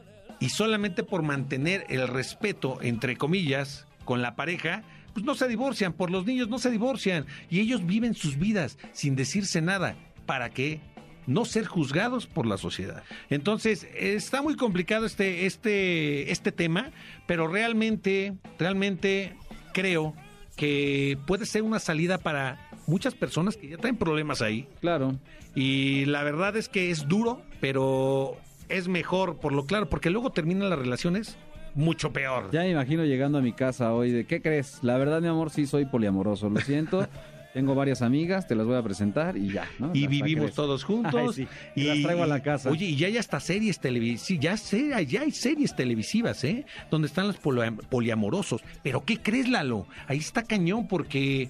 [0.40, 5.92] Y solamente por mantener el respeto, entre comillas, con la pareja, pues no se divorcian,
[5.92, 9.96] por los niños no se divorcian, y ellos viven sus vidas sin decirse nada.
[10.26, 10.80] ¿Para qué?
[11.26, 13.02] No ser juzgados por la sociedad.
[13.28, 16.90] Entonces, está muy complicado este, este, este tema,
[17.26, 19.36] pero realmente, realmente
[19.72, 20.14] creo
[20.56, 24.68] que puede ser una salida para muchas personas que ya traen problemas ahí.
[24.80, 25.18] Claro.
[25.54, 28.36] Y la verdad es que es duro, pero
[28.70, 31.36] es mejor por lo claro, porque luego terminan las relaciones
[31.74, 32.51] mucho peor.
[32.52, 34.78] Ya me imagino llegando a mi casa hoy de, ¿qué crees?
[34.82, 37.06] La verdad, mi amor, sí soy poliamoroso, lo siento.
[37.52, 39.90] Tengo varias amigas, te las voy a presentar y ya, ¿no?
[39.92, 40.55] Y vivimos crees.
[40.55, 41.36] todos juntos.
[41.36, 42.70] Ay, sí, y, las traigo a la casa.
[42.70, 46.64] Oye, y ya hay hasta series televisivas, ya, sé, ya hay series televisivas, ¿eh?
[46.92, 48.62] Donde están los poli- poliamorosos.
[48.84, 49.88] Pero ¿qué crees, Lalo?
[50.06, 51.48] Ahí está cañón porque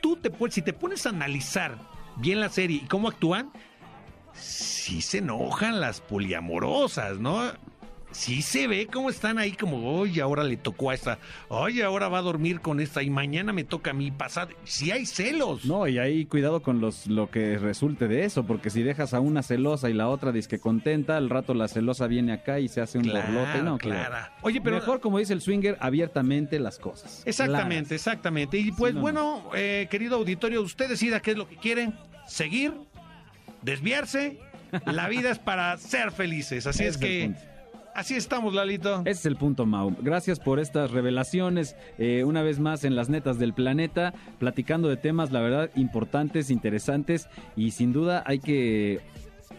[0.00, 1.76] tú te puedes, si te pones a analizar
[2.16, 3.50] bien la serie y cómo actúan,
[4.34, 7.40] sí se enojan las poliamorosas, ¿no?
[8.12, 12.08] Sí se ve cómo están ahí como, oye, ahora le tocó a esta, oye, ahora
[12.08, 14.48] va a dormir con esta y mañana me toca a mí pasar.
[14.64, 15.64] Sí hay celos.
[15.64, 19.20] No, y ahí cuidado con los lo que resulte de eso, porque si dejas a
[19.20, 22.66] una celosa y la otra dice que contenta, al rato la celosa viene acá y
[22.66, 24.08] se hace un Claro, borlote, no, claro.
[24.10, 24.26] claro.
[24.42, 27.22] Oye, pero- mejor como dice el swinger, abiertamente las cosas.
[27.26, 28.58] Exactamente, exactamente.
[28.58, 31.92] Y pues Sí, no, bueno, eh, querido auditorio, usted decida qué es lo que quiere,
[32.26, 32.72] seguir,
[33.62, 34.38] desviarse.
[34.86, 37.32] La vida es para ser felices, así es que
[37.94, 39.00] así estamos, Lalito.
[39.00, 39.96] Ese es el punto, Mau.
[40.00, 44.96] Gracias por estas revelaciones, eh, una vez más en las netas del planeta, platicando de
[44.96, 49.00] temas, la verdad, importantes, interesantes, y sin duda hay que...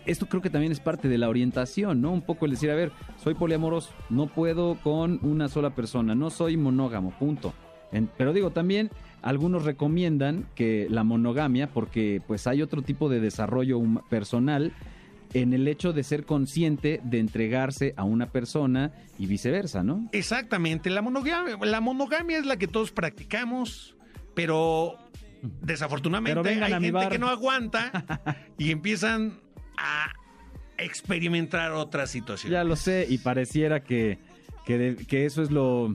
[0.05, 2.11] Esto creo que también es parte de la orientación, ¿no?
[2.11, 2.91] Un poco el decir, a ver,
[3.21, 7.53] soy poliamoroso, no puedo con una sola persona, no soy monógamo, punto.
[7.91, 8.89] En- pero digo, también
[9.22, 13.80] algunos recomiendan que la monogamia, porque pues hay otro tipo de desarrollo
[14.10, 14.73] personal
[15.34, 20.10] en el hecho de ser consciente de entregarse a una persona y viceversa, ¿no?
[20.11, 23.95] Exactamente, la monogamia, la monogamia es la que todos practicamos,
[24.35, 24.98] pero
[25.61, 27.10] desafortunadamente Pero hay gente bar.
[27.10, 27.91] que no aguanta
[28.57, 29.39] y empiezan
[29.77, 30.11] a
[30.77, 32.52] experimentar otras situaciones.
[32.52, 34.19] Ya lo sé, y pareciera que,
[34.65, 35.93] que eso es lo...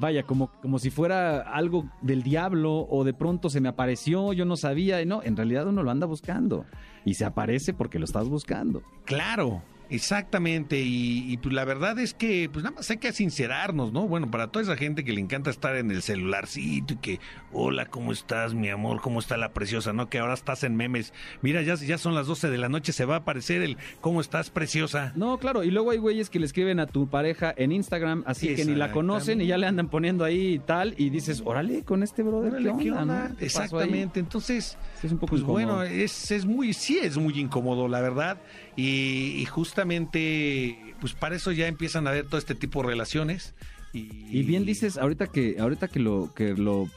[0.00, 4.46] Vaya, como, como si fuera algo del diablo o de pronto se me apareció, yo
[4.46, 5.02] no sabía.
[5.02, 6.64] y No, en realidad uno lo anda buscando.
[7.04, 8.82] Y se aparece porque lo estás buscando.
[9.04, 10.80] Claro, exactamente.
[10.80, 14.06] Y, y, pues la verdad es que pues nada más hay que sincerarnos, ¿no?
[14.08, 17.20] Bueno, para toda esa gente que le encanta estar en el celularcito y que,
[17.52, 19.00] hola, ¿cómo estás, mi amor?
[19.00, 19.92] ¿Cómo está la preciosa?
[19.92, 20.08] ¿No?
[20.08, 21.12] Que ahora estás en memes.
[21.42, 24.20] Mira, ya, ya son las 12 de la noche, se va a aparecer el ¿cómo
[24.20, 25.12] estás, preciosa?
[25.16, 28.54] No, claro, y luego hay güeyes que le escriben a tu pareja en Instagram, así
[28.54, 31.82] que ni la conocen y ya le andan poniendo ahí y tal, y dices, órale,
[31.82, 33.32] con este brother, Órale, ¿qué ¿qué onda?
[33.40, 34.20] Exactamente.
[34.20, 35.76] Entonces, Sí, es un poco pues incómodo.
[35.76, 38.38] bueno, es, es muy, sí es muy incómodo, la verdad.
[38.82, 43.54] Y, justamente, pues para eso ya empiezan a haber todo este tipo de relaciones.
[43.92, 46.88] Y, Y bien dices, ahorita que, ahorita que lo, que lo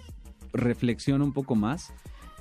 [0.53, 1.91] reflexiona un poco más,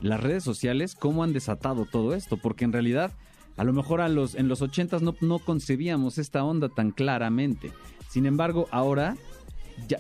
[0.01, 3.13] las redes sociales, cómo han desatado todo esto, porque en realidad,
[3.57, 7.73] a lo mejor en los ochentas no, no concebíamos esta onda tan claramente.
[8.09, 9.17] Sin embargo, ahora,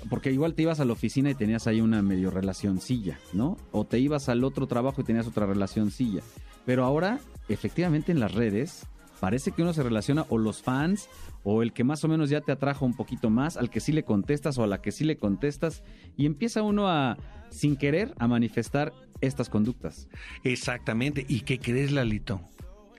[0.09, 3.57] porque igual te ibas a la oficina y tenías ahí una medio relacioncilla, ¿no?
[3.73, 6.23] O te ibas al otro trabajo y tenías otra relacioncilla.
[6.65, 8.87] Pero ahora, efectivamente, en las redes,
[9.23, 11.09] parece que uno se relaciona o los fans
[11.45, 13.93] o el que más o menos ya te atrajo un poquito más, al que sí
[13.93, 15.85] le contestas o a la que sí le contestas
[16.17, 17.17] y empieza uno a,
[17.49, 20.09] sin querer, a manifestar estas conductas.
[20.43, 21.25] Exactamente.
[21.29, 22.41] ¿Y qué crees, Lalito?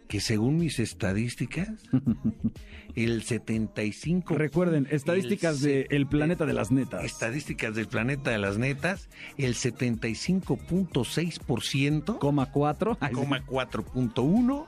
[0.07, 1.71] Que según mis estadísticas,
[2.95, 4.35] el 75...
[4.35, 7.03] Recuerden, estadísticas el del planeta de las netas.
[7.03, 12.17] Estadísticas del planeta de las netas, el 75.6%...
[12.17, 12.97] Coma 4.
[13.11, 14.67] Coma 4.1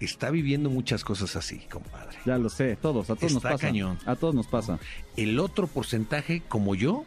[0.00, 2.16] está viviendo muchas cosas así, compadre.
[2.24, 3.66] Ya lo sé, todos, a todos nos pasa.
[3.66, 3.98] cañón.
[4.06, 4.78] A todos nos pasa.
[5.16, 7.04] El otro porcentaje, como yo,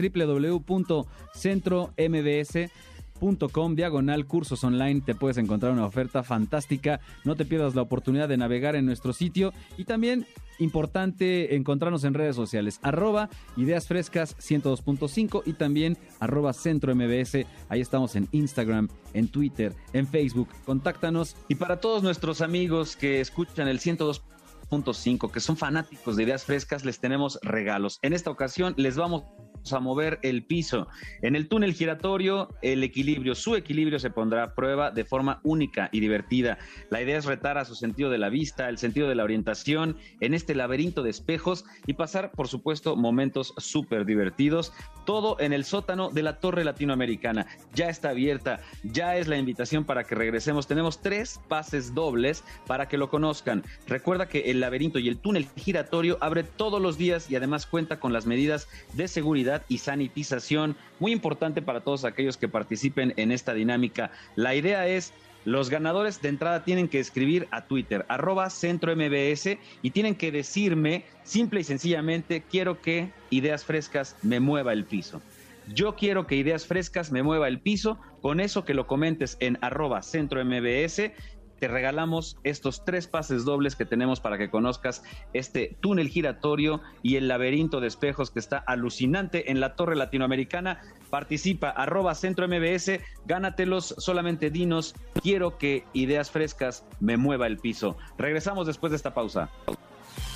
[3.19, 5.01] www.centrombs.com diagonal cursos online.
[5.01, 6.99] Te puedes encontrar una oferta fantástica.
[7.23, 9.53] No te pierdas la oportunidad de navegar en nuestro sitio.
[9.77, 10.25] Y también
[10.59, 12.79] importante encontrarnos en redes sociales.
[12.83, 17.45] Arroba Ideas Frescas 102.5 y también arroba Centro MBS.
[17.69, 20.49] Ahí estamos en Instagram, en Twitter, en Facebook.
[20.65, 21.35] Contáctanos.
[21.47, 26.85] Y para todos nuestros amigos que escuchan el 102.5, que son fanáticos de Ideas Frescas,
[26.85, 27.99] les tenemos regalos.
[28.01, 29.23] En esta ocasión les vamos
[29.71, 30.87] a mover el piso.
[31.21, 35.89] En el túnel giratorio, el equilibrio, su equilibrio se pondrá a prueba de forma única
[35.93, 36.57] y divertida.
[36.89, 39.95] La idea es retar a su sentido de la vista, el sentido de la orientación
[40.19, 44.73] en este laberinto de espejos y pasar, por supuesto, momentos súper divertidos.
[45.05, 47.45] Todo en el sótano de la Torre Latinoamericana.
[47.73, 50.67] Ya está abierta, ya es la invitación para que regresemos.
[50.67, 53.63] Tenemos tres pases dobles para que lo conozcan.
[53.87, 57.99] Recuerda que el laberinto y el túnel giratorio abre todos los días y además cuenta
[57.99, 63.31] con las medidas de seguridad y sanitización, muy importante para todos aquellos que participen en
[63.31, 64.11] esta dinámica.
[64.35, 65.13] La idea es
[65.45, 70.31] los ganadores de entrada tienen que escribir a Twitter, arroba centro MBS, y tienen que
[70.31, 75.21] decirme simple y sencillamente, quiero que Ideas Frescas me mueva el piso.
[75.67, 79.57] Yo quiero que Ideas Frescas me mueva el piso, con eso que lo comentes en
[79.61, 81.11] arroba centro MBS,
[81.59, 85.03] te regalamos estos tres pases dobles que tenemos para que conozcas
[85.33, 90.81] este túnel giratorio y el laberinto de espejos que está alucinante en la Torre Latinoamericana.
[91.09, 97.97] Participa, arroba centro MBS, gánatelos, solamente dinos, quiero que ideas frescas me mueva el piso.
[98.17, 99.49] Regresamos después de esta pausa.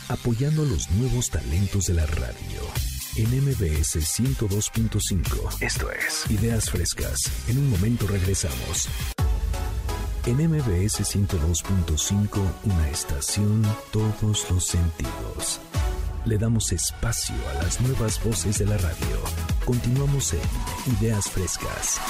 [0.09, 2.61] Apoyando los nuevos talentos de la radio.
[3.17, 5.61] En MBS 102.5.
[5.61, 7.49] Esto es Ideas Frescas.
[7.49, 8.87] En un momento regresamos.
[10.27, 13.61] En MBS 102.5, una estación,
[13.93, 15.61] todos los sentidos.
[16.25, 19.23] Le damos espacio a las nuevas voces de la radio.
[19.63, 20.41] Continuamos en
[20.99, 22.01] Ideas Frescas.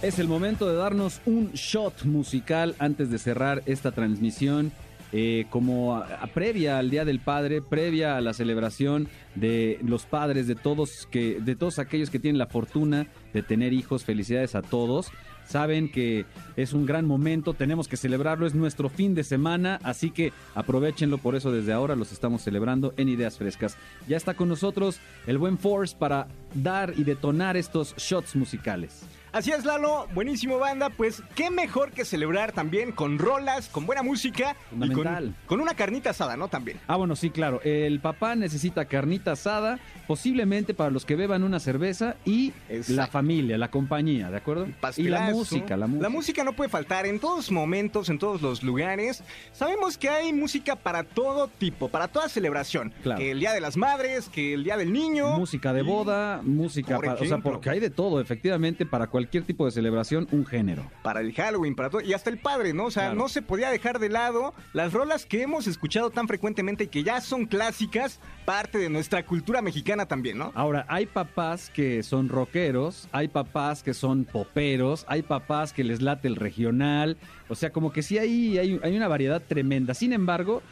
[0.00, 4.72] Es el momento de darnos un shot musical antes de cerrar esta transmisión.
[5.16, 6.02] eh, como
[6.32, 11.38] previa al Día del Padre, previa a la celebración de los padres, de todos que,
[11.40, 14.04] de todos aquellos que tienen la fortuna de tener hijos.
[14.04, 15.12] Felicidades a todos.
[15.46, 16.24] Saben que
[16.56, 21.18] es un gran momento, tenemos que celebrarlo, es nuestro fin de semana, así que aprovechenlo,
[21.18, 23.76] por eso desde ahora los estamos celebrando en Ideas Frescas.
[24.08, 29.02] Ya está con nosotros el buen Force para dar y detonar estos shots musicales.
[29.34, 34.04] Así es, Lalo, buenísimo banda, pues qué mejor que celebrar también con rolas, con buena
[34.04, 36.46] música y con, una carnita asada, ¿no?
[36.46, 36.78] También.
[36.86, 37.60] Ah, bueno, sí, claro.
[37.64, 42.52] El papá necesita carnita asada, posiblemente para los que beban una cerveza y
[42.86, 44.68] la familia, la compañía, ¿de acuerdo?
[44.96, 46.02] Y la música, la música.
[46.04, 49.24] La música no puede faltar en todos momentos, en todos los lugares.
[49.52, 52.92] Sabemos que hay música para todo tipo, para toda celebración.
[53.02, 53.18] Claro.
[53.18, 55.36] Que el Día de las Madres, que el Día del Niño.
[55.36, 59.64] Música de boda, música para, o sea, porque hay de todo, efectivamente, para cualquier tipo
[59.64, 60.90] de celebración, un género.
[61.02, 62.86] para el Halloween, para todo, y hasta el padre, ¿no?
[62.86, 63.18] O sea, Claro.
[63.18, 67.02] no se podía dejar de lado las rolas que hemos escuchado tan frecuentemente y que
[67.02, 70.52] ya son clásicas, parte de nuestra cultura mexicana también, ¿no?
[70.54, 76.00] Ahora, hay papás que son rockeros, hay papás que son poperos, hay papás que les
[76.02, 77.16] late el regional,
[77.48, 79.94] o sea, como que sí hay, hay, hay una variedad tremenda.
[79.94, 80.62] Sin embargo,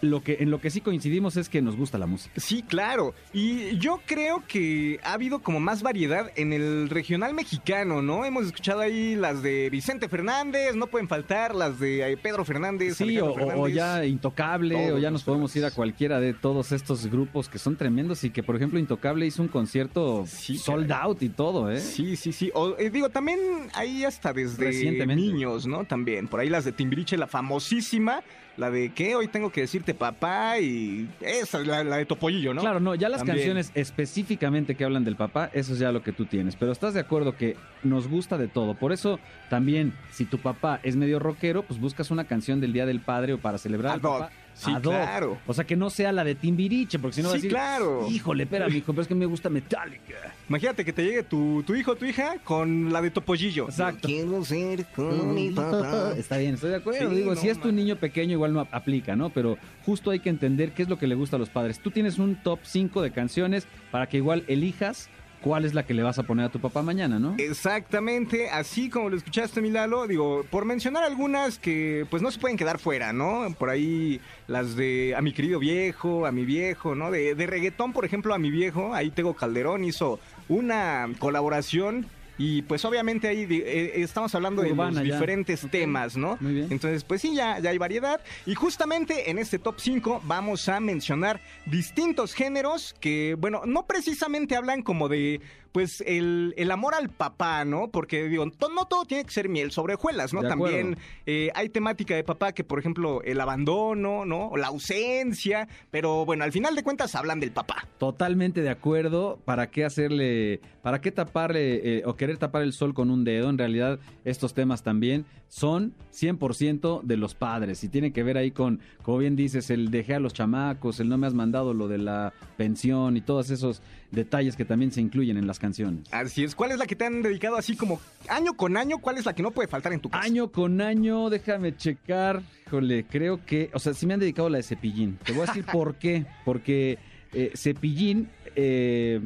[0.00, 2.34] lo que, en lo que sí coincidimos es que nos gusta la música.
[2.36, 3.14] Sí, claro.
[3.32, 8.24] Y yo creo que ha habido como más variedad en el regional mexicano, ¿no?
[8.24, 12.96] Hemos escuchado ahí las de Vicente Fernández, no pueden faltar las de eh, Pedro Fernández.
[12.96, 13.58] Sí, o, Fernández.
[13.58, 17.48] o ya Intocable, Todos o ya nos podemos ir a cualquiera de todos estos grupos
[17.48, 21.70] que son tremendos y que, por ejemplo, Intocable hizo un concierto sold out y todo,
[21.70, 21.80] ¿eh?
[21.80, 22.50] Sí, sí, sí.
[22.54, 23.38] O, eh, digo, también
[23.74, 25.84] ahí hasta desde niños, ¿no?
[25.84, 26.28] También.
[26.28, 28.22] Por ahí las de Timbiriche, la famosísima,
[28.58, 32.60] la de que hoy tengo que decirte papá y esa, la, la de Topollillo, ¿no?
[32.60, 33.36] Claro, no, ya las También.
[33.38, 36.56] canciones específicamente que hablan del papá, eso es ya lo que tú tienes.
[36.56, 38.74] Pero estás de acuerdo que nos gusta de todo.
[38.74, 42.84] Por eso también, si tu papá es medio rockero, pues buscas una canción del Día
[42.84, 44.18] del Padre o para celebrar al hoc.
[44.20, 44.32] papá.
[44.58, 44.82] Sí, ad hoc.
[44.82, 45.38] claro.
[45.46, 47.50] O sea, que no sea la de Timbiriche, porque si no va a Sí, decir,
[47.52, 48.06] claro.
[48.10, 50.34] híjole, espera, mijo, pero es que me gusta Metallica.
[50.48, 53.66] Imagínate que te llegue tu, tu hijo o tu hija con la de Topollillo.
[53.66, 54.08] Exacto.
[54.08, 56.12] Quiero ser con mi papá.
[56.18, 57.08] Está bien, estoy de acuerdo.
[57.10, 59.30] Sí, Digo, no, si es tu niño pequeño, igual no aplica, ¿no?
[59.30, 61.78] Pero justo hay que entender qué es lo que le gusta a los padres.
[61.78, 65.08] Tú tienes un top 5 de canciones para que igual elijas
[65.40, 67.34] cuál es la que le vas a poner a tu papá mañana, ¿no?
[67.38, 72.56] Exactamente, así como lo escuchaste, Milalo, digo, por mencionar algunas que pues no se pueden
[72.56, 73.54] quedar fuera, ¿no?
[73.58, 77.10] Por ahí las de a mi querido viejo, a mi viejo, ¿no?
[77.10, 82.06] De, de reggaetón, por ejemplo, a mi viejo, ahí Tego Calderón hizo una colaboración
[82.38, 85.02] y pues obviamente ahí di- eh, estamos hablando de ya.
[85.02, 86.38] diferentes temas, ¿no?
[86.40, 86.68] Muy bien.
[86.70, 88.20] Entonces, pues sí, ya, ya hay variedad.
[88.46, 94.56] Y justamente en este top 5 vamos a mencionar distintos géneros que, bueno, no precisamente
[94.56, 95.40] hablan como de,
[95.72, 97.88] pues, el, el amor al papá, ¿no?
[97.88, 100.42] Porque, digo, to- no todo tiene que ser miel sobre hojuelas, ¿no?
[100.42, 100.96] También
[101.26, 104.48] eh, hay temática de papá que, por ejemplo, el abandono, ¿no?
[104.48, 107.86] O la ausencia, pero bueno, al final de cuentas hablan del papá.
[107.98, 109.38] Totalmente de acuerdo.
[109.44, 113.50] ¿Para qué hacerle, para qué taparle eh, o querer tapar el sol con un dedo?
[113.50, 118.52] En realidad, estos temas también son 100% de los padres y tienen que ver ahí
[118.52, 121.88] con, como bien dices, el dejé a los chamacos, el no me has mandado lo
[121.88, 123.82] de la pensión y todos esos
[124.12, 126.10] detalles que también se incluyen en las canciones.
[126.10, 126.54] Así es.
[126.54, 128.96] ¿Cuál es la que te han dedicado así como año con año?
[128.96, 130.24] ¿Cuál es la que no puede faltar en tu casa?
[130.24, 132.40] Año con año, déjame checar.
[132.66, 133.68] Híjole, creo que.
[133.74, 135.18] O sea, sí me han dedicado la de Cepillín.
[135.22, 136.24] Te voy a decir por qué.
[136.46, 136.98] Porque
[137.34, 139.20] eh, Cepillín, eh,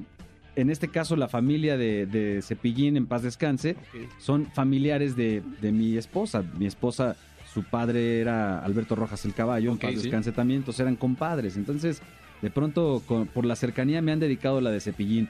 [0.56, 3.76] en este caso, la familia de, de Cepillín, en paz descanse,
[4.18, 6.42] son familiares de, de mi esposa.
[6.58, 7.16] Mi esposa,
[7.52, 9.96] su padre era Alberto Rojas el Caballo, en paz sí.
[10.02, 11.56] descanse también, entonces eran compadres.
[11.56, 12.02] Entonces,
[12.42, 15.28] de pronto, con- por la cercanía, me han dedicado la de Cepillín.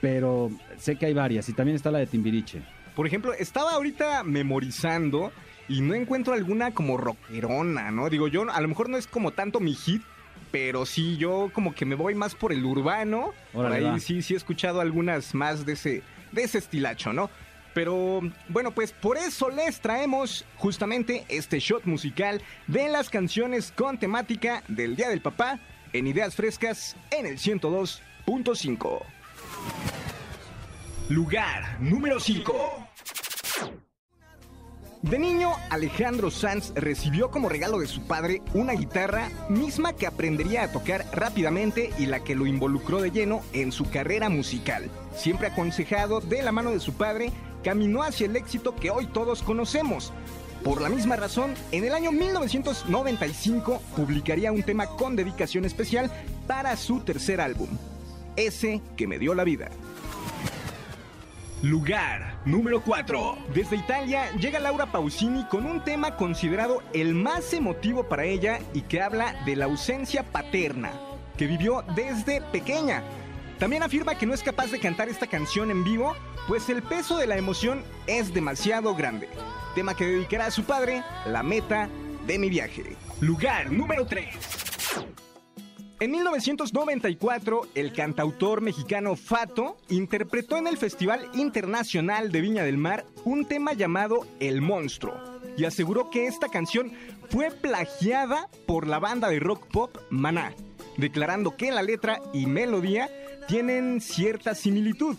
[0.00, 2.62] Pero sé que hay varias y también está la de Timbiriche.
[2.94, 5.32] Por ejemplo, estaba ahorita memorizando
[5.68, 8.08] y no encuentro alguna como rockerona, ¿no?
[8.08, 10.02] Digo, yo a lo mejor no es como tanto mi hit,
[10.50, 13.32] pero sí, yo como que me voy más por el urbano.
[13.52, 13.98] por ahí va.
[13.98, 16.02] sí, sí he escuchado algunas más de ese,
[16.32, 17.30] de ese estilacho, ¿no?
[17.74, 23.98] Pero bueno, pues por eso les traemos justamente este shot musical de las canciones con
[23.98, 25.60] temática del Día del Papá
[25.92, 29.02] en Ideas Frescas en el 102.5.
[31.08, 32.87] Lugar número 5.
[35.02, 40.64] De niño, Alejandro Sanz recibió como regalo de su padre una guitarra misma que aprendería
[40.64, 44.90] a tocar rápidamente y la que lo involucró de lleno en su carrera musical.
[45.14, 47.30] Siempre aconsejado de la mano de su padre,
[47.62, 50.12] caminó hacia el éxito que hoy todos conocemos.
[50.64, 56.10] Por la misma razón, en el año 1995 publicaría un tema con dedicación especial
[56.48, 57.68] para su tercer álbum,
[58.34, 59.70] ese que me dio la vida.
[61.62, 63.36] Lugar número 4.
[63.52, 68.82] Desde Italia llega Laura Pausini con un tema considerado el más emotivo para ella y
[68.82, 70.92] que habla de la ausencia paterna
[71.36, 73.02] que vivió desde pequeña.
[73.58, 76.14] También afirma que no es capaz de cantar esta canción en vivo,
[76.46, 79.28] pues el peso de la emoción es demasiado grande.
[79.74, 81.88] Tema que dedicará a su padre, la meta
[82.24, 82.96] de mi viaje.
[83.20, 85.27] Lugar número 3.
[86.00, 93.04] En 1994, el cantautor mexicano Fato interpretó en el Festival Internacional de Viña del Mar
[93.24, 95.14] un tema llamado El Monstruo
[95.56, 96.92] y aseguró que esta canción
[97.30, 100.54] fue plagiada por la banda de rock pop Maná,
[100.98, 103.10] declarando que la letra y melodía
[103.48, 105.16] tienen cierta similitud.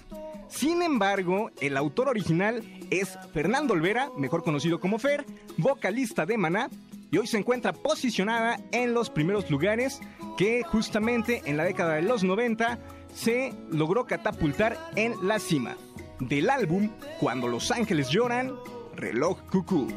[0.47, 5.25] Sin embargo, el autor original es Fernando Olvera, mejor conocido como Fer,
[5.57, 6.69] vocalista de Maná,
[7.11, 9.99] y hoy se encuentra posicionada en los primeros lugares
[10.37, 12.79] que justamente en la década de los 90
[13.13, 15.75] se logró catapultar en la cima
[16.19, 18.53] del álbum Cuando los ángeles lloran,
[18.95, 19.87] Reloj Cucú.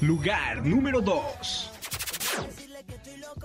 [0.00, 1.70] Lugar número 2.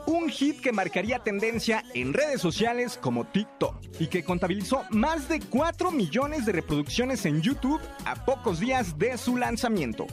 [0.05, 5.39] Un hit que marcaría tendencia en redes sociales como TikTok y que contabilizó más de
[5.39, 10.07] 4 millones de reproducciones en YouTube a pocos días de su lanzamiento.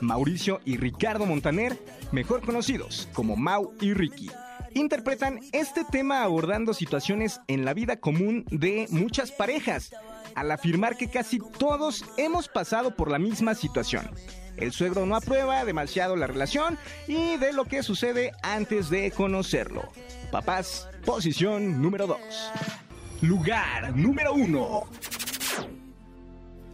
[0.00, 1.78] Mauricio y Ricardo Montaner,
[2.12, 4.30] mejor conocidos como Mau y Ricky,
[4.74, 9.94] interpretan este tema abordando situaciones en la vida común de muchas parejas,
[10.34, 14.10] al afirmar que casi todos hemos pasado por la misma situación.
[14.56, 19.88] El suegro no aprueba demasiado la relación y de lo que sucede antes de conocerlo.
[20.32, 22.18] Papás, posición número 2.
[23.22, 24.82] Lugar número 1.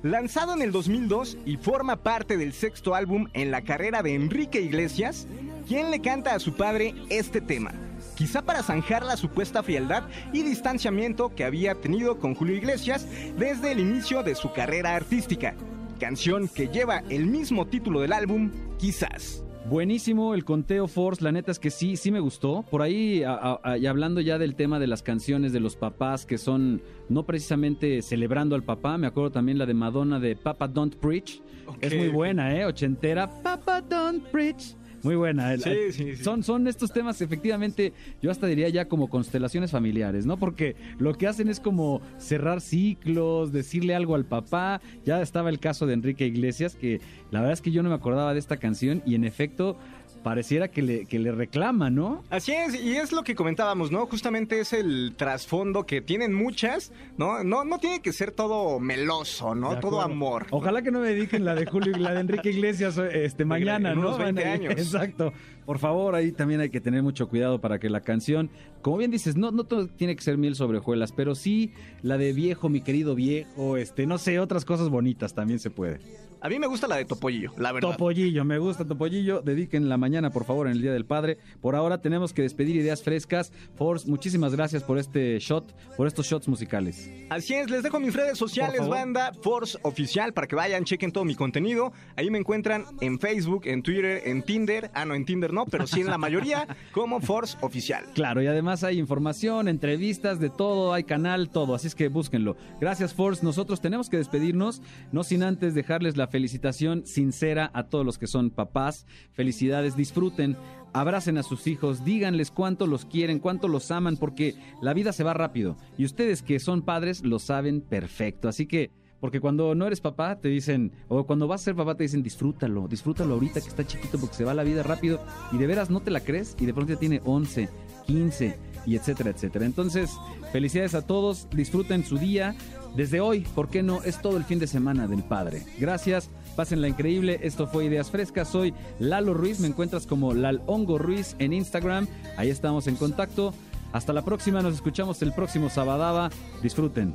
[0.04, 4.60] Lanzado en el 2002 y forma parte del sexto álbum en la carrera de Enrique
[4.60, 5.26] Iglesias,
[5.66, 7.72] quien le canta a su padre este tema,
[8.14, 10.04] quizá para zanjar la supuesta frialdad
[10.34, 13.06] y distanciamiento que había tenido con Julio Iglesias
[13.38, 15.54] desde el inicio de su carrera artística,
[15.98, 19.43] canción que lleva el mismo título del álbum, quizás.
[19.68, 22.64] Buenísimo el conteo Force, la neta es que sí, sí me gustó.
[22.70, 26.26] Por ahí, a- a- y hablando ya del tema de las canciones de los papás
[26.26, 30.68] que son no precisamente celebrando al papá, me acuerdo también la de Madonna de Papa
[30.68, 31.40] Don't Preach.
[31.80, 32.66] Es muy buena, ¿eh?
[32.66, 33.26] Ochentera.
[33.42, 34.76] Papa Don't Preach.
[35.04, 35.52] Muy buena.
[35.54, 36.24] El- Sí, sí, sí.
[36.24, 40.36] Son, son estos temas, efectivamente, yo hasta diría ya como constelaciones familiares, ¿no?
[40.38, 44.80] Porque lo que hacen es como cerrar ciclos, decirle algo al papá.
[45.04, 47.00] Ya estaba el caso de Enrique Iglesias, que
[47.30, 49.76] la verdad es que yo no me acordaba de esta canción y en efecto
[50.24, 52.24] pareciera que le, que le reclama, ¿no?
[52.30, 54.06] Así es, y es lo que comentábamos, ¿no?
[54.06, 57.44] Justamente es el trasfondo que tienen muchas, ¿no?
[57.44, 59.78] No, no tiene que ser todo meloso, ¿no?
[59.78, 60.46] Todo amor.
[60.50, 63.92] Ojalá que no me dediquen la de Julio y la de Enrique Iglesias este mañana,
[63.92, 64.08] en ¿no?
[64.08, 64.72] unos 20 años.
[64.72, 65.32] Exacto.
[65.66, 68.50] Por favor, ahí también hay que tener mucho cuidado para que la canción,
[68.82, 71.72] como bien dices, no, no tiene que ser miel sobre hojuelas, pero sí
[72.02, 76.00] la de viejo, mi querido viejo, este, no sé, otras cosas bonitas también se puede.
[76.44, 77.92] A mí me gusta la de Topollillo, la verdad.
[77.92, 79.40] Topollillo, me gusta Topollillo.
[79.40, 81.38] Dediquen la mañana, por favor, en el Día del Padre.
[81.62, 83.50] Por ahora tenemos que despedir ideas frescas.
[83.76, 87.10] Force, muchísimas gracias por este shot, por estos shots musicales.
[87.30, 91.24] Así es, les dejo mis redes sociales, banda Force Oficial, para que vayan, chequen todo
[91.24, 91.94] mi contenido.
[92.14, 94.90] Ahí me encuentran en Facebook, en Twitter, en Tinder.
[94.92, 98.04] Ah, no, en Tinder no, pero sí en la mayoría como Force Oficial.
[98.14, 102.56] Claro, y además hay información, entrevistas, de todo, hay canal, todo, así es que búsquenlo.
[102.80, 103.44] Gracias, Force.
[103.44, 104.82] Nosotros tenemos que despedirnos,
[105.12, 109.06] no sin antes dejarles la felicitación sincera a todos los que son papás.
[109.32, 110.56] Felicidades, disfruten,
[110.92, 115.24] abracen a sus hijos, díganles cuánto los quieren, cuánto los aman, porque la vida se
[115.24, 115.76] va rápido.
[115.96, 118.48] Y ustedes que son padres lo saben perfecto.
[118.48, 118.90] Así que
[119.20, 122.22] porque cuando no eres papá te dicen, o cuando vas a ser papá te dicen
[122.22, 125.20] disfrútalo, disfrútalo ahorita que está chiquito porque se va la vida rápido
[125.52, 127.68] y de veras no te la crees y de pronto ya tiene 11,
[128.06, 129.64] 15 y etcétera, etcétera.
[129.64, 130.10] Entonces,
[130.52, 132.54] felicidades a todos, disfruten su día.
[132.96, 134.02] Desde hoy, ¿por qué no?
[134.02, 135.62] Es todo el fin de semana del padre.
[135.78, 137.40] Gracias, pásenla increíble.
[137.42, 138.48] Esto fue Ideas Frescas.
[138.48, 142.06] Soy Lalo Ruiz, me encuentras como Lalongo Ruiz en Instagram.
[142.36, 143.52] Ahí estamos en contacto.
[143.92, 146.30] Hasta la próxima, nos escuchamos el próximo Sabadaba.
[146.62, 147.14] Disfruten.